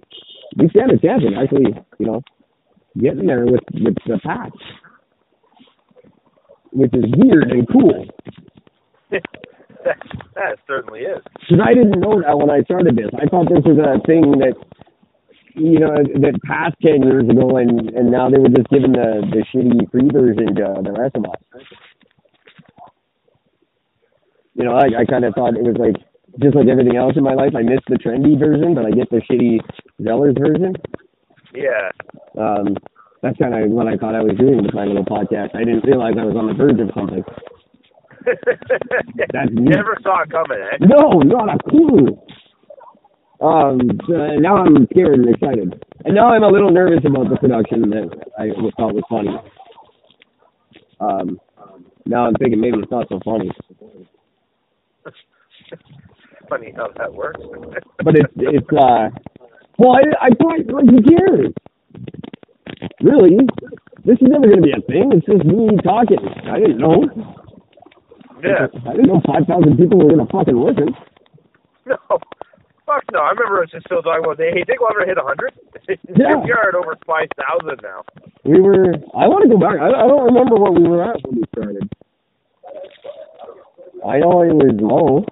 we 0.55 0.69
stand 0.69 0.91
a 0.91 0.97
chance 0.97 1.23
of 1.27 1.35
actually, 1.35 1.75
you 1.99 2.05
know, 2.07 2.23
getting 2.97 3.27
there 3.27 3.45
with 3.45 3.67
with 3.73 3.95
the 4.07 4.17
pack, 4.23 4.51
which 6.71 6.93
is 6.93 7.05
weird 7.17 7.51
and 7.51 7.67
cool. 7.71 8.05
that, 9.11 9.97
that 10.35 10.57
certainly 10.67 11.01
is. 11.01 11.21
Because 11.39 11.63
I 11.63 11.73
didn't 11.73 11.99
know 11.99 12.21
that 12.21 12.37
when 12.37 12.49
I 12.49 12.61
started 12.63 12.95
this. 12.95 13.09
I 13.15 13.25
thought 13.27 13.49
this 13.49 13.63
was 13.65 13.79
a 13.79 13.99
thing 14.05 14.39
that 14.39 14.55
you 15.55 15.79
know 15.79 15.91
that 15.95 16.39
passed 16.45 16.75
ten 16.81 17.01
years 17.03 17.27
ago, 17.29 17.57
and 17.57 17.89
and 17.89 18.11
now 18.11 18.29
they 18.29 18.39
were 18.39 18.49
just 18.49 18.69
giving 18.69 18.93
the 18.93 19.25
the 19.31 19.43
shitty 19.51 19.89
free 19.91 20.09
version 20.11 20.55
to 20.55 20.81
the 20.83 20.93
rest 20.93 21.15
of 21.15 21.25
us. 21.25 21.63
You 24.53 24.65
know, 24.65 24.75
I, 24.75 25.01
I 25.01 25.05
kind 25.05 25.23
of 25.23 25.33
thought 25.33 25.55
it 25.55 25.63
was 25.63 25.77
like 25.79 25.95
just 26.41 26.55
like 26.55 26.67
everything 26.67 26.95
else 26.95 27.13
in 27.15 27.23
my 27.23 27.33
life. 27.33 27.53
I 27.55 27.63
missed 27.63 27.87
the 27.87 27.95
trendy 27.95 28.37
version, 28.37 28.75
but 28.75 28.85
I 28.85 28.91
get 28.91 29.09
the 29.09 29.21
shitty 29.29 29.59
Zellers 30.01 30.37
version. 30.37 30.75
Yeah. 31.53 31.89
Um, 32.39 32.77
that's 33.21 33.37
kind 33.37 33.53
of 33.53 33.69
what 33.71 33.87
I 33.87 33.97
thought 33.97 34.15
I 34.15 34.21
was 34.21 34.37
doing 34.37 34.63
with 34.63 34.73
my 34.73 34.85
little 34.85 35.05
podcast. 35.05 35.55
I 35.55 35.59
didn't 35.63 35.85
realize 35.85 36.13
I 36.19 36.23
was 36.25 36.35
on 36.35 36.47
the 36.47 36.53
verge 36.53 36.79
of 36.79 36.89
something. 36.95 37.23
That's 39.33 39.49
neat. 39.51 39.75
Never 39.75 39.97
saw 40.03 40.23
it 40.23 40.29
coming, 40.29 40.59
eh? 40.59 40.77
No, 40.81 41.19
not 41.19 41.55
a 41.55 41.57
clue. 41.69 42.19
Um, 43.41 43.79
so 44.07 44.13
now 44.37 44.57
I'm 44.57 44.85
scared 44.91 45.19
and 45.19 45.29
excited, 45.29 45.83
and 46.03 46.13
now 46.13 46.29
I'm 46.33 46.43
a 46.43 46.49
little 46.49 46.71
nervous 46.71 46.99
about 47.05 47.29
the 47.29 47.37
production 47.37 47.89
that 47.89 48.09
I 48.37 48.49
thought 48.75 48.93
was 48.93 49.03
funny. 49.09 49.35
Um, 50.99 51.39
now 52.05 52.25
I'm 52.25 52.33
thinking 52.35 52.59
maybe 52.59 52.79
it's 52.79 52.91
not 52.91 53.07
so 53.07 53.19
funny. 53.23 53.49
Funny 56.49 56.73
how 56.75 56.87
that 56.97 57.13
works. 57.13 57.39
but 58.03 58.15
it's 58.15 58.33
it's 58.37 58.67
uh 58.73 59.09
well 59.77 59.93
I 59.93 60.01
I 60.25 60.29
thought 60.29 60.65
like 60.73 60.85
who 60.89 61.01
cares? 61.03 61.53
Really? 63.01 63.37
This 64.05 64.17
is 64.21 64.27
never 64.27 64.47
gonna 64.47 64.61
be 64.61 64.71
a 64.75 64.81
thing. 64.87 65.11
It's 65.13 65.25
just 65.25 65.43
me 65.45 65.69
talking. 65.83 66.19
I 66.47 66.59
didn't 66.59 66.79
know. 66.79 67.03
yeah. 68.43 68.67
I 68.87 68.91
didn't 68.95 69.07
know 69.07 69.21
five 69.25 69.47
thousand 69.47 69.77
people 69.77 69.99
were 69.99 70.09
gonna 70.09 70.27
fucking 70.31 70.55
listen. 70.55 70.95
No. 71.85 71.97
Fuck 72.85 73.03
no. 73.13 73.19
I 73.19 73.29
remember 73.31 73.63
us 73.63 73.69
just 73.71 73.85
still 73.85 74.01
talking 74.01 74.23
about, 74.23 74.37
hey, 74.37 74.63
we'll 74.79 74.89
ever 74.89 75.05
hit 75.05 75.17
100? 75.17 75.53
Yeah. 76.17 76.43
You're 76.45 76.67
at 76.69 76.75
over 76.75 76.95
5,000 77.05 77.79
now. 77.81 78.03
We 78.43 78.59
were 78.59 78.93
I 79.17 79.27
wanna 79.27 79.47
go 79.49 79.57
back. 79.57 79.79
I 79.79 79.87
I 79.89 80.07
don't 80.07 80.25
remember 80.25 80.55
what 80.55 80.73
we 80.75 80.87
were 80.87 81.03
at 81.03 81.17
when 81.25 81.37
we 81.37 81.43
started. 81.55 81.89
I 84.05 84.19
know 84.19 84.41
it 84.43 84.53
was 84.53 84.77
low. 84.79 85.25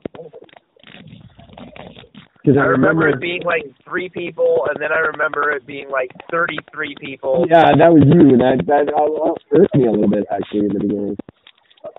Because 2.47 2.63
I 2.63 2.63
I 2.63 2.71
remember 2.79 3.11
remember 3.11 3.17
it 3.17 3.19
being 3.19 3.43
like 3.43 3.67
three 3.83 4.07
people, 4.07 4.63
and 4.71 4.79
then 4.79 4.87
I 4.95 5.03
remember 5.11 5.51
it 5.51 5.67
being 5.67 5.91
like 5.91 6.07
33 6.31 6.95
people. 6.95 7.43
Yeah, 7.43 7.75
that 7.75 7.91
was 7.91 8.07
you, 8.07 8.23
and 8.23 8.39
that 8.39 8.63
that 8.71 8.87
hurt 8.87 9.67
me 9.75 9.83
a 9.83 9.91
little 9.91 10.07
bit 10.07 10.23
actually 10.31 10.71
in 10.71 10.71
the 10.71 10.79
beginning. 10.79 11.17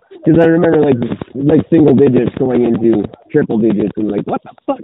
Because 0.08 0.40
I 0.40 0.48
remember 0.48 0.80
like 0.80 0.96
like 1.36 1.68
single 1.68 1.92
digits 1.92 2.32
going 2.40 2.64
into 2.64 3.04
triple 3.28 3.60
digits, 3.60 3.92
and 4.00 4.08
like 4.08 4.24
what 4.24 4.40
the 4.40 4.56
fuck? 4.64 4.80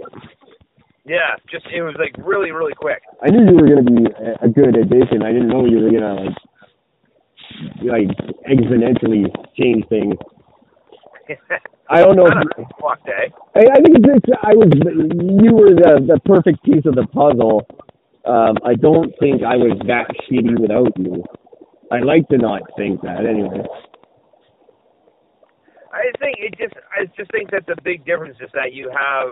Yeah, 1.01 1.33
just 1.49 1.65
it 1.73 1.81
was 1.81 1.97
like 1.97 2.13
really, 2.21 2.53
really 2.53 2.77
quick. 2.77 3.01
I 3.25 3.33
knew 3.33 3.49
you 3.49 3.57
were 3.57 3.65
gonna 3.65 3.89
be 3.89 4.05
a, 4.05 4.45
a 4.45 4.49
good 4.53 4.77
addition. 4.77 5.25
I 5.25 5.33
didn't 5.33 5.49
know 5.49 5.65
you 5.65 5.81
were 5.81 5.89
gonna 5.89 6.29
like 6.29 6.37
like 7.81 8.13
exponentially 8.45 9.33
change 9.57 9.81
things. 9.89 10.13
I 11.89 12.01
don't 12.01 12.15
know. 12.15 12.25
If, 12.25 13.05
day. 13.05 13.31
I, 13.55 13.59
I 13.59 13.75
think 13.75 13.97
it's 14.01 14.25
I 14.41 14.53
was 14.53 14.69
you 14.73 15.53
were 15.53 15.75
the 15.75 16.01
the 16.13 16.19
perfect 16.25 16.63
piece 16.63 16.85
of 16.85 16.95
the 16.95 17.05
puzzle. 17.13 17.65
Um, 18.25 18.57
I 18.65 18.73
don't 18.73 19.13
think 19.19 19.43
I 19.43 19.55
was 19.55 19.77
that 19.85 20.09
shitty 20.25 20.59
without 20.59 20.97
you. 20.97 21.23
I 21.91 21.99
like 21.99 22.27
to 22.29 22.37
not 22.37 22.61
think 22.75 23.01
that 23.01 23.25
anyway. 23.25 23.61
I 25.93 26.09
think 26.19 26.37
it 26.39 26.57
just 26.57 26.73
I 26.91 27.05
just 27.17 27.31
think 27.31 27.51
that 27.51 27.65
the 27.67 27.75
big 27.83 28.05
difference 28.05 28.37
is 28.41 28.49
that 28.53 28.73
you 28.73 28.89
have 28.89 29.31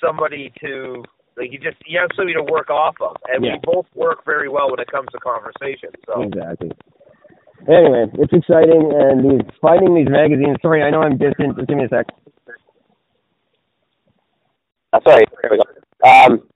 somebody 0.00 0.52
to 0.60 1.02
like 1.36 1.52
you 1.52 1.58
just 1.58 1.76
you 1.86 1.98
have 1.98 2.10
somebody 2.14 2.34
to 2.34 2.46
work 2.50 2.70
off 2.70 2.94
of, 3.00 3.16
and 3.28 3.44
Yeah. 3.44 3.54
we 3.54 3.60
both 3.62 3.86
work 3.94 4.24
very 4.24 4.48
well 4.48 4.70
when 4.70 4.80
it 4.80 4.90
comes 4.90 5.08
to 5.12 5.18
conversation. 5.18 5.90
So 6.06 6.22
Exactly. 6.22 6.70
Anyway, 7.68 8.06
it's 8.14 8.32
exciting, 8.32 8.90
and 8.94 9.24
these 9.30 9.46
finding 9.60 9.94
these 9.94 10.08
magazines. 10.08 10.56
Sorry, 10.62 10.82
I 10.82 10.90
know 10.90 11.02
I'm 11.02 11.18
distant. 11.18 11.56
Just 11.56 11.68
give 11.68 11.76
me 11.76 11.84
a 11.84 11.88
sec. 11.88 12.06
Uh, 14.92 15.00
sorry. 15.06 15.24
There 15.42 15.50
we 15.52 15.58
go. 15.58 16.08
Um, 16.08 16.48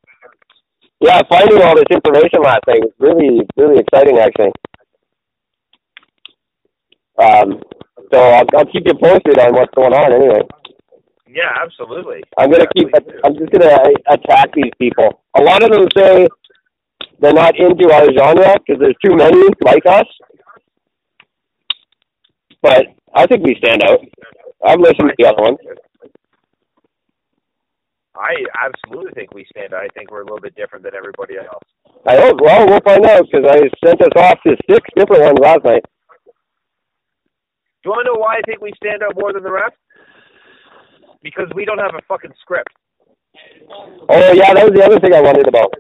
yeah, 1.00 1.20
finding 1.28 1.60
all 1.62 1.74
this 1.76 1.84
information 1.90 2.40
last 2.42 2.62
night 2.66 2.80
was 2.80 2.92
really, 2.98 3.46
really 3.56 3.80
exciting, 3.80 4.18
actually. 4.18 4.52
Um, 7.18 7.60
so 8.12 8.18
I'll, 8.18 8.46
I'll 8.56 8.66
keep 8.66 8.84
you 8.86 8.94
posted 8.94 9.38
on 9.38 9.52
what's 9.54 9.74
going 9.74 9.92
on. 9.92 10.12
Anyway, 10.12 10.40
yeah, 11.28 11.50
absolutely. 11.62 12.22
I'm 12.38 12.50
gonna 12.50 12.66
Yeah, 12.74 12.74
keep. 12.76 12.88
please. 12.90 13.20
I'm 13.24 13.36
just 13.36 13.52
gonna 13.52 13.78
attack 14.08 14.50
these 14.54 14.72
people. 14.78 15.22
A 15.38 15.42
lot 15.42 15.62
of 15.62 15.70
them 15.72 15.88
say 15.96 16.26
they're 17.20 17.32
not 17.34 17.56
into 17.58 17.92
our 17.92 18.06
genre 18.12 18.54
because 18.66 18.80
there's 18.80 18.96
too 19.04 19.16
many 19.16 19.42
like 19.62 19.84
us. 19.86 20.06
But 22.62 22.86
I 23.14 23.26
think 23.26 23.44
we 23.44 23.56
stand 23.56 23.82
out. 23.82 23.98
I've 24.64 24.78
listened 24.78 25.08
to 25.10 25.14
the 25.18 25.26
other 25.26 25.42
ones. 25.42 25.58
I 28.14 28.34
absolutely 28.62 29.12
think 29.12 29.34
we 29.34 29.44
stand 29.50 29.72
out. 29.74 29.82
I 29.82 29.88
think 29.96 30.10
we're 30.10 30.20
a 30.20 30.24
little 30.24 30.40
bit 30.40 30.54
different 30.54 30.84
than 30.84 30.94
everybody 30.94 31.36
else. 31.38 31.64
I 32.06 32.20
hope. 32.20 32.40
Well, 32.40 32.66
we'll 32.66 32.80
find 32.80 33.04
out 33.06 33.24
because 33.30 33.46
I 33.48 33.58
sent 33.84 34.00
us 34.02 34.12
off 34.16 34.38
to 34.46 34.56
six 34.70 34.86
different 34.96 35.22
ones 35.24 35.38
last 35.40 35.64
night. 35.64 35.82
Do 37.82 37.88
you 37.88 37.90
want 37.90 38.06
to 38.06 38.12
know 38.12 38.20
why 38.20 38.36
I 38.36 38.42
think 38.46 38.60
we 38.60 38.72
stand 38.76 39.02
out 39.02 39.14
more 39.18 39.32
than 39.32 39.42
the 39.42 39.50
rest? 39.50 39.74
Because 41.22 41.48
we 41.54 41.64
don't 41.64 41.78
have 41.78 41.94
a 41.96 42.02
fucking 42.06 42.32
script. 42.40 42.70
Oh 44.08 44.32
yeah, 44.32 44.54
that 44.54 44.64
was 44.64 44.72
the 44.74 44.84
other 44.84 45.00
thing 45.00 45.14
I 45.14 45.20
wondered 45.20 45.48
about. 45.48 45.72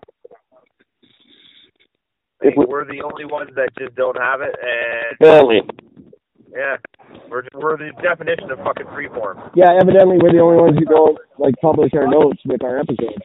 I 2.40 2.46
think 2.46 2.56
we- 2.56 2.64
we're 2.66 2.84
the 2.84 3.02
only 3.02 3.24
ones 3.24 3.50
that 3.54 3.68
just 3.78 3.94
don't 3.94 4.16
have 4.18 4.40
it, 4.40 4.54
and 4.60 5.16
Apparently. 5.20 5.62
Yeah, 6.54 6.76
we're 7.30 7.44
we're 7.54 7.76
the 7.76 7.92
definition 8.02 8.50
of 8.50 8.58
fucking 8.58 8.86
freeform. 8.86 9.50
Yeah, 9.54 9.72
evidently 9.80 10.18
we're 10.20 10.32
the 10.32 10.40
only 10.40 10.60
ones 10.60 10.78
who 10.78 10.84
don't 10.84 11.18
like 11.38 11.54
publish 11.62 11.92
our 11.94 12.06
notes 12.06 12.40
with 12.44 12.62
our 12.62 12.78
episodes. 12.78 13.24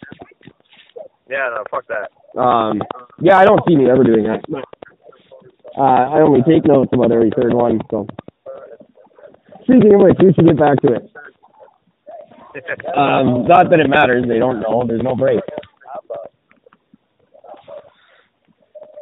Yeah, 1.29 1.49
no, 1.55 1.63
fuck 1.69 1.85
that. 1.87 2.39
Um, 2.39 2.81
yeah, 3.19 3.37
I 3.37 3.45
don't 3.45 3.61
see 3.67 3.75
me 3.75 3.89
ever 3.89 4.03
doing 4.03 4.23
that. 4.23 4.43
Uh, 5.77 5.81
I 5.81 6.21
only 6.21 6.41
take 6.43 6.65
notes 6.65 6.89
about 6.93 7.11
every 7.11 7.31
third 7.35 7.53
one. 7.53 7.81
So, 7.91 8.07
speaking 9.63 9.93
of 9.93 10.01
which, 10.01 10.17
we 10.23 10.33
should 10.33 10.47
get 10.47 10.57
back 10.57 10.81
to 10.81 10.93
it. 10.93 11.11
Um, 12.97 13.45
not 13.47 13.69
that 13.69 13.79
it 13.79 13.87
matters. 13.87 14.25
They 14.27 14.39
don't 14.39 14.59
know. 14.61 14.83
There's 14.87 15.03
no 15.03 15.15
break. 15.15 15.41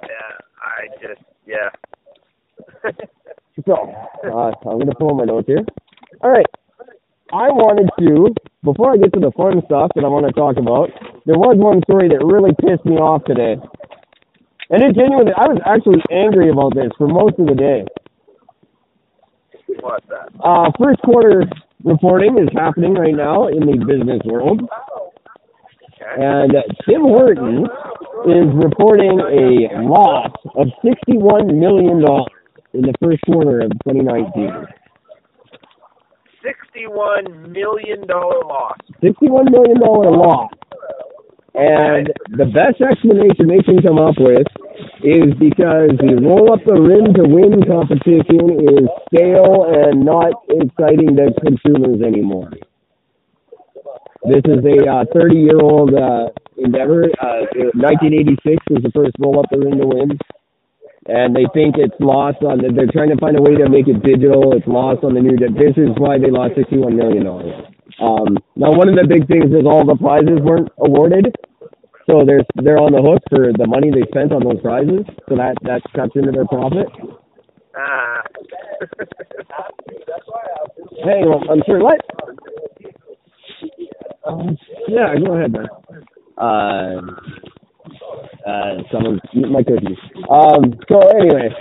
yeah, 0.04 0.36
I 0.62 0.88
just 1.02 1.22
yeah. 1.46 1.70
So, 3.64 3.74
uh, 4.26 4.52
I'm 4.68 4.80
gonna 4.80 4.96
pull 5.00 5.16
my 5.16 5.24
notes 5.24 5.48
here. 5.48 5.64
All 6.22 6.32
right. 6.32 6.46
I 7.32 7.50
wanted 7.50 7.90
to, 8.00 8.34
before 8.64 8.94
I 8.94 8.98
get 8.98 9.14
to 9.14 9.20
the 9.20 9.32
fun 9.32 9.62
stuff 9.66 9.92
that 9.96 10.04
I 10.04 10.08
want 10.08 10.28
to 10.28 10.34
talk 10.34 10.58
about, 10.58 10.92
there 11.26 11.40
was 11.40 11.58
one 11.58 11.82
story 11.90 12.08
that 12.10 12.22
really 12.22 12.54
pissed 12.62 12.86
me 12.86 12.98
off 12.98 13.24
today. 13.26 13.58
And 14.70 14.84
it 14.84 14.94
genuinely, 14.94 15.34
I 15.34 15.48
was 15.50 15.62
actually 15.66 16.02
angry 16.12 16.50
about 16.50 16.76
this 16.76 16.92
for 16.98 17.08
most 17.08 17.40
of 17.40 17.48
the 17.48 17.56
day. 17.56 17.86
What's 19.82 20.06
that? 20.08 20.30
Uh, 20.40 20.70
first 20.78 21.02
quarter 21.02 21.44
reporting 21.84 22.38
is 22.38 22.50
happening 22.54 22.94
right 22.94 23.16
now 23.16 23.48
in 23.48 23.66
the 23.66 23.78
business 23.86 24.22
world. 24.26 24.62
And 26.18 26.56
uh, 26.56 26.62
Tim 26.88 27.02
Horton 27.02 27.66
is 28.30 28.48
reporting 28.54 29.20
a 29.20 29.82
loss 29.82 30.32
of 30.56 30.68
$61 30.84 31.58
million 31.58 32.04
in 32.76 32.82
the 32.82 32.94
first 33.02 33.22
quarter 33.26 33.62
of 33.62 33.72
2019. 33.88 34.68
Sixty-one 36.44 37.52
million 37.52 38.06
dollar 38.06 38.44
loss. 38.46 38.78
$61 39.02 39.50
million 39.50 39.80
loss. 39.80 40.52
And 41.56 42.12
the 42.36 42.46
best 42.52 42.82
explanation 42.84 43.48
they 43.48 43.64
can 43.64 43.82
come 43.82 43.98
up 43.98 44.16
with 44.20 44.46
is 45.02 45.32
because 45.40 45.96
the 46.04 46.20
roll 46.20 46.52
up 46.52 46.60
the 46.68 46.76
rim 46.76 47.16
to 47.16 47.24
win 47.24 47.64
competition 47.64 48.60
is 48.60 48.84
stale 49.08 49.64
and 49.72 50.04
not 50.04 50.36
exciting 50.52 51.16
to 51.16 51.32
consumers 51.40 52.04
anymore. 52.04 52.52
This 54.28 54.44
is 54.44 54.60
a 54.68 55.06
30 55.14 55.36
year 55.38 55.60
old 55.62 55.94
uh, 55.96 56.28
endeavor. 56.58 57.06
Uh, 57.24 57.48
1986 57.74 58.60
was 58.70 58.84
the 58.84 58.92
first 58.92 59.16
roll 59.20 59.40
up 59.40 59.46
the 59.50 59.60
rim 59.60 59.80
to 59.80 59.88
win. 59.88 60.20
And 61.08 61.36
they 61.36 61.46
think 61.54 61.76
it's 61.78 61.96
lost 62.00 62.42
on 62.42 62.60
the, 62.60 62.74
they're 62.74 62.90
trying 62.92 63.10
to 63.14 63.18
find 63.22 63.38
a 63.38 63.42
way 63.42 63.56
to 63.56 63.70
make 63.70 63.88
it 63.88 64.02
digital. 64.04 64.54
It's 64.58 64.68
lost 64.68 65.04
on 65.04 65.14
the 65.14 65.22
new, 65.22 65.38
this 65.38 65.78
is 65.78 65.94
why 65.98 66.18
they 66.18 66.32
lost 66.32 66.56
$61 66.56 66.96
million. 66.98 67.28
Um, 68.02 68.38
now, 68.56 68.72
one 68.74 68.90
of 68.90 68.96
the 68.96 69.06
big 69.08 69.28
things 69.28 69.52
is 69.54 69.66
all 69.66 69.86
the 69.86 69.96
prizes 69.96 70.40
weren't 70.42 70.70
awarded, 70.80 71.34
so 72.10 72.24
they're 72.26 72.44
they're 72.64 72.78
on 72.80 72.92
the 72.92 73.02
hook 73.02 73.22
for 73.30 73.54
the 73.54 73.68
money 73.68 73.90
they 73.92 74.06
spent 74.10 74.32
on 74.34 74.44
those 74.44 74.62
prizes. 74.62 75.06
So 75.30 75.36
that 75.38 75.56
that 75.64 75.82
cuts 75.96 76.12
into 76.16 76.32
their 76.32 76.46
profit. 76.48 76.88
Ah. 77.78 78.22
Hey, 81.04 81.22
well, 81.26 81.42
I'm 81.52 81.62
sure 81.68 81.80
what? 81.84 82.00
Um, 84.26 84.58
yeah, 84.88 85.14
go 85.24 85.34
ahead, 85.36 85.52
man. 85.52 85.68
Uh, 86.38 87.02
uh, 88.50 88.78
someone's 88.92 89.22
eating 89.34 89.52
my 89.52 89.64
cookies. 89.64 89.98
Um, 90.30 90.74
so 90.90 91.00
anyway, 91.14 91.54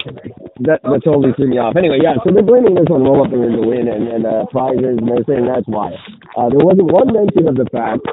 that 0.65 0.81
that 0.83 1.01
totally 1.05 1.33
threw 1.37 1.49
me 1.49 1.59
off. 1.59 1.77
Anyway, 1.77 1.99
yeah, 2.03 2.17
so 2.25 2.33
they're 2.33 2.43
blaming 2.47 2.75
this 2.75 2.89
on 2.91 3.05
roll 3.05 3.25
up 3.25 3.31
the 3.31 3.37
rim 3.37 3.61
win 3.61 3.89
and 3.89 4.09
and 4.09 4.25
uh, 4.25 4.47
prizes, 4.51 4.97
and 4.97 5.05
they're 5.09 5.25
saying 5.29 5.45
that's 5.47 5.67
why. 5.67 5.93
Uh, 6.37 6.49
there 6.49 6.65
wasn't 6.65 6.89
one 6.89 7.13
mention 7.13 7.49
of 7.49 7.57
the 7.57 7.69
fact 7.73 8.05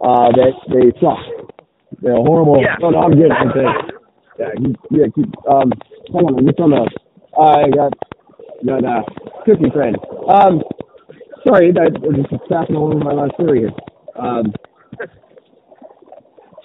uh, 0.00 0.32
that 0.32 0.54
they 0.72 0.88
suck. 1.00 1.20
They're 2.00 2.16
horrible. 2.16 2.62
Yeah. 2.62 2.76
No, 2.80 2.90
no, 2.90 2.98
I'm 3.00 3.16
good. 3.16 3.32
I'm 3.32 3.50
good. 3.52 3.98
Yeah, 4.38 4.54
keep, 4.56 4.76
yeah, 4.90 5.06
keep, 5.14 5.26
um, 5.50 5.72
hold 6.14 6.30
on, 6.30 6.38
I'm 6.38 6.46
just 6.46 6.60
on 6.60 6.70
the, 6.70 6.86
I 7.34 7.66
got, 7.74 7.92
got, 8.64 8.84
uh, 8.86 9.02
cookie 9.44 9.70
friend. 9.74 9.96
Um, 10.30 10.62
sorry, 11.44 11.72
that, 11.72 11.90
I'm 11.98 12.22
just 12.22 12.48
passing 12.48 12.76
over 12.76 12.94
my 12.94 13.12
last 13.12 13.34
story 13.34 13.66
here. 13.66 13.72
Um, 14.14 14.54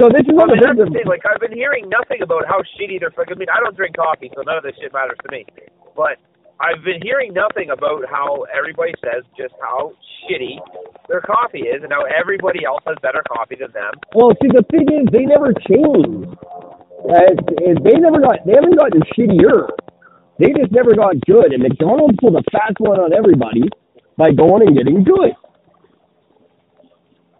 so 0.04 0.12
this 0.12 0.28
is 0.28 0.36
I 0.36 0.43
mean, 0.51 0.60
that's 0.60 0.76
the 0.76 0.84
the 0.84 0.91
thing. 0.91 1.08
Like 1.08 1.24
I've 1.24 1.39
been 1.39 1.56
hearing 1.56 1.88
nothing 1.88 2.20
about 2.20 2.43
how 2.43 2.60
shitty 2.76 2.99
their 2.99 3.16
fucking. 3.16 3.36
I 3.36 3.39
mean, 3.39 3.47
I 3.47 3.64
don't 3.64 3.72
drink 3.72 3.95
coffee, 3.95 4.28
so 4.36 4.43
none 4.43 4.60
of 4.60 4.68
this 4.68 4.76
shit 4.76 4.91
matters 4.91 5.16
to 5.24 5.32
me. 5.32 5.47
But 5.95 6.20
I've 6.60 6.84
been 6.84 6.99
hearing 6.99 7.32
nothing 7.32 7.72
about 7.72 8.04
how 8.12 8.43
everybody 8.51 8.91
says 8.99 9.24
just 9.39 9.56
how 9.64 9.95
shitty 10.28 10.60
their 11.08 11.24
coffee 11.24 11.72
is, 11.72 11.88
and 11.88 11.91
how 11.95 12.04
everybody 12.12 12.68
else 12.68 12.84
has 12.84 12.99
better 12.99 13.24
coffee 13.32 13.56
than 13.56 13.72
them. 13.72 13.95
Well, 14.12 14.36
see, 14.43 14.51
the 14.51 14.68
thing 14.76 14.91
is, 14.91 15.08
they 15.16 15.24
never 15.24 15.56
changed. 15.64 16.36
Uh, 17.08 17.32
they 17.80 17.95
never 17.95 18.20
got. 18.20 18.43
They 18.43 18.60
haven't 18.60 18.76
gotten 18.76 18.99
shittier. 19.16 19.72
They 20.43 20.51
just 20.51 20.76
never 20.76 20.91
got 20.99 21.16
good. 21.24 21.56
And 21.56 21.64
McDonald's 21.64 22.20
pulled 22.20 22.36
a 22.36 22.43
fast 22.51 22.76
one 22.84 22.99
on 22.99 23.16
everybody 23.16 23.72
by 24.20 24.36
going 24.36 24.68
and 24.68 24.76
getting 24.76 25.08
good. 25.08 25.32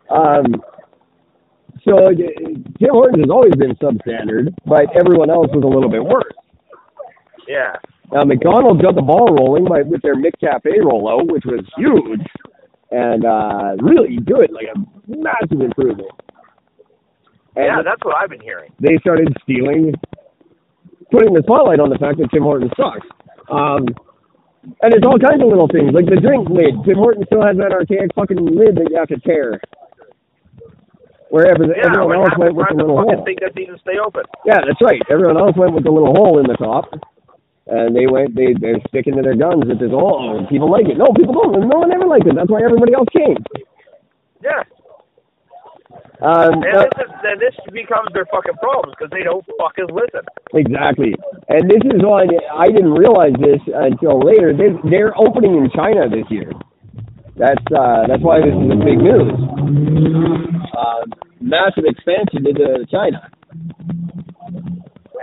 Um. 0.07 0.64
So 1.86 1.97
uh, 1.97 2.09
Tim 2.15 2.89
Hortons 2.91 3.23
has 3.25 3.29
always 3.29 3.55
been 3.55 3.75
substandard, 3.75 4.53
but 4.65 4.86
everyone 4.95 5.29
else 5.29 5.47
was 5.51 5.63
a 5.63 5.67
little 5.67 5.89
bit 5.89 6.03
worse. 6.03 6.34
Yeah. 7.47 7.75
Now 8.11 8.23
McDonald's 8.23 8.81
got 8.81 8.95
the 8.95 9.01
ball 9.01 9.27
rolling 9.36 9.65
by, 9.65 9.81
with 9.81 10.01
their 10.01 10.15
McCafe 10.15 10.63
rollout, 10.79 11.31
which 11.31 11.43
was 11.45 11.65
huge 11.75 12.25
and 12.91 13.25
uh, 13.25 13.75
really 13.84 14.17
good, 14.17 14.51
like 14.51 14.67
a 14.73 14.79
massive 15.07 15.59
improvement. 15.59 16.11
And 17.55 17.65
Yeah, 17.65 17.81
that's 17.84 18.03
what 18.03 18.15
I've 18.15 18.29
been 18.29 18.41
hearing. 18.41 18.71
they 18.79 18.97
started 19.01 19.36
stealing, 19.43 19.93
putting 21.11 21.34
the 21.34 21.41
spotlight 21.43 21.79
on 21.79 21.89
the 21.89 21.97
fact 21.97 22.17
that 22.19 22.29
Tim 22.31 22.43
Hortons 22.43 22.71
sucks. 22.77 23.05
Um, 23.51 23.86
and 24.81 24.93
it's 24.93 25.05
all 25.05 25.19
kinds 25.19 25.41
of 25.43 25.49
little 25.49 25.67
things, 25.67 25.91
like 25.91 26.05
the 26.05 26.21
drink 26.21 26.47
lid. 26.49 26.79
Tim 26.86 26.95
Hortons 26.95 27.25
still 27.27 27.43
has 27.43 27.57
that 27.57 27.73
archaic 27.73 28.13
fucking 28.15 28.39
lid 28.39 28.77
that 28.77 28.88
you 28.89 28.95
have 28.95 29.09
to 29.09 29.19
tear. 29.19 29.59
Wherever 31.34 31.65
the, 31.65 31.73
Yeah, 31.73 31.89
everyone 31.89 32.21
else 32.21 32.38
went 32.38 32.53
with 32.53 32.69
the 32.69 32.77
little 32.77 33.01
hole. 33.01 33.25
thing 33.25 33.41
doesn't 33.41 33.57
even 33.57 33.77
stay 33.81 33.97
open. 33.97 34.21
Yeah, 34.45 34.61
that's 34.61 34.77
right. 34.86 35.01
Everyone 35.09 35.41
else 35.41 35.57
went 35.57 35.73
with 35.73 35.84
the 35.84 35.89
little 35.89 36.13
hole 36.13 36.38
in 36.38 36.45
the 36.45 36.53
top, 36.61 36.93
and 37.65 37.95
they 37.97 38.05
went. 38.05 38.36
They 38.38 38.53
they're 38.53 38.77
sticking 38.93 39.17
to 39.17 39.23
their 39.25 39.34
guns 39.34 39.65
with 39.65 39.81
this. 39.81 39.89
Oh, 39.89 40.45
people 40.45 40.69
like 40.69 40.86
it. 40.86 40.93
No, 41.01 41.09
people 41.17 41.34
don't. 41.34 41.57
No 41.65 41.81
one 41.81 41.89
ever 41.89 42.05
liked 42.05 42.29
it. 42.29 42.38
That's 42.38 42.53
why 42.53 42.61
everybody 42.61 42.93
else 42.93 43.09
came. 43.09 43.41
Yeah. 44.45 44.61
Um, 46.21 46.53
And 46.53 46.61
now- 46.69 46.86
this 46.86 47.01
is 47.01 47.11
then 47.25 47.38
this 47.41 47.55
becomes 47.73 48.13
their 48.13 48.29
fucking 48.29 48.61
problems 48.61 48.93
because 48.93 49.09
they 49.09 49.23
don't 49.25 49.41
fucking 49.57 49.89
listen. 49.89 50.21
exactly. 50.53 51.15
And 51.49 51.65
this 51.65 51.81
is 51.81 52.01
on. 52.05 52.29
I 52.53 52.69
didn't 52.69 52.93
realize 52.93 53.34
this 53.41 53.59
until 53.73 54.21
later. 54.21 54.53
They 54.53 54.69
they're 54.86 55.17
opening 55.17 55.57
in 55.57 55.69
China 55.73 56.05
this 56.07 56.29
year. 56.29 56.53
That's 57.36 57.65
uh, 57.73 58.07
that's 58.07 58.21
why 58.21 58.39
this 58.41 58.53
is 58.53 58.69
a 58.69 58.77
big 58.77 58.99
news. 59.01 59.34
Uh, 60.77 61.05
massive 61.41 61.86
expansion 61.86 62.45
into 62.45 62.86
China. 62.91 63.29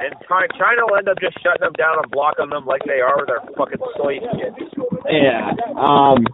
And 0.00 0.14
China 0.26 0.80
will 0.88 0.96
end 0.96 1.08
up 1.08 1.20
just 1.20 1.36
shutting 1.42 1.60
them 1.60 1.74
down 1.76 1.98
and 2.02 2.10
blocking 2.10 2.48
them 2.48 2.64
like 2.64 2.80
they 2.86 3.00
are 3.04 3.20
with 3.20 3.28
their 3.28 3.40
fucking 3.54 3.78
soy 3.98 4.16
shit. 4.32 4.54
Yeah. 5.10 5.52
Um, 5.76 6.24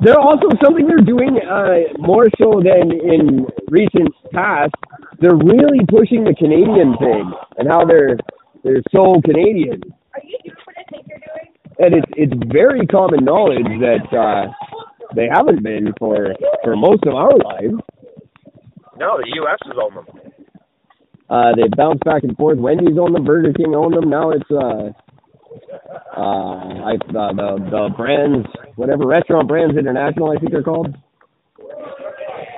they're 0.00 0.18
also 0.18 0.46
something 0.62 0.86
they're 0.86 1.04
doing 1.04 1.40
uh, 1.42 1.98
more 1.98 2.28
so 2.38 2.62
than 2.62 2.92
in 2.92 3.46
recent 3.68 4.14
past. 4.32 4.72
They're 5.18 5.34
really 5.34 5.84
pushing 5.88 6.24
the 6.24 6.34
Canadian 6.38 6.96
thing 6.98 7.32
and 7.58 7.68
how 7.68 7.84
they're 7.84 8.16
they're 8.62 8.82
so 8.92 9.20
Canadian. 9.24 9.82
Are 10.14 10.22
you 10.22 10.38
doing 10.44 10.56
what 10.64 10.76
I 10.78 10.84
think 10.90 11.06
you're 11.08 11.18
doing? 11.18 11.48
And 11.78 11.94
it's 11.94 12.12
it's 12.16 12.52
very 12.52 12.86
common 12.86 13.24
knowledge 13.24 13.66
that 13.80 14.06
uh, 14.16 14.52
they 15.14 15.28
haven't 15.32 15.62
been 15.62 15.92
for 15.98 16.34
for 16.62 16.76
most 16.76 17.04
of 17.06 17.14
our 17.14 17.36
lives. 17.38 17.74
No, 18.98 19.16
the 19.18 19.30
U.S. 19.36 19.58
is 19.66 19.78
on 19.78 19.94
them. 19.94 20.06
Uh, 21.30 21.54
they 21.56 21.68
bounce 21.76 22.00
back 22.04 22.24
and 22.24 22.36
forth. 22.36 22.58
Wendy's 22.58 22.98
owned 22.98 23.14
them, 23.14 23.24
Burger 23.24 23.52
King 23.52 23.74
owned 23.74 23.94
them. 23.94 24.10
Now 24.10 24.30
it's 24.30 24.50
uh, 24.50 24.90
uh, 26.16 26.20
I, 26.20 26.94
uh, 26.94 27.32
the 27.32 27.68
the 27.70 27.90
brands, 27.96 28.46
whatever 28.76 29.06
restaurant 29.06 29.48
brands 29.48 29.76
international, 29.76 30.30
I 30.32 30.40
think 30.40 30.52
they're 30.52 30.62
called. 30.62 30.94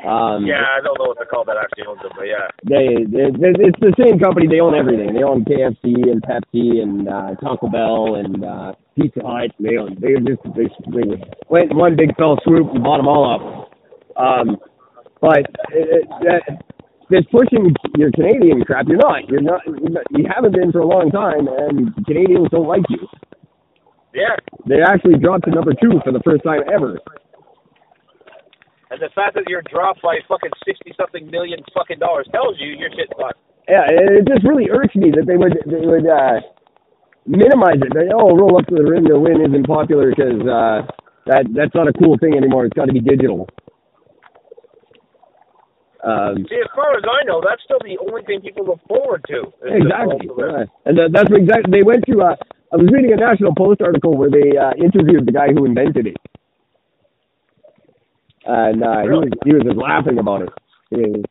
Um, 0.04 0.46
Yeah, 0.46 0.62
I 0.62 0.82
don't 0.82 0.98
know 0.98 1.06
what 1.06 1.18
they 1.18 1.26
call 1.26 1.44
that 1.46 1.56
actually 1.56 1.86
owns 1.86 2.02
them, 2.02 2.12
but 2.16 2.26
yeah. 2.26 2.50
they, 2.66 3.06
they, 3.06 3.30
it's 3.62 3.80
the 3.80 3.94
same 3.98 4.18
company. 4.18 4.46
They 4.48 4.60
own 4.60 4.74
everything. 4.74 5.14
They 5.14 5.22
own 5.22 5.44
KFC 5.44 6.10
and 6.10 6.22
Pepsi 6.22 6.82
and 6.82 7.08
uh, 7.08 7.34
Taco 7.38 7.68
Bell 7.68 8.16
and 8.16 8.44
uh, 8.44 8.72
Pizza 8.98 9.20
Hut. 9.22 9.50
They 9.60 9.78
own. 9.78 9.96
They 10.00 10.18
just 10.26 10.42
they, 10.56 10.66
they 10.90 11.06
went 11.48 11.70
in 11.70 11.76
one 11.76 11.96
big 11.96 12.16
fell 12.16 12.38
swoop 12.44 12.74
and 12.74 12.82
bought 12.82 12.98
them 12.98 13.08
all 13.08 13.24
up. 13.30 13.42
Um, 14.18 14.56
but 15.20 15.46
it, 15.70 16.02
it, 16.02 16.08
that, 16.26 16.42
this 17.10 17.24
pushing 17.30 17.70
your 17.96 18.10
Canadian 18.10 18.64
crap. 18.64 18.88
You're 18.88 18.98
not. 18.98 19.28
You're 19.28 19.42
not. 19.42 19.60
You're 19.66 19.90
not. 19.90 20.04
You 20.10 20.26
haven't 20.26 20.52
been 20.54 20.72
for 20.72 20.80
a 20.80 20.86
long 20.86 21.10
time, 21.10 21.46
and 21.46 21.94
Canadians 22.06 22.48
don't 22.50 22.66
like 22.66 22.82
you. 22.88 23.06
Yeah. 24.14 24.36
They 24.66 24.82
actually 24.82 25.18
dropped 25.18 25.44
to 25.44 25.50
number 25.50 25.72
two 25.74 26.00
for 26.04 26.12
the 26.12 26.20
first 26.24 26.44
time 26.44 26.62
ever. 26.72 26.98
And 28.92 29.00
the 29.00 29.08
fact 29.16 29.32
that 29.40 29.48
you're 29.48 29.64
dropped 29.72 30.04
by 30.04 30.20
fucking 30.28 30.52
sixty 30.68 30.92
something 31.00 31.24
million 31.32 31.64
fucking 31.72 31.98
dollars 31.98 32.28
tells 32.28 32.60
you 32.60 32.76
your 32.76 32.92
shit's 32.92 33.08
fucked. 33.16 33.40
Yeah, 33.64 33.88
it 33.88 34.28
just 34.28 34.44
really 34.44 34.68
irks 34.68 34.92
me 34.94 35.08
that 35.16 35.24
they 35.24 35.40
would 35.40 35.56
they 35.64 35.80
would 35.80 36.04
uh, 36.04 36.44
minimize 37.24 37.80
it. 37.80 37.88
They, 37.96 38.12
oh, 38.12 38.36
roll 38.36 38.60
up 38.60 38.68
to 38.68 38.76
the 38.76 38.84
rim 38.84 39.08
to 39.08 39.16
win 39.16 39.40
isn't 39.40 39.64
popular 39.64 40.12
because 40.12 40.44
uh, 40.44 40.84
that 41.24 41.48
that's 41.56 41.72
not 41.72 41.88
a 41.88 41.96
cool 41.96 42.20
thing 42.20 42.36
anymore. 42.36 42.68
It's 42.68 42.76
got 42.76 42.84
to 42.84 42.92
be 42.92 43.00
digital. 43.00 43.48
Um, 46.04 46.44
See, 46.50 46.60
as 46.60 46.68
far 46.76 46.92
as 46.92 47.04
I 47.06 47.24
know, 47.24 47.40
that's 47.40 47.62
still 47.64 47.80
the 47.80 47.96
only 47.96 48.28
thing 48.28 48.42
people 48.42 48.66
look 48.66 48.82
forward 48.84 49.24
to. 49.32 49.54
exactly, 49.62 50.28
yeah. 50.36 50.68
and 50.84 50.98
that, 50.98 51.16
that's 51.16 51.32
exactly 51.32 51.70
they 51.70 51.86
went 51.86 52.04
to. 52.12 52.20
Uh, 52.20 52.36
I 52.72 52.76
was 52.76 52.90
reading 52.92 53.12
a 53.12 53.16
National 53.16 53.54
Post 53.54 53.80
article 53.80 54.18
where 54.18 54.28
they 54.28 54.52
uh, 54.58 54.76
interviewed 54.76 55.24
the 55.24 55.32
guy 55.32 55.54
who 55.54 55.64
invented 55.64 56.08
it, 56.08 56.16
and 58.46 58.82
uh, 58.82 59.02
he 59.02 59.08
was 59.10 59.30
he 59.44 59.52
was 59.54 59.62
just 59.64 59.76
laughing 59.78 60.18
about 60.18 60.42
it. 60.42 60.50
He- 60.90 61.24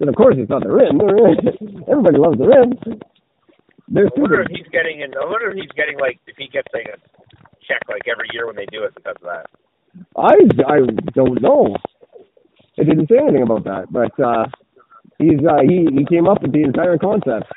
And 0.00 0.08
of 0.08 0.16
course, 0.16 0.36
it's 0.38 0.50
not 0.50 0.62
the 0.64 0.72
rim. 0.72 1.00
Everybody 1.90 2.18
loves 2.18 2.38
the 2.38 2.48
rim. 2.48 2.74
They're 3.88 4.08
I 4.08 4.20
wonder 4.20 4.42
stupid. 4.42 4.48
if 4.48 4.56
he's 4.56 4.68
getting 4.72 5.00
in. 5.02 5.14
I 5.14 5.24
wonder 5.26 5.50
if 5.50 5.56
he's 5.56 5.72
getting 5.76 5.98
like 5.98 6.20
if 6.26 6.36
he 6.36 6.48
gets 6.48 6.68
like 6.74 6.86
a 6.88 6.98
check 7.66 7.82
like 7.88 8.06
every 8.08 8.28
year 8.32 8.46
when 8.46 8.56
they 8.56 8.66
do 8.72 8.84
it 8.84 8.94
because 8.94 9.16
of 9.22 9.28
that. 9.28 9.46
I 10.16 10.34
I 10.66 10.78
don't 11.14 11.40
know. 11.42 11.76
It 12.76 12.84
didn't 12.88 13.08
say 13.08 13.18
anything 13.18 13.42
about 13.42 13.64
that, 13.64 13.92
but 13.92 14.12
uh, 14.22 14.46
he's 15.18 15.40
uh, 15.46 15.62
he 15.68 15.86
he 15.92 16.04
came 16.06 16.26
up 16.28 16.42
with 16.42 16.52
the 16.52 16.62
entire 16.62 16.98
concept. 16.98 17.52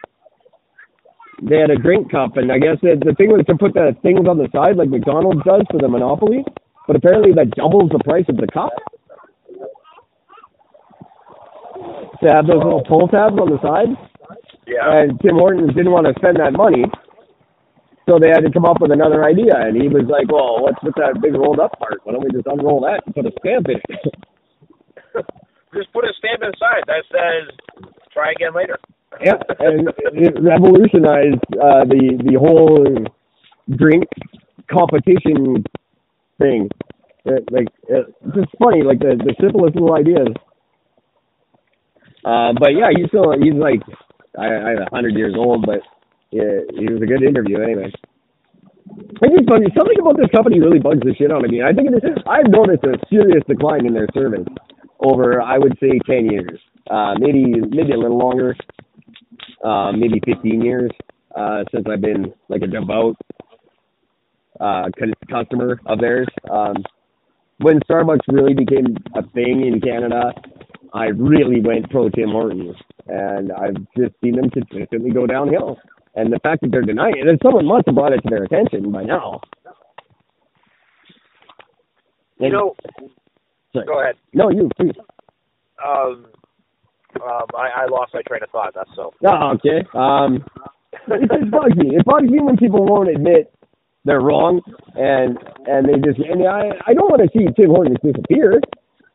They 1.41 1.57
had 1.59 1.69
a 1.71 1.77
drink 1.77 2.11
cup, 2.11 2.37
and 2.37 2.51
I 2.51 2.57
guess 2.59 2.77
the, 2.81 2.97
the 2.99 3.13
thing 3.15 3.29
was 3.31 3.45
to 3.47 3.55
put 3.57 3.73
the 3.73 3.95
things 4.01 4.27
on 4.27 4.37
the 4.37 4.49
side 4.53 4.75
like 4.77 4.89
McDonald's 4.89 5.43
does 5.45 5.63
for 5.71 5.79
the 5.79 5.87
Monopoly, 5.87 6.43
but 6.87 6.95
apparently 6.95 7.31
that 7.33 7.51
doubles 7.51 7.91
the 7.91 7.99
price 8.03 8.25
of 8.29 8.37
the 8.37 8.47
cup. 8.53 8.73
To 12.23 12.27
have 12.33 12.47
those 12.47 12.63
little 12.63 12.83
pull 12.87 13.07
tabs 13.07 13.37
on 13.37 13.49
the 13.51 13.59
side, 13.61 13.93
Yeah. 14.65 14.89
and 14.89 15.19
Tim 15.21 15.35
Hortons 15.35 15.73
didn't 15.75 15.91
want 15.91 16.07
to 16.07 16.13
spend 16.17 16.37
that 16.37 16.53
money, 16.53 16.85
so 18.09 18.17
they 18.17 18.29
had 18.29 18.41
to 18.41 18.51
come 18.51 18.65
up 18.65 18.81
with 18.81 18.91
another 18.91 19.23
idea. 19.23 19.53
And 19.55 19.77
he 19.79 19.87
was 19.87 20.05
like, 20.09 20.31
"Well, 20.31 20.63
what's 20.63 20.81
with 20.81 20.95
that 20.95 21.21
big 21.21 21.35
rolled 21.35 21.59
up 21.59 21.77
part? 21.79 22.01
Why 22.03 22.13
don't 22.13 22.23
we 22.23 22.31
just 22.31 22.47
unroll 22.47 22.81
that 22.81 23.05
and 23.05 23.13
put 23.13 23.25
a 23.27 23.31
stamp 23.39 23.69
in 23.69 23.77
it?" 23.77 24.15
Just 25.75 25.91
put 25.93 26.05
a 26.05 26.13
stamp 26.17 26.41
inside 26.41 26.83
that 26.87 27.03
says 27.11 27.53
"Try 28.13 28.31
again 28.31 28.53
later." 28.55 28.79
yeah, 29.21 29.37
and 29.59 29.89
it 30.13 30.33
revolutionized 30.41 31.43
uh, 31.61 31.83
the 31.85 32.17
the 32.23 32.39
whole 32.39 32.87
drink 33.77 34.05
competition 34.71 35.63
thing. 36.39 36.69
It, 37.25 37.43
like 37.51 37.67
it, 37.89 38.07
it's 38.25 38.35
just 38.35 38.49
funny, 38.63 38.81
like 38.81 38.99
the 38.99 39.17
the 39.17 39.35
simplest 39.41 39.75
little 39.75 39.93
ideas. 39.93 40.29
Uh, 42.27 42.51
but 42.59 42.75
yeah, 42.75 42.91
he's 42.91 43.07
still 43.07 43.31
he's 43.39 43.55
like 43.55 43.79
I 44.37 44.45
I'm 44.47 44.79
a 44.83 44.89
hundred 44.91 45.15
years 45.15 45.35
old, 45.37 45.65
but 45.65 45.79
yeah, 46.31 46.67
he 46.75 46.91
was 46.91 47.01
a 47.01 47.07
good 47.07 47.23
interview 47.23 47.61
anyway. 47.63 47.91
I 49.23 49.27
think 49.29 49.47
funny 49.47 49.67
something 49.77 49.99
about 50.01 50.17
this 50.17 50.29
company 50.35 50.59
really 50.59 50.79
bugs 50.79 51.01
the 51.01 51.15
shit 51.17 51.31
out 51.31 51.45
of 51.45 51.51
me. 51.51 51.63
I 51.63 51.73
think 51.73 51.89
it 51.91 52.03
is, 52.03 52.17
I've 52.27 52.51
noticed 52.51 52.83
a 52.83 52.99
serious 53.09 53.43
decline 53.47 53.85
in 53.87 53.93
their 53.93 54.07
service 54.13 54.47
over 54.99 55.41
I 55.41 55.57
would 55.57 55.77
say 55.79 55.99
ten 56.05 56.27
years, 56.27 56.59
uh, 56.91 57.15
maybe 57.19 57.45
maybe 57.71 57.93
a 57.93 57.97
little 57.97 58.19
longer 58.19 58.55
uh, 59.63 59.91
maybe 59.91 60.21
15 60.25 60.61
years 60.61 60.91
uh, 61.35 61.63
since 61.73 61.85
I've 61.91 62.01
been 62.01 62.33
like 62.49 62.61
a 62.61 62.67
devout 62.67 63.17
uh, 64.59 64.85
cu- 64.97 65.13
customer 65.29 65.79
of 65.85 65.99
theirs. 65.99 66.27
Um, 66.51 66.77
when 67.59 67.79
Starbucks 67.89 68.27
really 68.29 68.53
became 68.53 68.97
a 69.15 69.23
thing 69.31 69.65
in 69.65 69.81
Canada, 69.81 70.31
I 70.97 71.05
really 71.07 71.61
went 71.61 71.89
pro 71.89 72.09
Tim 72.09 72.29
Hortons, 72.31 72.75
and 73.07 73.51
I've 73.51 73.75
just 73.97 74.13
seen 74.23 74.35
them 74.35 74.49
consistently 74.49 75.11
go 75.11 75.27
downhill. 75.27 75.77
And 76.15 76.33
the 76.33 76.39
fact 76.39 76.61
that 76.61 76.71
they're 76.71 76.81
denying 76.81 77.17
it, 77.17 77.27
and 77.27 77.39
someone 77.43 77.65
must 77.65 77.85
have 77.85 77.95
brought 77.95 78.11
it 78.13 78.21
to 78.21 78.29
their 78.29 78.43
attention 78.43 78.91
by 78.91 79.03
now. 79.03 79.39
You 82.39 82.45
And- 82.47 82.53
know. 82.53 82.75
sorry. 83.73 83.85
Go 83.85 84.01
ahead. 84.01 84.15
No, 84.33 84.49
you 84.49 84.69
please. 84.77 84.93
Um. 85.83 86.25
Um. 87.21 87.45
I, 87.55 87.83
I 87.83 87.85
lost 87.89 88.13
my 88.13 88.21
train 88.27 88.41
of 88.43 88.49
thought. 88.49 88.73
That's 88.75 88.89
so. 88.95 89.13
Oh, 89.25 89.53
okay. 89.55 89.85
Um, 89.93 90.43
it 91.07 91.29
just 91.31 91.51
bugs 91.51 91.75
me. 91.75 91.95
It 91.95 92.05
bugs 92.05 92.29
me 92.29 92.39
when 92.41 92.57
people 92.57 92.85
won't 92.85 93.09
admit 93.09 93.53
they're 94.05 94.21
wrong, 94.21 94.61
and 94.95 95.37
and 95.67 95.87
they 95.87 95.99
just 96.03 96.19
and 96.19 96.47
I 96.47 96.71
I 96.87 96.93
don't 96.93 97.09
want 97.09 97.21
to 97.21 97.29
see 97.37 97.45
Tim 97.55 97.69
Hortons 97.69 97.97
disappear. 98.03 98.59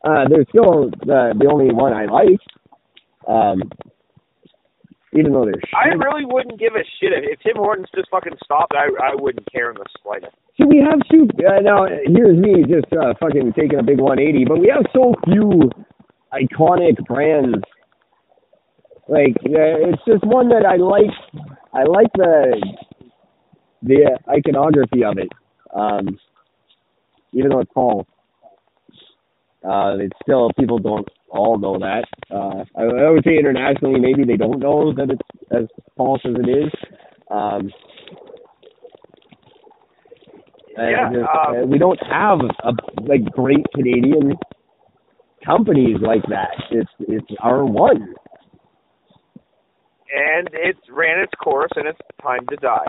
Uh, 0.03 0.27
they're 0.29 0.45
still 0.49 0.89
the 1.05 1.33
the 1.37 1.47
only 1.51 1.73
one 1.73 1.93
I 1.93 2.05
like. 2.05 2.39
Um, 3.27 3.63
even 5.13 5.31
though 5.31 5.45
they're 5.45 5.61
I 5.73 5.93
really 5.95 6.25
wouldn't 6.25 6.59
give 6.59 6.73
a 6.73 6.83
shit 6.99 7.13
if, 7.13 7.23
if 7.23 7.39
Tim 7.39 7.55
Hortons 7.55 7.87
just 7.95 8.09
fucking 8.09 8.33
stopped. 8.43 8.73
I 8.75 8.89
I 9.01 9.15
wouldn't 9.15 9.47
care 9.51 9.69
in 9.71 9.77
the 9.77 9.85
slightest. 10.01 10.35
See, 10.57 10.65
we 10.65 10.79
have 10.79 10.99
two. 11.09 11.27
Uh, 11.39 11.61
now, 11.61 11.85
here's 11.85 12.37
me 12.37 12.63
just 12.63 12.91
uh, 12.93 13.13
fucking 13.19 13.53
taking 13.57 13.79
a 13.79 13.83
big 13.83 13.99
180, 13.99 14.45
but 14.45 14.59
we 14.59 14.71
have 14.73 14.85
so 14.93 15.13
few 15.25 15.71
iconic 16.31 17.03
brands. 17.05 17.63
Like, 19.07 19.35
uh, 19.45 19.89
it's 19.89 20.01
just 20.07 20.23
one 20.25 20.49
that 20.49 20.65
I 20.65 20.77
like. 20.77 21.11
I 21.73 21.83
like 21.83 22.11
the 22.15 22.61
the 23.81 24.17
iconography 24.29 25.03
of 25.03 25.17
it. 25.17 25.29
Um, 25.73 26.19
even 27.33 27.49
though 27.49 27.61
it's 27.61 27.71
false, 27.73 28.07
uh, 29.63 29.97
it's 29.99 30.17
still 30.21 30.49
people 30.59 30.79
don't 30.79 31.07
all 31.29 31.57
know 31.57 31.77
that. 31.79 32.05
Uh, 32.31 32.63
I, 32.77 32.83
I 32.83 33.09
would 33.09 33.23
say 33.23 33.37
internationally, 33.37 33.99
maybe 33.99 34.23
they 34.23 34.37
don't 34.37 34.59
know 34.59 34.93
that 34.93 35.09
it's 35.09 35.29
as 35.51 35.65
false 35.97 36.21
as 36.25 36.35
it 36.35 36.49
is. 36.49 36.71
Um, 37.29 37.71
Yeah, 40.77 41.09
just, 41.13 41.29
um, 41.63 41.69
we 41.69 41.77
don't 41.77 41.99
have 42.09 42.39
a, 42.63 42.71
like 43.03 43.23
great 43.31 43.63
Canadian 43.75 44.33
companies 45.45 45.97
like 46.01 46.23
that. 46.29 46.49
It's 46.71 46.89
it's 46.99 47.27
our 47.41 47.63
one. 47.63 48.15
And 50.15 50.49
it's 50.53 50.79
ran 50.89 51.19
its 51.19 51.33
course, 51.43 51.71
and 51.75 51.87
it's 51.87 51.99
time 52.21 52.45
to 52.49 52.55
die. 52.57 52.87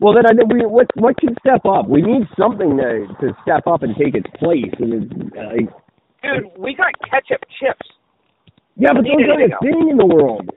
Well, 0.00 0.14
then 0.14 0.26
I 0.26 0.32
we 0.52 0.66
what 0.66 0.88
what 0.96 1.16
can 1.18 1.34
step 1.38 1.64
up? 1.64 1.88
We 1.88 2.02
need 2.02 2.26
something 2.36 2.76
to 2.76 3.06
to 3.20 3.36
step 3.42 3.66
up 3.66 3.82
and 3.82 3.94
take 3.96 4.14
its 4.16 4.28
place. 4.38 4.74
And 4.80 5.04
it's, 5.04 5.12
uh, 5.36 5.81
Dude, 6.22 6.50
we 6.56 6.74
got 6.74 6.92
ketchup 7.08 7.42
chips. 7.60 7.86
yeah, 8.76 8.90
but 8.94 9.02
those 9.02 9.26
aren't 9.28 9.52
a 9.52 9.56
thing 9.60 9.88
in 9.90 9.96
the 9.96 10.06
world. 10.06 10.48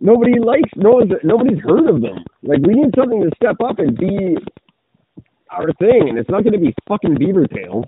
Nobody 0.00 0.38
likes 0.38 0.68
no 0.76 0.90
one's 1.00 1.12
nobody's 1.22 1.62
heard 1.62 1.88
of 1.88 2.02
them. 2.02 2.24
Like 2.42 2.60
we 2.66 2.74
need 2.74 2.92
something 2.96 3.22
to 3.22 3.30
step 3.36 3.56
up 3.64 3.78
and 3.78 3.96
be 3.96 4.36
our 5.50 5.72
thing, 5.78 6.08
and 6.08 6.18
it's 6.18 6.28
not 6.28 6.42
going 6.42 6.52
to 6.52 6.58
be 6.58 6.74
fucking 6.88 7.16
beaver 7.18 7.46
tails. 7.46 7.84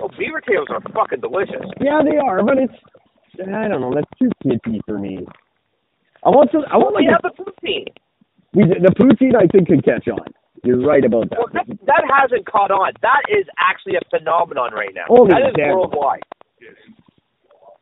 Oh, 0.00 0.08
beaver 0.18 0.40
tails 0.40 0.68
are 0.70 0.80
fucking 0.92 1.20
delicious. 1.20 1.64
Yeah, 1.80 2.02
they 2.04 2.18
are, 2.18 2.44
but 2.44 2.58
it's 2.58 2.74
I 3.40 3.68
don't 3.68 3.80
know. 3.80 3.92
That's 3.94 4.10
too 4.18 4.30
kidsy 4.44 4.80
for 4.86 4.98
me. 4.98 5.26
I 6.24 6.28
want 6.28 6.50
some. 6.52 6.64
I 6.70 6.76
want 6.76 6.94
like 6.94 7.02
we 7.02 7.08
a, 7.08 7.12
have 7.12 7.22
the 7.22 7.42
poutine. 7.42 7.86
we, 8.54 8.64
the 8.64 8.94
poutine. 8.98 9.34
I 9.36 9.46
think 9.46 9.68
could 9.68 9.84
catch 9.84 10.08
on. 10.08 10.26
You're 10.64 10.80
right 10.84 11.04
about 11.04 11.30
that. 11.30 11.38
Well, 11.38 11.48
that, 11.52 11.66
that 11.86 12.02
hasn't 12.10 12.46
caught 12.46 12.70
on. 12.70 12.92
That 13.02 13.22
is 13.30 13.46
actually 13.58 13.96
a 13.96 14.04
phenomenon 14.10 14.72
right 14.72 14.92
now. 14.94 15.04
Holy 15.06 15.30
that 15.30 15.48
is 15.48 15.54
damn. 15.56 15.70
worldwide. 15.76 16.22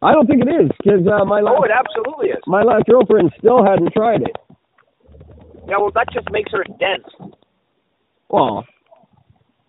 I 0.03 0.13
don't 0.13 0.27
think 0.27 0.43
it 0.43 0.49
is 0.49 0.71
because 0.83 1.01
uh, 1.09 1.25
my 1.25 1.41
last 1.41 1.57
Oh, 1.59 1.65
it 1.65 1.71
absolutely 1.73 2.29
is. 2.29 2.43
my 2.47 2.63
last 2.63 2.85
girlfriend 2.85 3.33
still 3.39 3.65
hadn't 3.65 3.93
tried 3.93 4.23
it. 4.23 4.37
Yeah, 5.67 5.79
well, 5.79 5.91
that 5.95 6.07
just 6.13 6.31
makes 6.31 6.53
her 6.53 6.65
dense. 6.79 7.09
Well, 8.29 8.65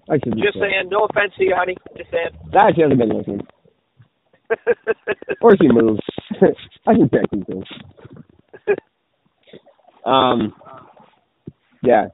I 0.10 0.16
should 0.24 0.36
Just 0.38 0.60
saying. 0.60 0.90
No 0.92 1.06
offense 1.10 1.34
to 1.38 1.44
you, 1.44 1.56
honey. 1.56 1.76
Just 1.98 2.12
saying. 2.12 2.30
That 2.52 2.74
she 2.76 2.82
hasn't 2.82 3.00
been 3.00 3.10
listening, 3.10 3.42
or 5.42 5.56
she 5.58 5.68
moved. 5.70 6.02
I 6.88 6.94
can 6.94 7.10
check 7.10 7.26
these 7.32 7.44
things. 7.48 7.66
Um. 10.06 10.54
Yeah. 11.84 12.08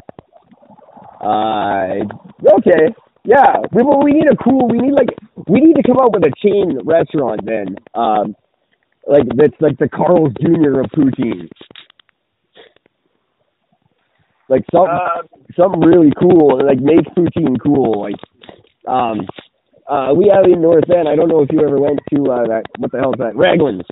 Uh. 1.24 2.06
Okay. 2.58 2.94
Yeah. 3.26 3.58
We 3.72 3.84
well, 3.84 4.04
we 4.04 4.14
need 4.14 4.30
a 4.32 4.36
cool. 4.44 4.68
We 4.70 4.80
need 4.80 4.94
like 4.94 5.10
we 5.48 5.62
need 5.62 5.76
to 5.76 5.84
come 5.84 5.98
up 6.00 6.14
with 6.14 6.24
a 6.26 6.34
chain 6.44 6.80
restaurant 6.86 7.42
then. 7.46 7.78
Um. 7.96 8.36
Like 9.08 9.24
that's 9.36 9.60
like 9.62 9.78
the 9.80 9.90
Carl's 9.90 10.34
Jr. 10.42 10.82
of 10.82 10.88
poutine. 10.92 11.50
Like 14.50 14.64
something 14.72 14.92
Um, 14.94 15.28
something 15.58 15.82
really 15.82 16.12
cool. 16.20 16.66
Like 16.66 16.80
make 16.80 17.06
poutine 17.16 17.58
cool. 17.64 18.02
Like 18.04 18.16
um. 18.88 19.28
Uh, 19.88 20.14
we 20.16 20.32
have 20.34 20.46
in 20.46 20.62
North 20.62 20.90
End. 20.90 21.10
I 21.10 21.16
don't 21.16 21.28
know 21.30 21.42
if 21.44 21.50
you 21.52 21.60
ever 21.66 21.78
went 21.80 22.00
to 22.14 22.32
uh, 22.32 22.48
that. 22.48 22.64
What 22.80 22.92
the 22.92 23.00
hell 23.00 23.14
is 23.14 23.20
that? 23.20 23.36
Raglan's. 23.36 23.86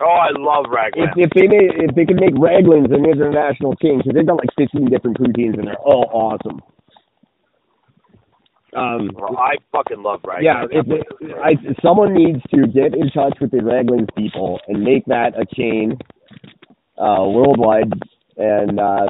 Oh, 0.00 0.06
I 0.06 0.30
love 0.38 0.66
If, 0.66 0.70
raglan. 0.70 1.10
if 1.16 1.30
they 1.34 1.46
made, 1.48 1.70
if 1.90 1.94
they 1.94 2.04
could 2.06 2.20
make 2.20 2.34
Raglan's 2.38 2.90
an 2.92 3.04
international 3.04 3.74
chain, 3.76 3.98
because 3.98 4.12
they've 4.14 4.26
got 4.26 4.38
like 4.38 4.50
15 4.58 4.86
different 4.90 5.18
poutines 5.18 5.58
and 5.58 5.66
they're 5.66 5.78
all 5.78 6.08
awesome. 6.12 6.60
Um, 8.76 9.10
Well, 9.14 9.36
I 9.38 9.54
fucking 9.72 10.02
love 10.02 10.20
raglan. 10.26 10.44
yeah, 10.44 10.64
if 10.70 10.86
it, 10.88 11.06
I, 11.42 11.54
someone 11.82 12.12
needs 12.14 12.40
to 12.54 12.66
get 12.66 12.94
in 12.94 13.08
touch 13.10 13.38
with 13.40 13.52
the 13.52 13.62
Raglan's 13.62 14.08
people 14.16 14.60
and 14.66 14.82
make 14.82 15.04
that 15.06 15.34
a 15.40 15.46
chain 15.54 15.96
uh, 16.98 17.22
worldwide 17.26 17.92
and 18.36 18.80
uh, 18.80 19.06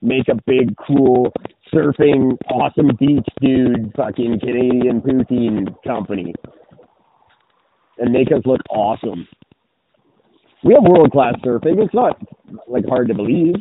make 0.00 0.28
a 0.28 0.36
big, 0.46 0.76
cool, 0.86 1.32
surfing, 1.74 2.36
awesome 2.50 2.90
beach 2.98 3.26
dude 3.40 3.92
fucking 3.96 4.38
Canadian 4.40 5.00
poutine 5.00 5.74
company 5.84 6.32
and 7.98 8.12
make 8.12 8.28
us 8.28 8.42
look 8.46 8.60
awesome. 8.70 9.26
We 10.64 10.74
have 10.74 10.82
world 10.84 11.12
class 11.12 11.34
surfing. 11.44 11.82
It's 11.82 11.94
not 11.94 12.18
like 12.68 12.84
hard 12.88 13.08
to 13.08 13.14
believe. 13.14 13.54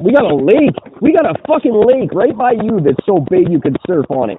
We 0.00 0.12
got 0.12 0.24
a 0.24 0.34
lake. 0.34 1.00
We 1.00 1.12
got 1.12 1.26
a 1.26 1.34
fucking 1.46 1.74
lake 1.74 2.12
right 2.12 2.36
by 2.36 2.52
you 2.52 2.80
that's 2.84 3.04
so 3.06 3.24
big 3.30 3.50
you 3.50 3.60
can 3.60 3.76
surf 3.86 4.06
on 4.10 4.30
it. 4.30 4.38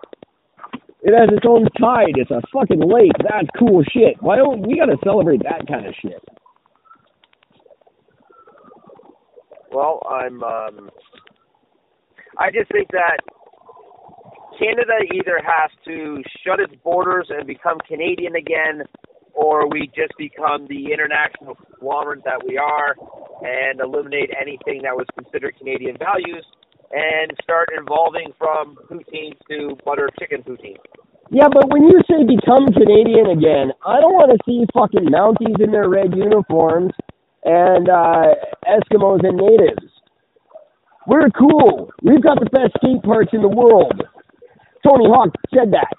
It 1.02 1.14
has 1.18 1.30
its 1.32 1.46
own 1.48 1.66
tide. 1.80 2.16
It's 2.16 2.32
a 2.32 2.42
fucking 2.54 2.82
lake. 2.82 3.12
That's 3.24 3.48
cool 3.58 3.84
shit. 3.92 4.22
Why 4.22 4.36
don't 4.38 4.68
we 4.68 4.78
gotta 4.78 4.98
celebrate 5.04 5.44
that 5.44 5.68
kind 5.68 5.86
of 5.86 5.94
shit? 6.02 6.24
Well, 9.72 10.02
I'm. 10.10 10.44
um 10.44 10.90
I 12.38 12.52
just 12.52 12.72
think 12.72 12.88
that 12.92 13.18
Canada 14.58 15.00
either 15.14 15.40
has 15.44 15.72
to 15.86 16.22
shut 16.46 16.60
its 16.60 16.74
borders 16.84 17.28
and 17.30 17.48
become 17.48 17.78
Canadian 17.88 18.36
again, 18.36 18.84
or 19.34 19.70
we 19.70 19.88
just 19.96 20.14
become 20.18 20.68
the 20.68 20.92
international 20.92 21.56
conglomerate 21.56 22.24
that 22.26 22.42
we 22.46 22.58
are 22.58 22.96
and 23.42 23.80
eliminate 23.80 24.30
anything 24.40 24.82
that 24.84 24.96
was 24.96 25.06
considered 25.18 25.56
Canadian 25.58 25.98
values 25.98 26.46
and 26.92 27.32
start 27.44 27.70
evolving 27.78 28.34
from 28.38 28.76
poutine 28.90 29.38
to 29.50 29.78
butter 29.86 30.10
chicken 30.20 30.42
poutine. 30.44 30.78
Yeah, 31.32 31.48
but 31.54 31.70
when 31.70 31.84
you 31.84 32.02
say 32.10 32.26
become 32.26 32.74
Canadian 32.74 33.30
again, 33.30 33.72
I 33.86 34.02
don't 34.02 34.18
want 34.18 34.34
to 34.34 34.40
see 34.50 34.66
fucking 34.74 35.06
Mounties 35.14 35.62
in 35.64 35.72
their 35.72 35.88
red 35.88 36.16
uniforms 36.16 36.92
and 37.46 37.88
uh, 37.88 38.34
Eskimos 38.66 39.22
and 39.22 39.38
natives. 39.38 39.94
We're 41.06 41.30
cool. 41.30 41.92
We've 42.02 42.22
got 42.22 42.40
the 42.40 42.50
best 42.50 42.74
skate 42.78 43.04
parks 43.04 43.30
in 43.34 43.42
the 43.42 43.48
world. 43.48 44.02
Tony 44.86 45.06
Hawk 45.06 45.30
said 45.54 45.72
that. 45.72 45.94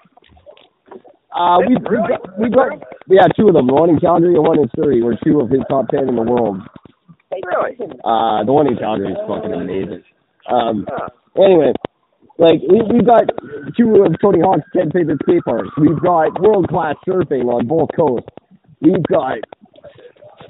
Uh, 1.33 1.57
we've, 1.67 1.77
we've, 1.89 2.07
got, 2.07 2.39
we've 2.39 2.51
got, 2.53 2.71
yeah, 3.07 3.27
two 3.37 3.47
of 3.47 3.53
them. 3.53 3.67
The 3.67 3.73
one 3.73 3.89
in 3.89 3.99
Calgary 3.99 4.35
and 4.35 4.43
one 4.43 4.59
in 4.59 4.69
Surrey 4.75 5.01
were 5.01 5.15
two 5.23 5.39
of 5.39 5.49
his 5.49 5.61
top 5.69 5.87
ten 5.89 6.09
in 6.09 6.15
the 6.15 6.21
world. 6.23 6.59
Really? 7.31 7.77
Uh, 8.03 8.43
the 8.43 8.51
one 8.51 8.67
in 8.67 8.75
Calgary 8.77 9.11
is 9.13 9.17
fucking 9.27 9.53
amazing. 9.53 10.03
Um, 10.51 10.85
anyway, 11.37 11.71
like 12.37 12.59
we, 12.67 12.81
we've 12.91 13.05
got 13.07 13.23
two 13.77 14.03
of 14.03 14.11
Tony 14.21 14.41
Hawk's 14.41 14.67
ten 14.75 14.91
favorite 14.91 15.19
skate 15.23 15.43
parks. 15.45 15.69
We've 15.79 15.99
got 16.01 16.39
world 16.41 16.67
class 16.67 16.95
surfing 17.07 17.45
on 17.47 17.67
both 17.67 17.89
coasts. 17.95 18.27
We've 18.81 19.03
got 19.03 19.37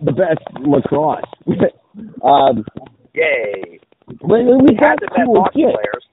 the 0.01 0.11
best 0.13 0.41
lacrosse. 0.65 1.21
um, 2.23 2.65
Yay. 3.13 3.79
we, 4.23 4.43
we 4.45 4.73
We 4.73 4.75
got 4.75 4.97
had 4.97 4.99
the 5.01 5.07
best 5.13 5.25
cool 5.25 5.43
hockey 5.43 5.61
shit. 5.61 5.75
players. 5.75 6.03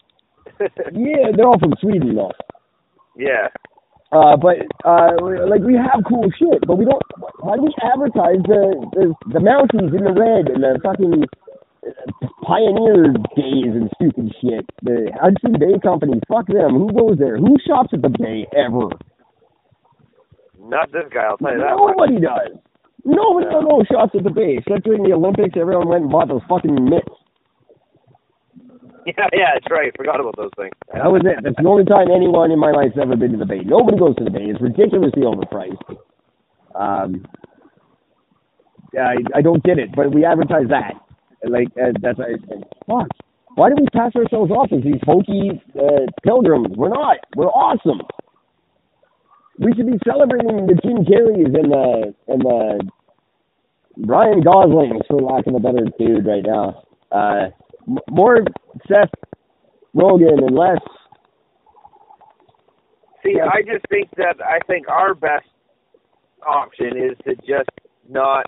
Yeah, 0.93 1.31
they're 1.37 1.47
all 1.47 1.59
from 1.59 1.73
Sweden 1.81 2.17
though. 2.17 2.33
yeah. 3.17 3.49
Uh, 4.11 4.37
but 4.37 4.57
uh, 4.89 5.13
like 5.49 5.61
we 5.61 5.77
have 5.77 6.01
cool 6.09 6.25
shit, 6.39 6.65
but 6.67 6.79
we 6.79 6.85
don't. 6.87 7.03
Why 7.41 7.57
do 7.57 7.63
we 7.69 7.75
advertise 7.85 8.41
the 8.49 8.73
the, 8.97 9.15
the 9.33 9.41
Mounties 9.41 9.93
in 9.93 10.05
the 10.05 10.17
red 10.17 10.49
and 10.49 10.65
the 10.65 10.81
fucking 10.81 11.29
Pioneer 12.41 13.13
days 13.37 13.73
and 13.77 13.91
stupid 14.01 14.33
shit? 14.41 14.65
The 14.83 15.13
Hudson 15.21 15.61
Bay 15.61 15.77
Company, 15.83 16.21
fuck 16.27 16.47
them. 16.47 16.73
Who 16.73 16.89
goes 16.93 17.19
there? 17.19 17.37
Who 17.37 17.57
shops 17.67 17.91
at 17.93 18.01
the 18.01 18.09
Bay 18.09 18.49
ever? 18.57 18.89
Not 20.57 20.91
this 20.91 21.05
guy, 21.13 21.29
I'll 21.29 21.37
tell 21.37 21.53
you 21.53 21.61
that. 21.61 21.77
much. 21.77 21.97
Nobody 21.97 22.21
does. 22.21 22.57
Nobody 23.05 23.47
no. 23.53 23.61
no 23.61 23.85
shops 23.93 24.17
at 24.17 24.25
the 24.25 24.33
Bay. 24.33 24.57
Except 24.57 24.85
during 24.85 25.03
the 25.05 25.13
Olympics, 25.13 25.53
everyone 25.61 25.89
went 25.89 26.03
and 26.09 26.13
bought 26.13 26.29
those 26.29 26.45
fucking 26.49 26.81
mitts. 26.81 27.13
Yeah, 29.17 29.29
yeah, 29.33 29.51
that's 29.55 29.71
right. 29.71 29.91
Forgot 29.97 30.21
about 30.21 30.37
those 30.37 30.51
things. 30.57 30.75
That 30.93 31.09
was 31.11 31.23
it. 31.25 31.41
That's 31.43 31.57
the 31.57 31.69
only 31.69 31.85
time 31.85 32.11
anyone 32.13 32.51
in 32.53 32.59
my 32.59 32.73
life's 32.73 32.99
ever 33.01 33.17
been 33.17 33.33
to 33.33 33.39
the 33.39 33.47
Bay. 33.47 33.61
Nobody 33.65 33.97
goes 33.99 34.15
to 34.17 34.25
the 34.25 34.31
Bay. 34.31 34.45
It's 34.53 34.61
ridiculously 34.61 35.23
overpriced. 35.23 35.97
Um, 36.75 37.25
I 38.99 39.17
I 39.35 39.41
don't 39.43 39.63
get 39.65 39.79
it, 39.79 39.91
but 39.97 40.13
we 40.13 40.25
advertise 40.25 40.69
that. 40.69 40.95
Like 41.49 41.69
uh, 41.81 41.93
that's 42.03 42.19
I, 42.21 42.37
fuck. 42.87 43.09
Why 43.55 43.71
do 43.71 43.77
we 43.81 43.87
pass 43.93 44.13
ourselves 44.15 44.51
off 44.53 44.69
as 44.73 44.83
these 44.85 45.01
hokey 45.05 45.61
uh, 45.75 46.07
pilgrims? 46.23 46.77
We're 46.77 46.91
not. 46.91 47.19
We're 47.37 47.49
awesome. 47.49 48.01
We 49.59 49.73
should 49.75 49.87
be 49.87 49.99
celebrating 50.07 50.67
the 50.67 50.75
Jim 50.85 51.05
Carreys 51.05 51.55
and 51.57 51.73
the 51.73 52.15
and 52.29 52.41
the 52.43 52.89
Ryan 54.07 54.43
Goslings, 54.43 55.03
for 55.09 55.21
lack 55.21 55.47
of 55.47 55.55
a 55.55 55.61
better 55.61 55.87
dude, 55.99 56.27
right 56.27 56.45
now. 56.45 56.83
Uh, 57.11 57.51
more 58.11 58.39
Seth 58.87 59.11
Rogen 59.95 60.47
and 60.47 60.57
less 60.57 60.81
See, 63.23 63.41
I 63.41 63.63
just 63.63 63.85
think 63.89 64.11
that 64.17 64.37
I 64.45 64.59
think 64.67 64.89
our 64.89 65.15
best 65.15 65.47
option 66.47 66.97
is 66.97 67.17
to 67.25 67.35
just 67.37 67.71
not 68.09 68.47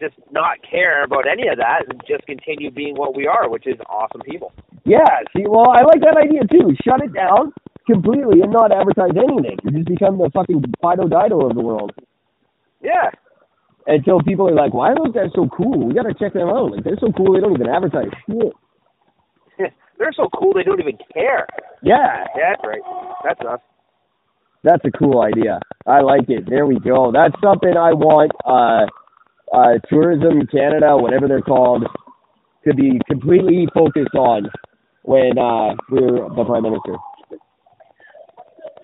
just 0.00 0.14
not 0.30 0.58
care 0.62 1.02
about 1.02 1.26
any 1.26 1.48
of 1.48 1.58
that 1.58 1.82
and 1.88 2.00
just 2.06 2.24
continue 2.26 2.70
being 2.70 2.94
what 2.94 3.16
we 3.16 3.26
are, 3.26 3.50
which 3.50 3.66
is 3.66 3.74
awesome 3.90 4.20
people. 4.22 4.52
Yeah, 4.84 5.04
see, 5.36 5.42
well, 5.48 5.70
I 5.70 5.82
like 5.82 6.00
that 6.02 6.16
idea 6.16 6.42
too. 6.46 6.74
Shut 6.84 7.02
it 7.02 7.12
down 7.12 7.52
completely 7.84 8.40
and 8.42 8.52
not 8.52 8.70
advertise 8.70 9.10
anything. 9.16 9.58
You 9.64 9.70
just 9.72 9.88
become 9.88 10.18
the 10.18 10.30
fucking 10.32 10.62
Fido 10.80 11.08
Dido 11.08 11.48
of 11.48 11.56
the 11.56 11.60
world. 11.60 11.92
Yeah. 12.80 13.10
Until 13.88 14.20
people 14.22 14.48
are 14.48 14.54
like, 14.54 14.74
why 14.74 14.90
are 14.92 14.96
those 14.96 15.14
guys 15.14 15.30
so 15.34 15.48
cool? 15.48 15.88
We 15.88 15.94
gotta 15.94 16.14
check 16.14 16.34
them 16.34 16.48
out. 16.48 16.72
Like, 16.72 16.84
they're 16.84 16.98
so 17.00 17.10
cool, 17.16 17.32
they 17.34 17.40
don't 17.40 17.54
even 17.54 17.68
advertise 17.70 18.10
shit. 18.28 18.52
They're 19.98 20.12
so 20.14 20.28
cool 20.38 20.52
they 20.54 20.62
don't 20.62 20.78
even 20.80 20.96
care. 21.12 21.46
Yeah, 21.82 22.24
Yeah, 22.36 22.50
that's 22.54 22.62
right. 22.64 22.82
That's 23.24 23.40
us. 23.40 23.60
that's 24.62 24.84
a 24.84 24.92
cool 24.92 25.22
idea. 25.22 25.58
I 25.86 26.02
like 26.02 26.28
it. 26.30 26.44
There 26.48 26.66
we 26.66 26.78
go. 26.78 27.10
That's 27.12 27.34
something 27.42 27.76
I 27.76 27.92
want, 27.94 28.30
uh, 28.46 28.86
uh, 29.56 29.78
Tourism 29.90 30.46
Canada, 30.52 30.96
whatever 30.96 31.26
they're 31.26 31.42
called, 31.42 31.84
to 32.66 32.74
be 32.74 33.00
completely 33.08 33.66
focused 33.74 34.14
on 34.14 34.50
when, 35.02 35.38
uh, 35.38 35.74
we're 35.90 36.28
the 36.36 36.44
Prime 36.46 36.62
Minister. 36.62 36.96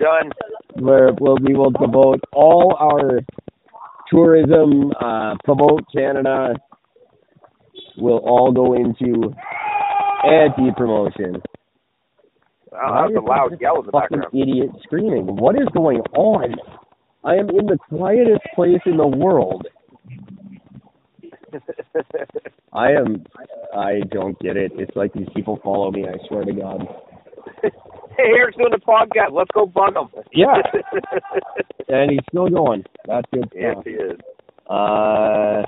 Done. 0.00 0.32
where 0.80 1.10
we'll, 1.20 1.36
we 1.46 1.54
will 1.54 1.70
devote 1.70 2.20
all 2.32 2.74
our 2.80 3.20
tourism, 4.14 4.92
uh, 5.00 5.34
promote 5.44 5.84
Canada, 5.94 6.54
will 7.98 8.18
all 8.18 8.52
go 8.52 8.74
into 8.74 9.34
anti-promotion. 10.24 11.42
Wow, 12.72 13.08
that 13.08 13.14
was 13.14 13.16
a 13.16 13.20
loud 13.28 13.60
yell 13.60 13.80
in 13.80 13.86
the 13.86 13.92
fucking 13.92 14.20
background. 14.20 14.34
idiot 14.34 14.70
screaming. 14.82 15.26
What 15.26 15.56
is 15.56 15.68
going 15.74 16.00
on? 16.16 16.54
I 17.24 17.34
am 17.34 17.48
in 17.50 17.66
the 17.66 17.78
quietest 17.88 18.42
place 18.54 18.80
in 18.86 18.96
the 18.96 19.06
world. 19.06 19.66
I 22.72 22.92
am. 22.92 23.24
I 23.76 24.00
don't 24.10 24.38
get 24.40 24.56
it. 24.56 24.72
It's 24.76 24.94
like 24.96 25.12
these 25.12 25.28
people 25.34 25.60
follow 25.62 25.90
me. 25.92 26.06
I 26.08 26.16
swear 26.28 26.44
to 26.44 26.52
God. 26.52 26.86
hey, 28.16 28.24
Eric's 28.36 28.56
doing 28.56 28.72
a 28.74 28.78
podcast. 28.78 29.32
Let's 29.32 29.50
go 29.52 29.66
bug 29.66 29.96
him. 29.96 30.08
Yeah. 30.32 30.56
And 31.86 32.10
he's 32.10 32.20
still 32.30 32.48
going. 32.48 32.82
That's 33.06 33.26
good 33.32 33.52
yes, 33.54 33.72
stuff. 33.74 33.84
he 33.84 33.90
is. 33.90 34.18
Uh, 34.68 35.62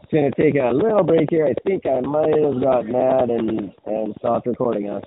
just 0.00 0.12
gonna 0.12 0.30
take 0.38 0.54
a 0.54 0.70
little 0.72 1.02
break 1.02 1.28
here. 1.28 1.46
I 1.46 1.54
think 1.66 1.84
I 1.86 2.00
might 2.00 2.38
have 2.40 2.60
got 2.62 2.86
mad 2.86 3.30
and 3.30 3.72
and 3.86 4.14
stopped 4.20 4.46
recording 4.46 4.88
us. 4.88 5.02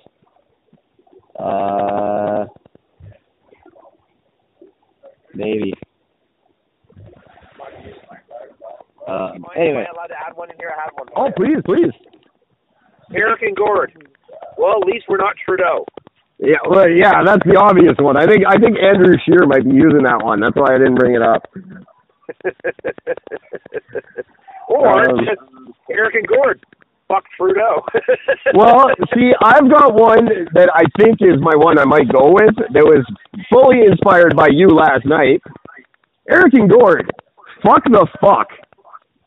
Uh, 1.38 2.44
maybe. 5.34 5.72
Um, 9.08 9.16
Am 9.16 9.44
anyway. 9.56 9.86
I 9.88 9.92
allowed 9.92 10.06
to 10.08 10.14
add 10.14 10.36
one 10.36 10.50
in 10.50 10.56
here? 10.58 10.72
I 10.76 10.82
have 10.84 10.92
one. 10.94 11.08
Oh, 11.16 11.30
please, 11.36 11.58
please. 11.64 11.92
Eric 13.14 13.42
and 13.42 13.56
Gord. 13.56 14.03
Well, 14.64 14.80
at 14.80 14.86
least 14.88 15.04
we're 15.10 15.18
not 15.18 15.34
Trudeau. 15.44 15.84
Yeah, 16.38 16.56
well, 16.68 16.88
yeah, 16.88 17.22
that's 17.24 17.42
the 17.44 17.56
obvious 17.60 17.94
one. 17.98 18.16
I 18.16 18.26
think 18.26 18.44
I 18.48 18.56
think 18.56 18.78
Andrew 18.80 19.14
Scheer 19.24 19.46
might 19.46 19.64
be 19.68 19.74
using 19.76 20.02
that 20.04 20.24
one. 20.24 20.40
That's 20.40 20.56
why 20.56 20.74
I 20.74 20.78
didn't 20.78 20.94
bring 20.96 21.14
it 21.14 21.22
up. 21.22 21.42
or 24.68 25.10
Um, 25.10 25.20
Eric 25.90 26.14
and 26.14 26.26
Gord. 26.26 26.64
Fuck 27.08 27.24
Trudeau. 27.36 27.84
Well, 28.54 28.88
see, 29.14 29.32
I've 29.42 29.68
got 29.70 29.94
one 29.94 30.24
that 30.54 30.70
I 30.74 30.84
think 30.98 31.18
is 31.20 31.38
my 31.40 31.54
one 31.56 31.78
I 31.78 31.84
might 31.84 32.08
go 32.10 32.30
with. 32.32 32.54
That 32.72 32.84
was 32.84 33.04
fully 33.52 33.82
inspired 33.84 34.34
by 34.36 34.48
you 34.50 34.68
last 34.68 35.04
night. 35.04 35.42
Eric 36.30 36.54
and 36.54 36.70
Gord, 36.70 37.10
fuck 37.62 37.84
the 37.84 38.06
fuck. 38.20 38.48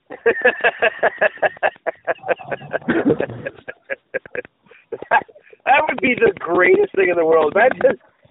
that 5.09 5.81
would 5.87 5.99
be 6.01 6.15
the 6.15 6.31
greatest 6.39 6.93
thing 6.95 7.09
in 7.09 7.15
the 7.17 7.25
world. 7.25 7.53
Imagine 7.55 7.81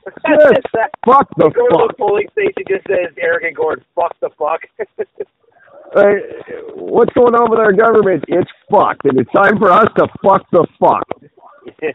Just 0.07 0.67
that. 0.75 0.91
fuck 1.05 1.29
the 1.37 1.51
Go 1.51 1.67
to 1.67 1.69
the 1.71 1.89
fuck. 1.89 1.99
polling 1.99 2.29
station 2.33 2.63
just 2.69 2.87
says 2.87 3.13
Eric 3.19 3.45
and 3.45 3.57
Gord, 3.57 3.85
fuck 3.95 4.15
the 4.21 4.31
fuck. 4.39 4.61
Uh, 5.95 6.19
what's 6.75 7.13
going 7.15 7.33
on 7.39 7.49
with 7.49 7.61
our 7.61 7.73
government? 7.73 8.25
It's 8.27 8.51
fucked, 8.69 9.05
and 9.07 9.19
it's 9.21 9.31
time 9.31 9.57
for 9.57 9.71
us 9.71 9.87
to 9.97 10.09
fuck 10.21 10.43
the 10.51 10.67
fuck. 10.83 11.07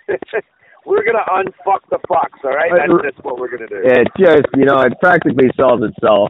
we're 0.86 1.04
gonna 1.04 1.28
unfuck 1.30 1.82
the 1.92 2.00
fucks, 2.10 2.40
all 2.44 2.56
right? 2.56 2.72
That's 2.72 3.14
just 3.14 3.24
what 3.26 3.38
we're 3.38 3.50
gonna 3.52 3.68
do. 3.68 3.82
It 3.84 4.08
just, 4.18 4.48
you 4.56 4.64
know, 4.64 4.80
it 4.82 4.94
practically 5.02 5.52
sells 5.58 5.82
itself. 5.84 6.30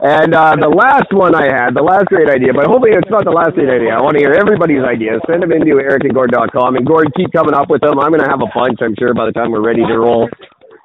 And 0.00 0.34
uh, 0.34 0.56
the 0.60 0.68
last 0.68 1.12
one 1.12 1.34
I 1.34 1.46
had, 1.46 1.74
the 1.74 1.82
last 1.82 2.06
great 2.06 2.28
idea, 2.28 2.52
but 2.52 2.66
hopefully 2.66 2.92
it's 2.92 3.08
not 3.10 3.24
the 3.24 3.30
last 3.32 3.54
great 3.54 3.70
idea. 3.70 3.94
I 3.94 4.02
want 4.02 4.16
to 4.18 4.22
hear 4.22 4.34
everybody's 4.34 4.82
ideas. 4.84 5.20
Send 5.30 5.42
them 5.42 5.52
into 5.52 5.76
ericandgord.com, 5.80 6.76
and 6.76 6.86
Gord, 6.86 7.08
keep 7.16 7.32
coming 7.32 7.54
up 7.54 7.70
with 7.70 7.80
them. 7.80 7.98
I'm 8.00 8.10
going 8.10 8.22
to 8.22 8.28
have 8.30 8.42
a 8.42 8.50
bunch, 8.54 8.78
I'm 8.82 8.94
sure, 8.98 9.14
by 9.14 9.26
the 9.26 9.32
time 9.32 9.50
we're 9.50 9.64
ready 9.64 9.86
to 9.86 9.98
roll. 9.98 10.28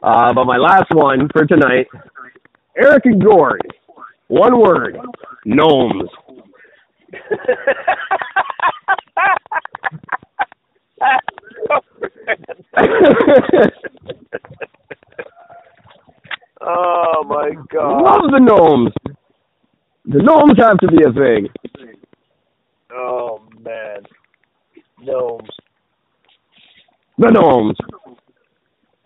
Uh, 0.03 0.33
but 0.33 0.45
my 0.45 0.57
last 0.57 0.87
one 0.93 1.27
for 1.33 1.45
tonight, 1.45 1.87
Eric 2.77 3.05
and 3.05 3.23
Gord. 3.23 3.61
One 4.27 4.59
word, 4.61 4.97
gnomes. 5.45 6.09
oh 16.61 17.23
my 17.27 17.51
god. 17.71 18.01
Love 18.01 18.31
the 18.31 18.39
gnomes. 18.39 18.93
The 20.05 20.21
gnomes 20.23 20.57
have 20.57 20.77
to 20.79 20.87
be 20.87 21.03
a 21.03 21.11
thing. 21.11 21.47
Oh 22.91 23.41
man. 23.61 24.03
Gnomes. 25.01 25.49
The 27.17 27.31
gnomes. 27.31 27.77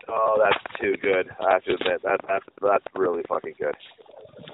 Oh, 0.08 0.38
that's 0.38 0.82
too 0.82 0.96
good. 1.02 1.30
I 1.40 1.54
have 1.54 1.64
to 1.64 1.74
admit 1.74 2.02
that 2.04 2.20
that's 2.28 2.46
that's 2.62 2.86
really 2.96 3.24
fucking 3.28 3.56
good. 3.60 3.76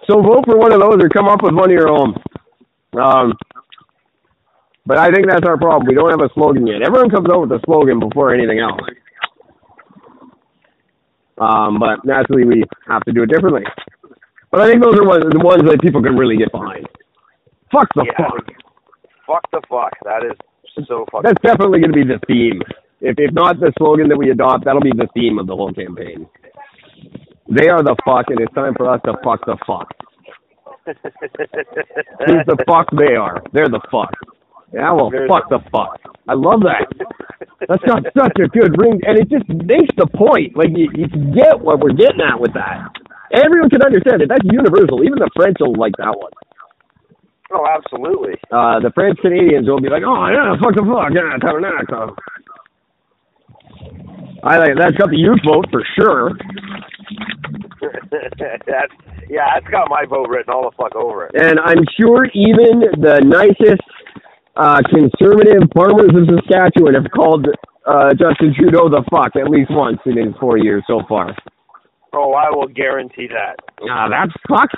So 0.08 0.22
vote 0.22 0.46
for 0.46 0.58
one 0.58 0.72
of 0.72 0.80
those 0.80 1.04
or 1.04 1.10
come 1.10 1.28
up 1.28 1.42
with 1.44 1.54
one 1.54 1.70
of 1.70 1.76
your 1.76 1.90
own. 1.90 2.16
Um, 2.98 3.34
but 4.86 4.98
I 4.98 5.12
think 5.12 5.28
that's 5.30 5.46
our 5.46 5.58
problem. 5.58 5.88
We 5.88 5.96
don't 5.96 6.10
have 6.10 6.22
a 6.22 6.34
slogan 6.34 6.66
yet. 6.66 6.82
Everyone 6.82 7.10
comes 7.10 7.28
up 7.30 7.42
with 7.42 7.52
a 7.52 7.60
slogan 7.66 8.00
before 8.00 8.34
anything 8.34 8.60
else. 8.60 8.80
Um, 11.40 11.80
but 11.80 12.04
naturally, 12.06 12.46
we 12.46 12.64
have 12.88 13.04
to 13.06 13.12
do 13.14 13.24
it 13.24 13.30
differently. 13.30 13.64
But 14.52 14.62
I 14.62 14.68
think 14.68 14.84
those 14.84 14.98
are 14.98 15.06
ones, 15.08 15.26
the 15.30 15.40
ones 15.40 15.64
that 15.70 15.80
people 15.82 16.02
can 16.02 16.16
really 16.18 16.38
get 16.38 16.52
behind. 16.52 16.88
Fuck 17.72 17.88
the 17.96 18.06
Yeah. 18.06 18.28
fuck. 18.28 18.48
Fuck 19.28 19.52
the 19.52 19.62
fuck. 19.70 19.94
That 20.04 20.24
is 20.26 20.36
so 20.88 21.06
fucking. 21.12 21.22
That's 21.24 21.42
definitely 21.42 21.80
going 21.82 21.92
to 21.94 21.98
be 21.98 22.04
the 22.04 22.20
theme. 22.28 22.62
If 23.02 23.16
if 23.20 23.32
not 23.34 23.60
the 23.60 23.72
slogan 23.78 24.10
that 24.10 24.18
we 24.18 24.32
adopt, 24.32 24.66
that'll 24.66 24.82
be 24.82 24.92
the 24.92 25.08
theme 25.14 25.38
of 25.40 25.48
the 25.48 25.56
whole 25.56 25.72
campaign. 25.72 26.28
They 27.50 27.70
are 27.70 27.82
the 27.82 27.96
fuck, 28.06 28.26
and 28.30 28.40
it's 28.40 28.54
time 28.54 28.74
for 28.76 28.90
us 28.90 29.00
to 29.06 29.14
fuck 29.24 29.46
the 29.46 29.58
fuck. 29.66 29.88
Who's 30.86 32.46
the 32.48 32.58
fuck 32.68 32.90
they 32.98 33.16
are? 33.16 33.42
They're 33.54 33.70
the 33.70 33.82
fuck. 33.92 34.12
Yeah, 34.74 34.92
well, 34.94 35.10
They're 35.10 35.28
fuck 35.28 35.50
the 35.50 35.60
fuck. 35.72 35.98
I 36.28 36.34
love 36.34 36.62
that. 36.62 36.86
That's 37.68 37.84
got 37.84 38.04
such 38.18 38.38
a 38.38 38.48
good 38.48 38.78
ring, 38.78 39.02
and 39.06 39.18
it 39.18 39.30
just 39.30 39.50
makes 39.50 39.90
the 39.98 40.06
point. 40.14 40.56
Like 40.56 40.70
you, 40.76 40.90
you 40.94 41.08
get 41.34 41.60
what 41.60 41.80
we're 41.80 41.94
getting 41.98 42.22
at 42.22 42.40
with 42.40 42.54
that. 42.54 42.94
Everyone 43.34 43.70
can 43.70 43.82
understand 43.82 44.22
it. 44.22 44.30
That's 44.30 44.46
universal. 44.46 45.04
Even 45.04 45.18
the 45.20 45.30
French 45.36 45.58
will 45.60 45.74
like 45.74 45.94
that 45.98 46.14
one. 46.18 46.32
oh, 47.54 47.66
absolutely. 47.66 48.38
Uh, 48.52 48.80
the 48.80 48.92
French 48.94 49.18
Canadians 49.22 49.68
will 49.68 49.82
be 49.82 49.90
like, 49.90 50.04
"Oh 50.06 50.28
yeah, 50.30 50.54
fuck 50.62 50.76
the 50.78 50.86
fuck, 50.86 51.10
yeah, 51.14 51.38
tabernacle." 51.42 52.16
I 54.44 54.58
like 54.58 54.78
that's 54.78 54.96
got 54.98 55.10
the 55.10 55.18
youth 55.18 55.42
vote 55.46 55.66
for 55.72 55.84
sure. 55.98 56.32
that's 58.12 58.94
yeah, 59.30 59.46
that's 59.54 59.68
got 59.70 59.90
my 59.90 60.06
vote 60.10 60.28
written 60.30 60.54
all 60.54 60.70
the 60.70 60.76
fuck 60.78 60.96
over 60.96 61.26
it. 61.26 61.36
And 61.36 61.60
I'm 61.60 61.84
sure 62.00 62.26
even 62.34 62.82
the 63.02 63.22
nicest 63.26 63.82
uh, 64.56 64.82
conservative 64.90 65.64
farmers 65.76 66.12
of 66.16 66.28
Saskatchewan 66.28 66.94
have 66.96 67.10
called 67.12 67.48
uh, 67.86 68.12
Justin 68.14 68.54
Trudeau 68.58 68.90
the 68.90 69.04
fuck 69.10 69.36
at 69.36 69.50
least 69.50 69.72
once 69.72 70.00
in 70.06 70.18
his 70.18 70.36
four 70.40 70.58
years 70.58 70.84
so 70.88 71.02
far. 71.08 71.36
Oh, 72.14 72.34
I 72.34 72.50
will 72.50 72.68
guarantee 72.68 73.28
that. 73.28 73.56
Ah, 73.90 74.08
that's 74.10 74.34
fuck. 74.50 74.70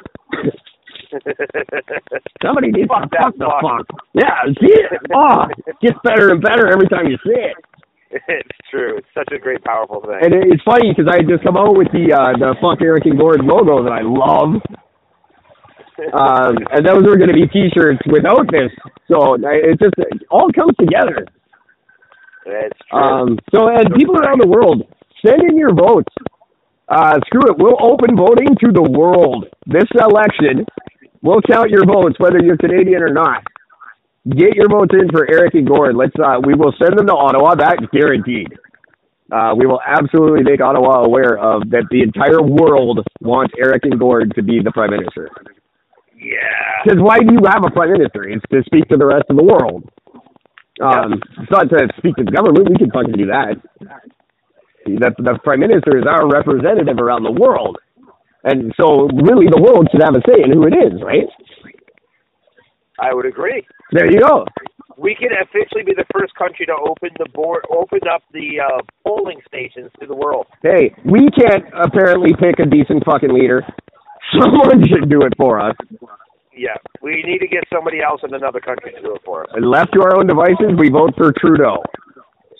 Somebody 2.44 2.72
needs 2.72 2.88
Fuck 2.88 3.04
to 3.04 3.10
that 3.12 3.24
fuck 3.24 3.36
the 3.38 3.52
fuck. 3.62 3.88
fuck. 3.88 4.00
Yeah, 4.14 4.44
see 4.60 4.74
it? 4.74 4.92
Oh, 5.14 5.46
gets 5.82 5.98
better 6.04 6.32
and 6.32 6.42
better 6.42 6.68
every 6.72 6.88
time 6.88 7.08
you 7.08 7.18
see 7.24 7.36
it. 7.36 7.56
it's 8.28 8.58
true. 8.70 8.98
It's 8.98 9.08
such 9.14 9.30
a 9.34 9.40
great, 9.40 9.64
powerful 9.64 10.02
thing. 10.02 10.20
And 10.22 10.34
it's 10.52 10.64
funny 10.64 10.92
because 10.96 11.08
I 11.12 11.22
just 11.24 11.44
come 11.44 11.56
out 11.58 11.76
with 11.78 11.88
the 11.92 12.12
uh, 12.12 12.36
the 12.38 12.56
fuck 12.62 12.82
Eric 12.82 13.06
and 13.06 13.18
Gord 13.18 13.42
logo 13.44 13.84
that 13.84 13.92
I 13.96 14.04
love. 14.04 14.60
Um, 16.14 16.58
and 16.72 16.86
those 16.86 17.04
are 17.06 17.18
going 17.18 17.30
to 17.30 17.34
be 17.34 17.48
T-shirts 17.48 18.00
without 18.12 18.50
this. 18.52 18.72
So 19.08 19.36
it 19.36 19.80
just 19.80 19.94
it 19.98 20.24
all 20.30 20.50
comes 20.52 20.74
together. 20.80 21.26
it's 22.46 22.80
true. 22.90 23.00
Um, 23.00 23.40
so, 23.54 23.68
and 23.70 23.94
people 23.96 24.18
around 24.18 24.42
the 24.42 24.48
world, 24.48 24.84
send 25.26 25.42
in 25.50 25.58
your 25.58 25.74
votes. 25.74 26.14
Uh, 26.90 27.20
screw 27.26 27.42
it. 27.48 27.56
We'll 27.58 27.78
open 27.80 28.18
voting 28.18 28.56
to 28.60 28.72
the 28.74 28.84
world. 28.84 29.48
This 29.66 29.88
election, 29.96 30.66
we'll 31.22 31.42
count 31.42 31.70
your 31.70 31.86
votes, 31.86 32.20
whether 32.20 32.40
you're 32.40 32.58
Canadian 32.58 33.02
or 33.02 33.14
not. 33.14 33.44
Get 34.30 34.56
your 34.56 34.68
votes 34.70 34.94
in 34.94 35.10
for 35.10 35.26
Eric 35.32 35.54
and 35.56 35.68
Gord. 35.68 35.96
Let's. 35.96 36.14
Uh, 36.20 36.40
we 36.46 36.54
will 36.54 36.74
send 36.78 36.98
them 36.98 37.08
to 37.08 37.14
Ottawa. 37.16 37.56
That's 37.56 37.86
guaranteed. 37.94 38.48
Uh, 39.32 39.56
we 39.58 39.66
will 39.66 39.80
absolutely 39.88 40.44
make 40.44 40.60
Ottawa 40.62 41.04
aware 41.06 41.40
of 41.40 41.70
that. 41.70 41.86
The 41.90 42.02
entire 42.04 42.42
world 42.42 43.00
wants 43.22 43.54
Eric 43.58 43.84
and 43.86 43.98
Gord 44.00 44.34
to 44.36 44.44
be 44.44 44.60
the 44.64 44.72
prime 44.72 44.92
minister. 44.92 45.30
Yeah. 46.22 46.86
Because 46.86 47.02
why 47.02 47.18
do 47.18 47.34
you 47.34 47.42
have 47.50 47.66
a 47.66 47.72
prime 47.72 47.92
minister? 47.92 48.24
It's 48.30 48.46
to 48.54 48.62
speak 48.66 48.88
to 48.90 48.98
the 48.98 49.06
rest 49.06 49.26
of 49.30 49.38
the 49.38 49.44
world. 49.44 49.90
Um, 50.82 51.22
it's 51.42 51.52
not 51.52 51.70
to 51.70 51.90
speak 51.98 52.16
to 52.16 52.24
the 52.24 52.32
government. 52.32 52.70
We 52.70 52.78
can 52.78 52.92
fucking 52.92 53.18
do 53.18 53.26
that. 53.28 53.58
That 55.02 55.14
the 55.18 55.38
prime 55.44 55.60
minister 55.60 55.98
is 55.98 56.06
our 56.10 56.26
representative 56.30 56.98
around 56.98 57.24
the 57.24 57.32
world, 57.32 57.78
and 58.44 58.74
so 58.80 59.06
really 59.14 59.46
the 59.46 59.62
world 59.62 59.88
should 59.92 60.02
have 60.02 60.16
a 60.16 60.22
say 60.26 60.42
in 60.42 60.54
who 60.54 60.66
it 60.66 60.74
is, 60.74 61.02
right? 61.06 61.30
I 63.00 63.14
would 63.14 63.26
agree. 63.26 63.66
There 63.92 64.10
you 64.12 64.22
go. 64.22 64.46
We 64.98 65.16
can 65.16 65.30
officially 65.42 65.84
be 65.84 65.94
the 65.94 66.06
first 66.14 66.34
country 66.36 66.66
to 66.68 66.74
open 66.74 67.10
the 67.18 67.30
board, 67.34 67.66
open 67.70 68.00
up 68.12 68.22
the 68.34 68.60
uh, 68.62 68.82
polling 69.06 69.40
stations 69.48 69.90
to 70.00 70.08
the 70.08 70.16
world. 70.16 70.46
Hey, 70.62 70.94
we 71.06 71.30
can't 71.30 71.66
apparently 71.74 72.34
pick 72.40 72.60
a 72.60 72.66
decent 72.66 73.04
fucking 73.06 73.34
leader. 73.34 73.66
Someone 74.40 74.88
should 74.88 75.10
do 75.10 75.24
it 75.24 75.34
for 75.38 75.60
us. 75.60 75.76
Yeah, 76.56 76.76
we 77.02 77.24
need 77.26 77.40
to 77.40 77.48
get 77.48 77.64
somebody 77.74 78.02
else 78.02 78.22
in 78.24 78.34
another 78.34 78.60
country 78.60 78.92
to 78.94 79.02
do 79.02 79.16
it 79.16 79.22
for 79.26 79.44
us. 79.44 79.50
And 79.54 79.66
left 79.70 79.94
to 79.94 80.02
our 80.02 80.18
own 80.18 80.28
devices, 80.28 80.76
we 80.78 80.90
vote 80.90 81.14
for 81.18 81.32
Trudeau. 81.40 81.82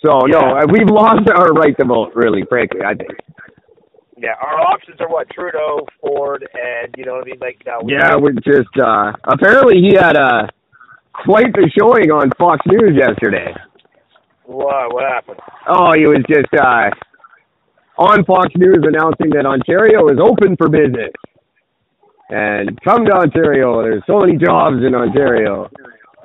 So 0.04 0.18
no, 0.26 0.40
Yeah. 0.40 0.62
uh, 0.62 0.66
we've 0.70 0.90
lost 0.90 1.28
our 1.30 1.52
right 1.52 1.76
to 1.78 1.84
vote. 1.84 2.12
Really, 2.14 2.42
frankly, 2.48 2.80
I 2.84 2.94
think. 2.94 3.12
Yeah, 4.16 4.34
our 4.40 4.60
options 4.60 5.00
are 5.00 5.08
what 5.08 5.28
Trudeau, 5.30 5.86
Ford, 6.00 6.46
and 6.54 6.94
you 6.96 7.04
know 7.04 7.14
what 7.14 7.22
I 7.22 7.26
mean. 7.26 7.38
Like 7.40 7.62
now, 7.66 7.80
we- 7.82 7.92
Yeah, 7.94 8.16
we're 8.16 8.32
just 8.32 8.74
uh 8.80 9.12
apparently 9.24 9.80
he 9.80 9.94
had 9.94 10.16
uh 10.16 10.46
quite 11.12 11.52
the 11.54 11.70
showing 11.78 12.10
on 12.10 12.30
Fox 12.38 12.60
News 12.66 12.96
yesterday. 12.96 13.54
What 14.44 14.92
what 14.94 15.04
happened? 15.04 15.40
Oh, 15.68 15.92
he 15.92 16.06
was 16.06 16.22
just 16.28 16.52
uh 16.54 16.90
on 17.98 18.24
Fox 18.24 18.48
News 18.56 18.82
announcing 18.82 19.30
that 19.30 19.44
Ontario 19.46 20.06
is 20.08 20.18
open 20.20 20.56
for 20.56 20.68
business. 20.68 21.12
And 22.30 22.80
come 22.82 23.04
to 23.04 23.12
Ontario, 23.12 23.82
there's 23.82 24.02
so 24.06 24.20
many 24.20 24.36
jobs 24.36 24.78
in 24.86 24.94
Ontario. 24.94 25.68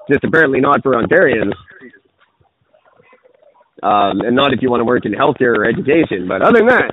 Just 0.09 0.23
apparently 0.23 0.61
not 0.61 0.81
for 0.83 0.93
Ontarians. 0.93 1.53
Um, 3.83 4.21
and 4.21 4.35
not 4.35 4.53
if 4.53 4.61
you 4.61 4.69
want 4.71 4.81
to 4.81 4.85
work 4.85 5.05
in 5.05 5.11
healthcare 5.11 5.55
or 5.57 5.65
education. 5.65 6.27
But 6.27 6.41
other 6.41 6.59
than 6.59 6.67
that, 6.67 6.91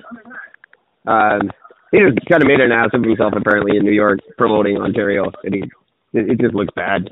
um, 1.10 1.50
he 1.92 1.98
just 2.00 2.18
kind 2.28 2.42
of 2.42 2.48
made 2.48 2.60
an 2.60 2.72
ass 2.72 2.90
of 2.92 3.02
himself 3.02 3.32
apparently 3.36 3.76
in 3.76 3.84
New 3.84 3.92
York 3.92 4.18
promoting 4.36 4.76
Ontario. 4.76 5.30
And 5.44 5.54
he, 5.54 5.60
it, 6.12 6.30
it 6.30 6.40
just 6.40 6.54
looks 6.54 6.74
bad. 6.74 7.08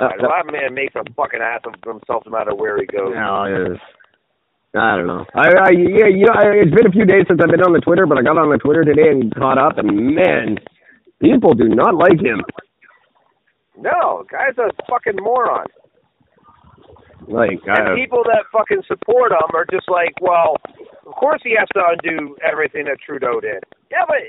God, 0.00 0.12
that 0.18 0.52
man 0.52 0.74
makes 0.74 0.94
a 0.96 1.04
fucking 1.14 1.40
ass 1.40 1.60
of 1.66 1.74
himself 1.86 2.24
no 2.26 2.32
matter 2.32 2.54
where 2.54 2.78
he 2.78 2.86
goes. 2.86 3.12
No, 3.14 3.76
I 4.74 4.96
don't 4.96 5.06
know. 5.06 5.24
I, 5.34 5.48
I 5.48 5.70
yeah, 5.70 6.10
you 6.10 6.26
know, 6.26 6.34
I, 6.34 6.50
it's 6.66 6.74
been 6.74 6.86
a 6.86 6.90
few 6.90 7.04
days 7.04 7.24
since 7.28 7.40
I've 7.42 7.50
been 7.50 7.62
on 7.62 7.72
the 7.72 7.80
Twitter, 7.80 8.06
but 8.06 8.18
I 8.18 8.22
got 8.22 8.38
on 8.38 8.50
the 8.50 8.58
Twitter 8.58 8.82
today 8.84 9.08
and 9.10 9.32
caught 9.34 9.58
up, 9.58 9.78
and 9.78 10.14
man, 10.14 10.58
people 11.22 11.54
do 11.54 11.68
not 11.68 11.94
like 11.94 12.18
him. 12.18 12.42
No, 13.78 14.24
guy's 14.30 14.58
a 14.58 14.70
fucking 14.90 15.18
moron. 15.22 15.66
Like, 17.26 17.62
And 17.66 17.88
uh, 17.88 17.94
people 17.94 18.22
that 18.24 18.44
fucking 18.52 18.82
support 18.86 19.32
him 19.32 19.48
are 19.54 19.64
just 19.70 19.88
like, 19.88 20.12
well, 20.20 20.56
of 21.06 21.14
course 21.14 21.40
he 21.42 21.56
has 21.58 21.68
to 21.74 21.80
undo 21.80 22.36
everything 22.44 22.84
that 22.84 22.98
Trudeau 23.00 23.40
did. 23.40 23.64
Yeah, 23.90 24.04
but 24.06 24.20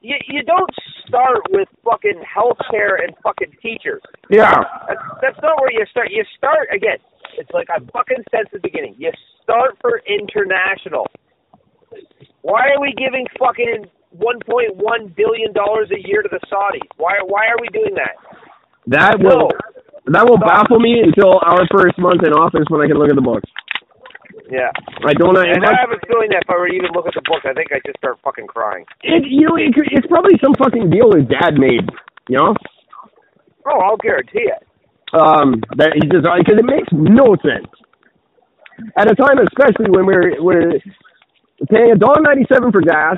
you 0.00 0.16
you 0.28 0.42
don't 0.44 0.70
start 1.06 1.40
with 1.50 1.68
fucking 1.84 2.22
healthcare 2.22 3.02
and 3.02 3.16
fucking 3.22 3.56
teachers. 3.60 4.02
yeah, 4.30 4.54
That's 4.86 5.00
that's 5.20 5.40
not 5.42 5.60
where 5.60 5.72
you 5.72 5.84
start. 5.90 6.10
You 6.10 6.24
start 6.36 6.68
again. 6.72 6.98
It's 7.36 7.50
like 7.52 7.68
I 7.70 7.78
fucking 7.92 8.22
said 8.30 8.46
at 8.46 8.52
the 8.52 8.60
beginning. 8.62 8.94
You 8.98 9.10
start 9.48 9.78
for 9.80 10.02
international. 10.04 11.08
Why 12.42 12.68
are 12.68 12.80
we 12.80 12.92
giving 13.00 13.24
fucking 13.40 13.88
one 14.12 14.36
point 14.44 14.76
one 14.76 15.08
billion 15.16 15.52
dollars 15.56 15.88
a 15.88 16.00
year 16.06 16.20
to 16.22 16.28
the 16.28 16.40
Saudis? 16.52 16.84
Why 16.96 17.16
why 17.24 17.48
are 17.48 17.56
we 17.60 17.68
doing 17.72 17.96
that? 17.96 18.14
that 18.92 19.16
No. 19.20 19.28
will 19.28 19.50
that 20.12 20.24
will 20.28 20.38
baffle 20.38 20.80
me 20.80 21.00
until 21.00 21.40
our 21.44 21.64
first 21.72 21.96
month 21.98 22.22
in 22.24 22.32
office 22.32 22.64
when 22.68 22.80
I 22.84 22.86
can 22.88 22.96
look 23.00 23.08
at 23.10 23.16
the 23.16 23.24
books. 23.24 23.48
Yeah. 24.48 24.72
I 25.04 25.12
don't 25.12 25.34
know. 25.36 25.44
And 25.44 25.60
I 25.64 25.76
have 25.76 25.92
a 25.92 26.00
feeling 26.08 26.32
that 26.32 26.44
if 26.44 26.48
I 26.48 26.56
were 26.56 26.68
to 26.68 26.72
even 26.74 26.92
look 26.96 27.04
at 27.04 27.12
the 27.12 27.20
book, 27.28 27.44
I 27.44 27.52
think 27.52 27.68
I'd 27.72 27.84
just 27.84 27.98
start 28.00 28.16
fucking 28.24 28.46
crying. 28.48 28.86
It, 29.04 29.28
you 29.28 29.44
know, 29.44 29.56
it, 29.60 29.76
it's 29.92 30.06
probably 30.08 30.40
some 30.40 30.54
fucking 30.56 30.88
deal 30.88 31.12
his 31.12 31.28
dad 31.28 31.60
made. 31.60 31.84
You 32.32 32.38
know, 32.40 32.54
Oh, 33.68 33.80
I'll 33.84 34.00
guarantee 34.00 34.48
it. 34.48 34.64
um, 35.12 35.60
that 35.76 35.92
he 35.92 36.00
just 36.08 36.24
because 36.24 36.56
it 36.56 36.64
makes 36.64 36.88
no 36.92 37.36
sense 37.44 37.68
at 38.96 39.10
a 39.10 39.14
time, 39.14 39.38
especially 39.38 39.90
when 39.90 40.06
we're 40.06 40.42
we're 40.42 40.78
paying 41.70 41.92
a 41.92 41.98
dollar 41.98 42.20
ninety 42.22 42.46
seven 42.52 42.70
for 42.72 42.80
gas, 42.80 43.16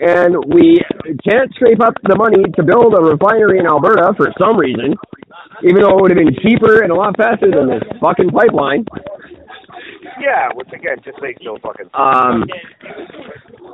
and 0.00 0.36
we 0.52 0.80
can't 1.28 1.52
scrape 1.54 1.82
up 1.82 1.94
the 2.02 2.16
money 2.16 2.42
to 2.56 2.62
build 2.62 2.94
a 2.98 3.02
refinery 3.02 3.58
in 3.58 3.66
Alberta 3.66 4.12
for 4.16 4.32
some 4.38 4.58
reason, 4.58 4.94
even 5.62 5.82
though 5.82 5.96
it 5.96 6.02
would 6.02 6.10
have 6.10 6.18
been 6.18 6.34
cheaper 6.42 6.82
and 6.82 6.90
a 6.90 6.94
lot 6.94 7.16
faster 7.16 7.50
than 7.50 7.68
this 7.68 7.82
fucking 8.00 8.30
pipeline. 8.30 8.84
Yeah, 10.20 10.50
which 10.54 10.68
again 10.72 10.98
just 11.04 11.18
makes 11.22 11.42
no 11.42 11.58
fucking 11.58 11.90
sense. 11.90 11.94
Um, 11.94 12.44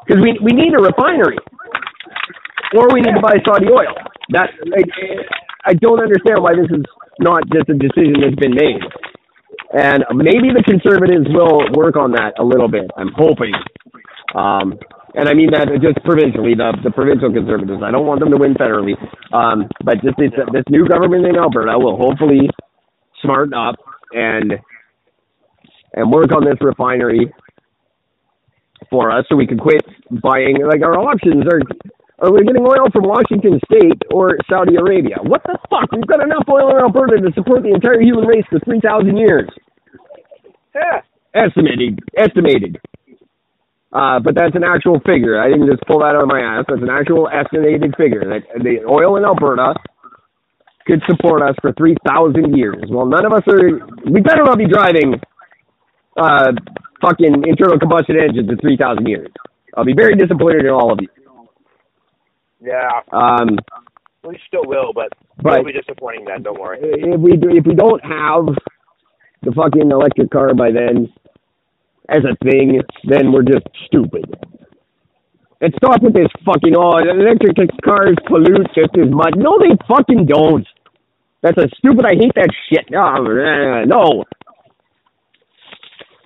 because 0.06 0.22
we 0.22 0.38
we 0.42 0.52
need 0.52 0.72
a 0.74 0.82
refinery, 0.82 1.38
or 2.76 2.88
we 2.92 3.00
need 3.00 3.14
to 3.14 3.20
buy 3.20 3.36
Saudi 3.44 3.66
oil. 3.66 3.94
That 4.30 4.50
like, 4.66 4.88
I 5.64 5.74
don't 5.74 6.00
understand 6.00 6.42
why 6.42 6.54
this 6.54 6.70
is 6.70 6.84
not 7.18 7.42
just 7.52 7.68
a 7.68 7.74
decision 7.74 8.20
that's 8.20 8.36
been 8.36 8.54
made. 8.54 8.80
And 9.72 10.04
maybe 10.14 10.50
the 10.50 10.64
conservatives 10.66 11.26
will 11.30 11.62
work 11.74 11.96
on 11.96 12.12
that 12.12 12.34
a 12.38 12.44
little 12.44 12.68
bit. 12.68 12.90
I'm 12.96 13.12
hoping. 13.14 13.54
Um, 14.34 14.78
and 15.14 15.28
I 15.28 15.34
mean 15.34 15.50
that 15.52 15.66
just 15.82 16.04
provincially, 16.04 16.54
the 16.54 16.76
the 16.82 16.90
provincial 16.90 17.32
conservatives. 17.32 17.82
I 17.82 17.90
don't 17.90 18.06
want 18.06 18.20
them 18.20 18.30
to 18.30 18.36
win 18.36 18.54
federally. 18.54 18.94
Um, 19.34 19.68
but 19.84 20.02
just 20.02 20.16
this 20.18 20.30
this 20.52 20.64
new 20.68 20.86
government 20.86 21.26
in 21.26 21.36
Alberta 21.36 21.78
will 21.78 21.96
hopefully 21.96 22.50
smarten 23.22 23.54
up 23.54 23.76
and 24.12 24.54
and 25.94 26.10
work 26.10 26.32
on 26.32 26.44
this 26.44 26.58
refinery 26.60 27.32
for 28.88 29.10
us 29.10 29.24
so 29.28 29.36
we 29.36 29.46
can 29.46 29.58
quit 29.58 29.84
buying 30.22 30.58
like 30.66 30.82
our 30.82 30.98
options 30.98 31.44
are 31.46 31.60
are 32.20 32.32
we 32.32 32.44
getting 32.44 32.62
oil 32.64 32.88
from 32.92 33.04
Washington 33.04 33.60
State 33.64 34.02
or 34.12 34.36
Saudi 34.48 34.76
Arabia? 34.76 35.16
What 35.22 35.42
the 35.44 35.58
fuck? 35.70 35.90
We've 35.92 36.06
got 36.06 36.22
enough 36.22 36.44
oil 36.48 36.70
in 36.70 36.76
Alberta 36.76 37.16
to 37.16 37.32
support 37.34 37.62
the 37.62 37.72
entire 37.72 38.00
human 38.00 38.26
race 38.26 38.44
for 38.50 38.60
three 38.60 38.80
thousand 38.80 39.16
years. 39.16 39.48
Yeah. 40.74 41.00
Estimated 41.34 41.98
estimated. 42.16 42.78
Uh, 43.92 44.20
but 44.20 44.34
that's 44.36 44.54
an 44.54 44.62
actual 44.62 45.00
figure. 45.06 45.40
I 45.40 45.48
didn't 45.48 45.66
just 45.66 45.82
pull 45.86 46.00
that 46.00 46.14
out 46.14 46.22
of 46.22 46.28
my 46.28 46.38
ass. 46.40 46.64
That's 46.68 46.82
an 46.82 46.90
actual 46.90 47.28
estimated 47.28 47.94
figure 47.98 48.22
that 48.22 48.46
the 48.62 48.86
oil 48.86 49.16
in 49.16 49.24
Alberta 49.24 49.74
could 50.86 51.02
support 51.08 51.42
us 51.42 51.56
for 51.60 51.72
3,000 51.72 52.56
years. 52.56 52.84
Well, 52.88 53.06
none 53.06 53.26
of 53.26 53.32
us 53.32 53.42
are, 53.48 53.80
we 54.10 54.20
better 54.20 54.44
not 54.44 54.58
be 54.58 54.66
driving 54.66 55.20
uh, 56.16 56.52
fucking 57.00 57.42
internal 57.46 57.78
combustion 57.78 58.16
engines 58.20 58.48
in 58.48 58.58
3,000 58.58 59.06
years. 59.06 59.28
I'll 59.76 59.84
be 59.84 59.94
very 59.94 60.14
disappointed 60.14 60.66
in 60.66 60.70
all 60.70 60.92
of 60.92 60.98
you. 61.00 61.08
Yeah. 62.60 63.00
Um, 63.12 63.58
We 64.24 64.38
still 64.46 64.64
will, 64.66 64.92
but, 64.94 65.08
But- 65.42 65.54
it'll 65.54 65.64
be 65.64 65.72
disappointing 65.72 66.26
then, 66.26 66.42
don't 66.42 66.60
worry. 66.60 66.78
if 66.82 67.20
we 67.20 67.36
do, 67.36 67.48
if 67.50 67.64
we 67.66 67.74
don't 67.74 68.04
have 68.04 68.46
the 69.42 69.52
fucking 69.52 69.90
electric 69.90 70.30
car 70.30 70.52
by 70.54 70.70
then 70.70 71.10
as 72.10 72.22
a 72.24 72.36
thing, 72.44 72.82
then 73.04 73.32
we're 73.32 73.42
just 73.42 73.66
stupid. 73.86 74.24
And 75.62 75.72
stop 75.76 76.02
with 76.02 76.14
this 76.14 76.28
fucking 76.44 76.74
oh 76.76 76.98
electric 76.98 77.56
cars 77.84 78.16
pollute 78.26 78.66
just 78.74 78.96
as 78.96 79.10
much. 79.10 79.34
No, 79.36 79.58
they 79.58 79.76
fucking 79.88 80.26
don't. 80.26 80.66
That's 81.42 81.56
a 81.58 81.68
stupid. 81.78 82.04
I 82.04 82.14
hate 82.14 82.32
that 82.34 82.50
shit. 82.68 82.90
No, 82.90 83.14
no. 83.84 84.24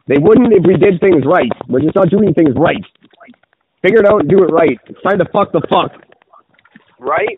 They 0.07 0.19
wouldn't 0.19 0.53
if 0.53 0.65
we 0.67 0.75
did 0.77 1.01
things 1.01 1.25
right. 1.27 1.51
We're 1.69 1.81
just 1.81 1.95
not 1.97 2.11
doing 2.11 2.35
things 2.35 2.55
right. 2.57 2.83
Figure 3.83 4.01
it 4.01 4.07
out 4.07 4.21
and 4.21 4.29
do 4.29 4.39
it 4.45 4.53
right. 4.53 4.79
It's 4.87 5.03
time 5.03 5.19
to 5.19 5.25
fuck 5.33 5.53
the 5.53 5.63
fuck. 5.69 5.93
Right? 6.99 7.37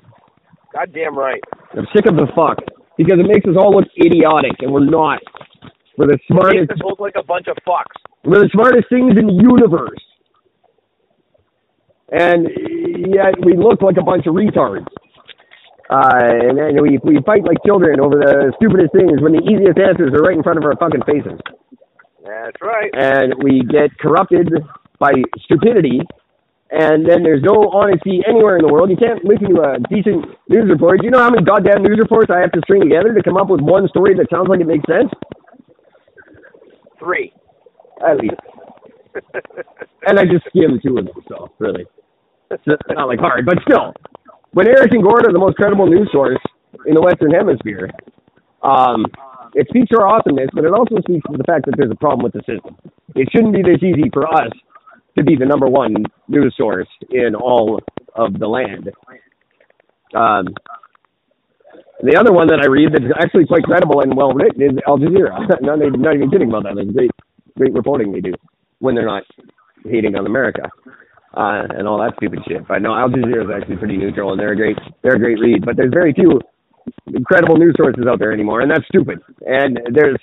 Goddamn 0.73 1.17
right. 1.17 1.41
I'm 1.77 1.87
sick 1.95 2.07
of 2.07 2.17
the 2.17 2.27
fuck 2.35 2.59
because 2.97 3.19
it 3.19 3.27
makes 3.27 3.47
us 3.47 3.57
all 3.59 3.73
look 3.77 3.89
idiotic, 3.99 4.53
and 4.61 4.73
we're 4.73 4.85
not. 4.85 5.21
We're 5.97 6.09
the 6.09 6.19
smartest. 6.29 6.71
us 6.71 6.79
look 6.85 7.01
like 7.01 7.15
a 7.17 7.23
bunch 7.25 7.47
of 7.49 7.57
fucks. 7.67 7.97
We're 8.25 8.41
the 8.41 8.51
smartest 8.53 8.89
things 8.91 9.17
in 9.17 9.27
the 9.27 9.39
universe, 9.39 10.03
and 12.13 12.49
yet 13.15 13.35
we 13.45 13.57
look 13.57 13.81
like 13.81 13.97
a 13.97 14.05
bunch 14.05 14.27
of 14.27 14.35
retards. 14.35 14.87
Uh, 15.89 16.51
and 16.51 16.59
then 16.59 16.83
we 16.83 16.99
we 17.05 17.23
fight 17.25 17.45
like 17.45 17.59
children 17.65 18.01
over 18.01 18.17
the 18.17 18.53
stupidest 18.57 18.93
things 18.93 19.23
when 19.23 19.33
the 19.33 19.45
easiest 19.47 19.79
answers 19.79 20.13
are 20.13 20.23
right 20.27 20.37
in 20.37 20.43
front 20.43 20.59
of 20.59 20.65
our 20.65 20.75
fucking 20.77 21.03
faces. 21.07 21.39
That's 22.27 22.59
right. 22.61 22.91
and 22.93 23.35
we 23.43 23.63
get 23.63 23.97
corrupted 23.99 24.51
by 24.99 25.13
stupidity, 25.45 26.01
and 26.71 27.07
then 27.07 27.23
there's 27.23 27.43
no 27.43 27.71
honesty 27.71 28.23
anywhere 28.27 28.59
in 28.59 28.67
the 28.67 28.73
world. 28.73 28.91
You 28.91 28.97
can't 28.97 29.25
listen 29.25 29.55
to 29.55 29.63
a 29.63 29.79
decent 29.89 30.27
news 30.49 30.67
report. 30.69 31.01
Do 31.01 31.07
you 31.07 31.13
know 31.13 31.23
how 31.23 31.31
many 31.31 31.45
goddamn 31.45 31.83
news 31.83 31.99
reports 31.99 32.31
I 32.31 32.41
have 32.41 32.51
to 32.53 32.61
string 32.65 32.83
together 32.83 33.15
to 33.15 33.23
come 33.23 33.37
up 33.37 33.49
with 33.49 33.61
one 33.61 33.87
story 33.89 34.15
that 34.15 34.27
sounds 34.31 34.49
like 34.49 34.61
it 34.61 34.67
makes 34.67 34.85
sense? 34.91 35.11
Three. 36.99 37.33
At 38.07 38.19
least. 38.19 38.41
And 40.09 40.21
I 40.21 40.25
just 40.25 40.47
skim 40.47 40.79
two 40.81 40.99
of 40.99 41.07
them, 41.07 41.19
so 41.29 41.51
really. 41.59 41.85
It's 42.53 42.63
not 42.67 43.09
like 43.09 43.19
hard, 43.19 43.45
but 43.45 43.59
still. 43.67 43.93
When 44.53 44.69
Eric 44.69 44.93
and 44.93 45.03
Gord 45.03 45.27
are 45.27 45.33
the 45.33 45.39
most 45.39 45.57
credible 45.57 45.87
news 45.89 46.09
source 46.13 46.39
in 46.87 46.95
the 46.95 47.01
Western 47.01 47.33
Hemisphere, 47.33 47.91
um, 48.63 49.05
it 49.55 49.67
speaks 49.69 49.89
to 49.89 49.99
our 49.99 50.07
awesomeness, 50.07 50.49
but 50.55 50.65
it 50.65 50.73
also 50.73 50.95
speaks 51.03 51.27
to 51.27 51.37
the 51.37 51.43
fact 51.43 51.67
that 51.67 51.75
there's 51.77 51.91
a 51.91 51.97
problem 51.97 52.23
with 52.23 52.35
the 52.35 52.45
system. 52.47 52.77
It 53.17 53.27
shouldn't 53.33 53.53
be 53.53 53.63
this 53.63 53.83
easy 53.83 54.11
for 54.13 54.33
us 54.33 54.53
to 55.17 55.25
be 55.25 55.37
the 55.37 55.47
number 55.47 55.67
one 55.67 55.95
news 56.29 56.55
source 56.57 56.89
in 57.11 57.35
all 57.35 57.81
of 58.15 58.39
the 58.39 58.47
land. 58.47 58.91
Um, 60.15 60.49
the 62.03 62.17
other 62.19 62.33
one 62.33 62.47
that 62.49 62.61
I 62.61 62.67
read 62.67 62.93
that's 62.93 63.13
actually 63.19 63.47
quite 63.47 63.65
credible 63.65 64.03
and 64.03 64.17
well 64.17 64.33
written 64.33 64.63
is 64.63 64.79
Al 64.87 64.99
Jazeera. 64.99 65.49
not, 65.61 65.81
not 65.99 66.15
even 66.15 66.31
kidding 66.31 66.49
about 66.49 66.65
that. 66.65 66.77
It's 66.79 66.93
great, 66.93 67.11
great 67.57 67.73
reporting 67.73 68.13
they 68.13 68.21
do 68.21 68.35
when 68.79 68.95
they're 68.95 69.07
not 69.07 69.25
hating 69.85 70.15
on 70.17 70.27
America 70.27 70.69
uh, 71.37 71.65
and 71.77 71.89
all 71.89 71.99
that 71.99 72.15
stupid 72.17 72.41
shit. 72.47 72.67
But 72.69 72.83
no, 72.83 72.95
Al 72.95 73.09
Jazeera 73.09 73.45
is 73.45 73.51
actually 73.55 73.77
pretty 73.77 73.97
neutral, 73.97 74.33
and 74.33 74.41
they're 74.41 74.53
a 74.53 74.57
great 74.57 74.79
they're 75.03 75.17
a 75.17 75.19
great 75.19 75.39
read. 75.39 75.65
But 75.65 75.77
there's 75.77 75.93
very 75.93 76.13
few 76.13 76.41
credible 77.25 77.57
news 77.57 77.75
sources 77.77 78.05
out 78.09 78.19
there 78.19 78.33
anymore, 78.33 78.61
and 78.61 78.71
that's 78.71 78.87
stupid. 78.87 79.21
And 79.47 79.81
there's 79.93 80.19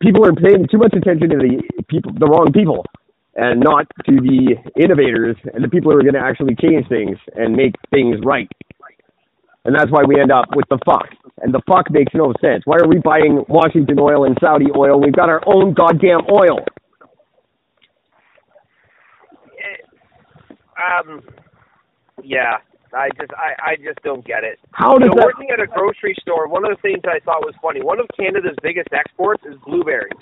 people 0.00 0.26
are 0.26 0.32
paying 0.32 0.66
too 0.70 0.78
much 0.78 0.94
attention 0.94 1.30
to 1.30 1.36
the 1.36 1.62
people, 1.88 2.12
the 2.18 2.26
wrong 2.26 2.52
people, 2.52 2.86
and 3.34 3.60
not 3.60 3.86
to 4.06 4.12
the 4.16 4.56
innovators 4.76 5.36
and 5.54 5.64
the 5.64 5.68
people 5.68 5.90
who 5.92 5.98
are 5.98 6.02
going 6.02 6.14
to 6.14 6.20
actually 6.20 6.54
change 6.56 6.86
things 6.88 7.16
and 7.34 7.54
make 7.54 7.74
things 7.90 8.18
right. 8.24 8.48
And 9.64 9.74
that's 9.74 9.90
why 9.90 10.02
we 10.06 10.20
end 10.20 10.32
up 10.32 10.46
with 10.54 10.66
the 10.70 10.78
fuck. 10.84 11.06
And 11.40 11.54
the 11.54 11.62
fuck 11.68 11.90
makes 11.90 12.12
no 12.14 12.32
sense. 12.40 12.62
Why 12.64 12.76
are 12.82 12.88
we 12.88 12.98
buying 12.98 13.44
Washington 13.48 13.98
oil 13.98 14.24
and 14.24 14.36
Saudi 14.40 14.66
oil? 14.76 15.00
We've 15.00 15.14
got 15.14 15.28
our 15.28 15.40
own 15.46 15.72
goddamn 15.72 16.22
oil. 16.30 16.58
Um, 20.76 21.22
yeah. 22.22 22.56
I 22.94 23.08
just, 23.18 23.32
I, 23.32 23.70
I 23.72 23.76
just 23.76 24.02
don't 24.02 24.24
get 24.26 24.44
it. 24.44 24.58
How 24.72 24.92
You 24.94 24.98
does 25.00 25.08
know, 25.10 25.14
that? 25.16 25.24
working 25.24 25.48
at 25.50 25.60
a 25.60 25.66
grocery 25.66 26.14
store, 26.20 26.46
one 26.48 26.64
of 26.64 26.70
the 26.76 26.82
things 26.82 27.00
I 27.06 27.20
thought 27.24 27.40
was 27.40 27.54
funny. 27.62 27.80
One 27.82 27.98
of 27.98 28.06
Canada's 28.18 28.56
biggest 28.62 28.88
exports 28.92 29.42
is 29.46 29.54
blueberries. 29.64 30.12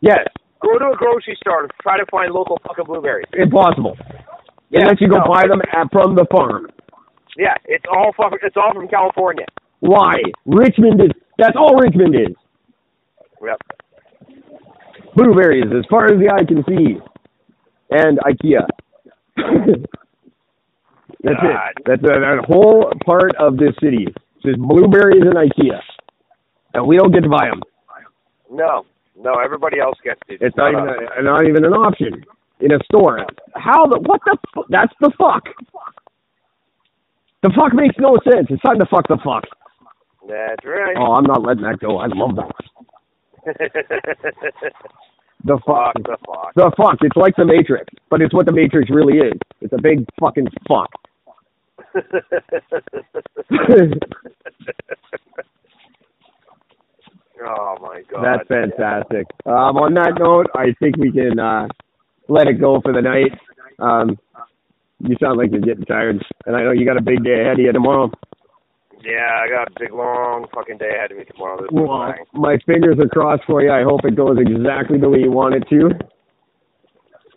Yes, 0.00 0.26
Go 0.60 0.78
to 0.78 0.92
a 0.92 0.96
grocery 0.96 1.36
store 1.40 1.62
and 1.62 1.70
try 1.82 1.98
to 1.98 2.04
find 2.10 2.32
local 2.32 2.58
fucking 2.66 2.84
blueberries. 2.84 3.26
impossible. 3.32 3.96
Yeah, 4.70 4.82
Unless 4.82 5.00
you 5.00 5.08
go 5.08 5.18
no. 5.18 5.24
buy 5.32 5.42
them 5.48 5.60
at, 5.72 5.90
from 5.90 6.14
the 6.14 6.26
farm. 6.30 6.68
Yeah, 7.36 7.54
it's 7.64 7.84
all 7.90 8.12
fucking, 8.16 8.38
it's 8.42 8.56
all 8.56 8.72
from 8.74 8.86
California. 8.88 9.46
Why? 9.80 10.14
Richmond 10.46 11.00
is. 11.00 11.10
That's 11.38 11.56
all 11.56 11.74
Richmond 11.76 12.14
is. 12.14 12.36
Yep. 13.42 13.58
Blueberries, 15.16 15.64
as 15.76 15.84
far 15.90 16.06
as 16.06 16.20
the 16.20 16.30
eye 16.32 16.44
can 16.44 16.62
see, 16.68 16.98
and 17.90 18.18
IKEA. 18.18 18.66
That's 21.22 21.36
God. 21.42 21.70
it. 21.76 21.82
That's 21.86 22.02
a, 22.02 22.20
that 22.20 22.44
whole 22.46 22.92
part 23.04 23.34
of 23.38 23.56
this 23.56 23.74
city. 23.82 24.06
It's 24.08 24.44
just 24.44 24.58
blueberries 24.58 25.22
and 25.22 25.34
IKEA, 25.34 25.80
and 26.74 26.86
we 26.86 26.96
don't 26.96 27.12
get 27.12 27.22
to 27.24 27.28
buy 27.28 27.46
them. 27.48 27.62
No, 28.52 28.84
no, 29.22 29.34
everybody 29.34 29.78
else 29.80 29.98
gets 30.02 30.20
it. 30.28 30.38
It's 30.40 30.56
not 30.56 30.72
even 30.72 30.88
a, 30.88 31.22
not 31.22 31.46
even 31.46 31.64
an 31.64 31.72
option 31.72 32.24
in 32.60 32.72
a 32.72 32.78
store. 32.84 33.26
How 33.54 33.86
the 33.86 33.98
what 34.00 34.20
the 34.24 34.36
fu- 34.54 34.64
that's 34.68 34.92
the 35.00 35.10
fuck. 35.18 35.44
The 37.42 37.50
fuck 37.56 37.72
makes 37.74 37.96
no 37.98 38.18
sense. 38.24 38.46
It's 38.50 38.62
time 38.62 38.78
to 38.78 38.86
fuck 38.86 39.08
the 39.08 39.18
fuck. 39.24 39.44
That's 40.28 40.64
right. 40.64 40.94
Oh, 40.98 41.14
I'm 41.14 41.24
not 41.24 41.42
letting 41.42 41.62
that 41.64 41.78
go. 41.80 41.98
I 41.98 42.06
love 42.06 42.36
that. 42.36 42.52
The 45.42 45.56
fuck. 45.66 45.94
fuck 45.94 46.02
the 46.04 46.18
fuck. 46.26 46.54
The 46.54 46.70
fuck. 46.76 46.98
It's 47.00 47.16
like 47.16 47.34
the 47.34 47.46
Matrix, 47.46 47.86
but 48.10 48.20
it's 48.20 48.34
what 48.34 48.44
the 48.44 48.52
Matrix 48.52 48.90
really 48.90 49.16
is. 49.18 49.32
It's 49.62 49.72
a 49.72 49.78
big 49.80 50.04
fucking 50.20 50.48
fuck. 50.68 50.90
oh 57.46 57.76
my 57.80 58.02
god. 58.10 58.24
That's 58.24 58.48
fantastic. 58.48 59.26
Um, 59.46 59.76
on 59.76 59.94
that 59.94 60.18
note, 60.18 60.46
I 60.54 60.74
think 60.78 60.96
we 60.96 61.12
can 61.12 61.38
uh, 61.38 61.68
let 62.28 62.46
it 62.46 62.60
go 62.60 62.80
for 62.80 62.92
the 62.92 63.02
night. 63.02 63.32
Um, 63.78 64.18
you 65.00 65.16
sound 65.20 65.38
like 65.38 65.50
you're 65.50 65.60
getting 65.60 65.84
tired, 65.84 66.22
and 66.46 66.56
I 66.56 66.62
know 66.62 66.72
you 66.72 66.84
got 66.84 66.98
a 66.98 67.02
big 67.02 67.24
day 67.24 67.40
ahead 67.40 67.54
of 67.54 67.60
you 67.60 67.72
tomorrow. 67.72 68.10
Yeah, 69.02 69.40
I 69.42 69.48
got 69.48 69.68
a 69.68 69.80
big 69.80 69.92
long 69.92 70.46
fucking 70.54 70.76
day 70.76 70.90
ahead 70.94 71.12
of 71.12 71.18
me 71.18 71.24
tomorrow. 71.24 71.62
This 71.62 71.70
Well, 71.72 72.12
my 72.34 72.58
fingers 72.66 72.98
are 73.00 73.08
crossed 73.08 73.44
for 73.46 73.62
you. 73.62 73.72
I 73.72 73.82
hope 73.82 74.04
it 74.04 74.14
goes 74.14 74.36
exactly 74.38 74.98
the 74.98 75.08
way 75.08 75.20
you 75.20 75.30
want 75.30 75.54
it 75.54 75.64
to. 75.70 75.90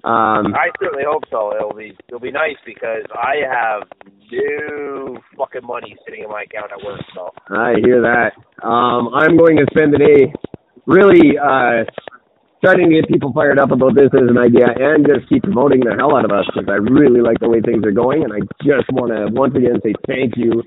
Um, 0.04 0.52
I 0.54 0.68
certainly 0.82 1.06
hope 1.08 1.24
so. 1.32 1.56
It'll 1.56 1.74
be 1.74 1.96
it'll 2.10 2.20
be 2.20 2.32
nice 2.32 2.60
because 2.66 3.04
I 3.16 3.36
have 3.48 3.88
no 4.32 5.18
fucking 5.38 5.66
money 5.66 5.96
sitting 6.06 6.24
in 6.24 6.30
my 6.30 6.44
account 6.44 6.72
at 6.74 6.84
work. 6.84 7.00
So 7.16 7.32
I 7.50 7.76
hear 7.82 8.02
that. 8.02 8.34
Um, 8.68 9.14
I'm 9.14 9.38
going 9.38 9.56
to 9.58 9.66
spend 9.72 9.94
the 9.94 10.00
day 10.00 10.34
really 10.86 11.38
uh, 11.40 11.88
starting 12.60 12.90
to 12.90 12.96
get 12.96 13.08
people 13.08 13.32
fired 13.32 13.60
up 13.60 13.72
about 13.72 13.96
this 13.96 14.12
as 14.12 14.28
an 14.28 14.38
idea 14.38 14.68
and 14.76 15.08
just 15.08 15.28
keep 15.30 15.44
promoting 15.44 15.80
the 15.80 15.96
hell 15.96 16.16
out 16.16 16.26
of 16.26 16.32
us 16.32 16.48
because 16.52 16.68
I 16.68 16.84
really 16.84 17.22
like 17.22 17.40
the 17.40 17.48
way 17.48 17.62
things 17.62 17.86
are 17.86 17.96
going. 17.96 18.24
And 18.24 18.34
I 18.34 18.40
just 18.60 18.92
want 18.92 19.16
to 19.16 19.32
once 19.32 19.56
again 19.56 19.80
say 19.84 19.94
thank 20.08 20.36
you 20.36 20.64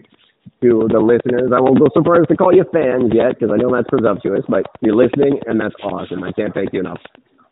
to 0.64 0.88
the 0.88 1.00
listeners. 1.00 1.52
I 1.52 1.60
won't 1.60 1.78
go 1.78 1.88
so 1.92 2.04
far 2.04 2.20
as 2.20 2.28
to 2.28 2.36
call 2.36 2.54
you 2.56 2.64
fans 2.72 3.12
yet 3.12 3.36
because 3.36 3.52
I 3.52 3.60
know 3.60 3.68
that's 3.68 3.88
presumptuous, 3.88 4.44
but 4.48 4.64
you're 4.80 4.96
listening 4.96 5.40
and 5.44 5.60
that's 5.60 5.76
awesome. 5.84 6.24
I 6.24 6.32
can't 6.32 6.54
thank 6.54 6.72
you 6.72 6.80
enough. 6.80 7.00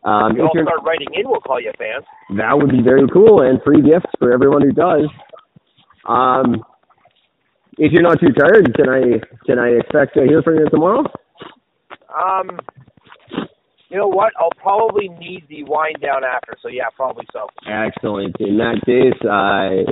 Um, 0.04 0.36
you 0.36 0.44
if 0.44 0.48
all 0.48 0.50
you're, 0.54 0.64
start 0.64 0.84
writing 0.84 1.08
in. 1.14 1.22
We'll 1.24 1.40
call 1.40 1.60
you 1.60 1.70
a 1.72 1.76
fans. 1.76 2.04
that 2.36 2.56
would 2.56 2.70
be 2.70 2.82
very 2.82 3.08
cool 3.12 3.40
and 3.40 3.60
free 3.62 3.80
gifts 3.80 4.10
for 4.18 4.32
everyone 4.32 4.62
who 4.62 4.72
does. 4.72 5.08
Um, 6.06 6.62
if 7.78 7.92
you're 7.92 8.02
not 8.02 8.20
too 8.20 8.32
tired, 8.32 8.74
can 8.74 8.88
I 8.88 9.20
can 9.46 9.58
I 9.58 9.68
expect 9.80 10.14
to 10.14 10.24
hear 10.24 10.42
from 10.42 10.56
you 10.56 10.68
tomorrow? 10.68 11.04
Um, 12.14 12.60
you 13.88 13.96
know 13.96 14.08
what? 14.08 14.32
I'll 14.38 14.54
probably 14.60 15.08
need 15.08 15.44
the 15.48 15.64
wind 15.64 15.96
down 16.02 16.22
after. 16.24 16.54
So 16.62 16.68
yeah, 16.68 16.84
probably 16.94 17.26
so. 17.32 17.48
Excellent. 17.66 18.36
In 18.40 18.58
that 18.58 18.82
case, 18.84 19.18
I 19.24 19.86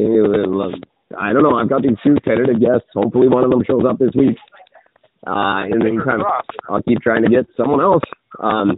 I 1.18 1.32
don't 1.32 1.42
know. 1.42 1.56
I've 1.56 1.68
got 1.68 1.82
these 1.82 1.96
two 2.04 2.16
tentative 2.24 2.60
guests. 2.60 2.88
Hopefully, 2.94 3.28
one 3.28 3.44
of 3.44 3.50
them 3.50 3.62
shows 3.66 3.84
up 3.88 3.98
this 3.98 4.12
week. 4.14 4.36
Uh, 5.26 5.64
in 5.70 5.78
the 5.78 5.84
meantime. 5.84 6.20
I'll 6.68 6.82
keep 6.82 7.00
trying 7.00 7.22
to 7.22 7.30
get 7.30 7.46
someone 7.56 7.80
else. 7.80 8.02
Um, 8.40 8.76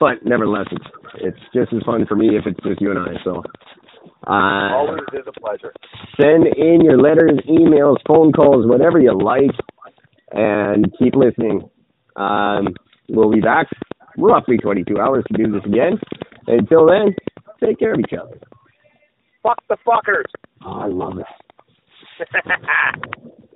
but 0.00 0.24
nevertheless, 0.24 0.66
it's 0.72 0.84
it's 1.20 1.38
just 1.54 1.72
as 1.72 1.82
fun 1.84 2.06
for 2.06 2.16
me 2.16 2.36
if 2.36 2.46
it's 2.46 2.58
just 2.64 2.80
you 2.80 2.90
and 2.90 2.98
I. 2.98 3.12
So, 3.24 3.42
uh, 4.26 4.74
Always 4.74 5.00
is 5.12 5.26
a 5.26 5.40
pleasure. 5.40 5.72
send 6.20 6.46
in 6.46 6.80
your 6.82 6.98
letters, 7.00 7.38
emails, 7.48 7.96
phone 8.06 8.32
calls, 8.32 8.66
whatever 8.66 8.98
you 9.00 9.16
like, 9.18 9.50
and 10.32 10.86
keep 10.98 11.14
listening. 11.14 11.68
Um, 12.16 12.68
we'll 13.08 13.30
be 13.30 13.40
back 13.40 13.66
roughly 14.16 14.56
22 14.58 14.98
hours 14.98 15.24
to 15.30 15.38
do 15.44 15.50
this 15.52 15.62
again. 15.64 15.98
Until 16.46 16.86
then, 16.86 17.14
take 17.64 17.78
care 17.78 17.92
of 17.92 18.00
each 18.00 18.12
other. 18.18 18.38
Fuck 19.42 19.62
the 19.68 19.76
fuckers. 19.86 20.24
Oh, 20.64 20.80
I 20.80 20.86
love 20.86 21.18
it. 21.18 21.26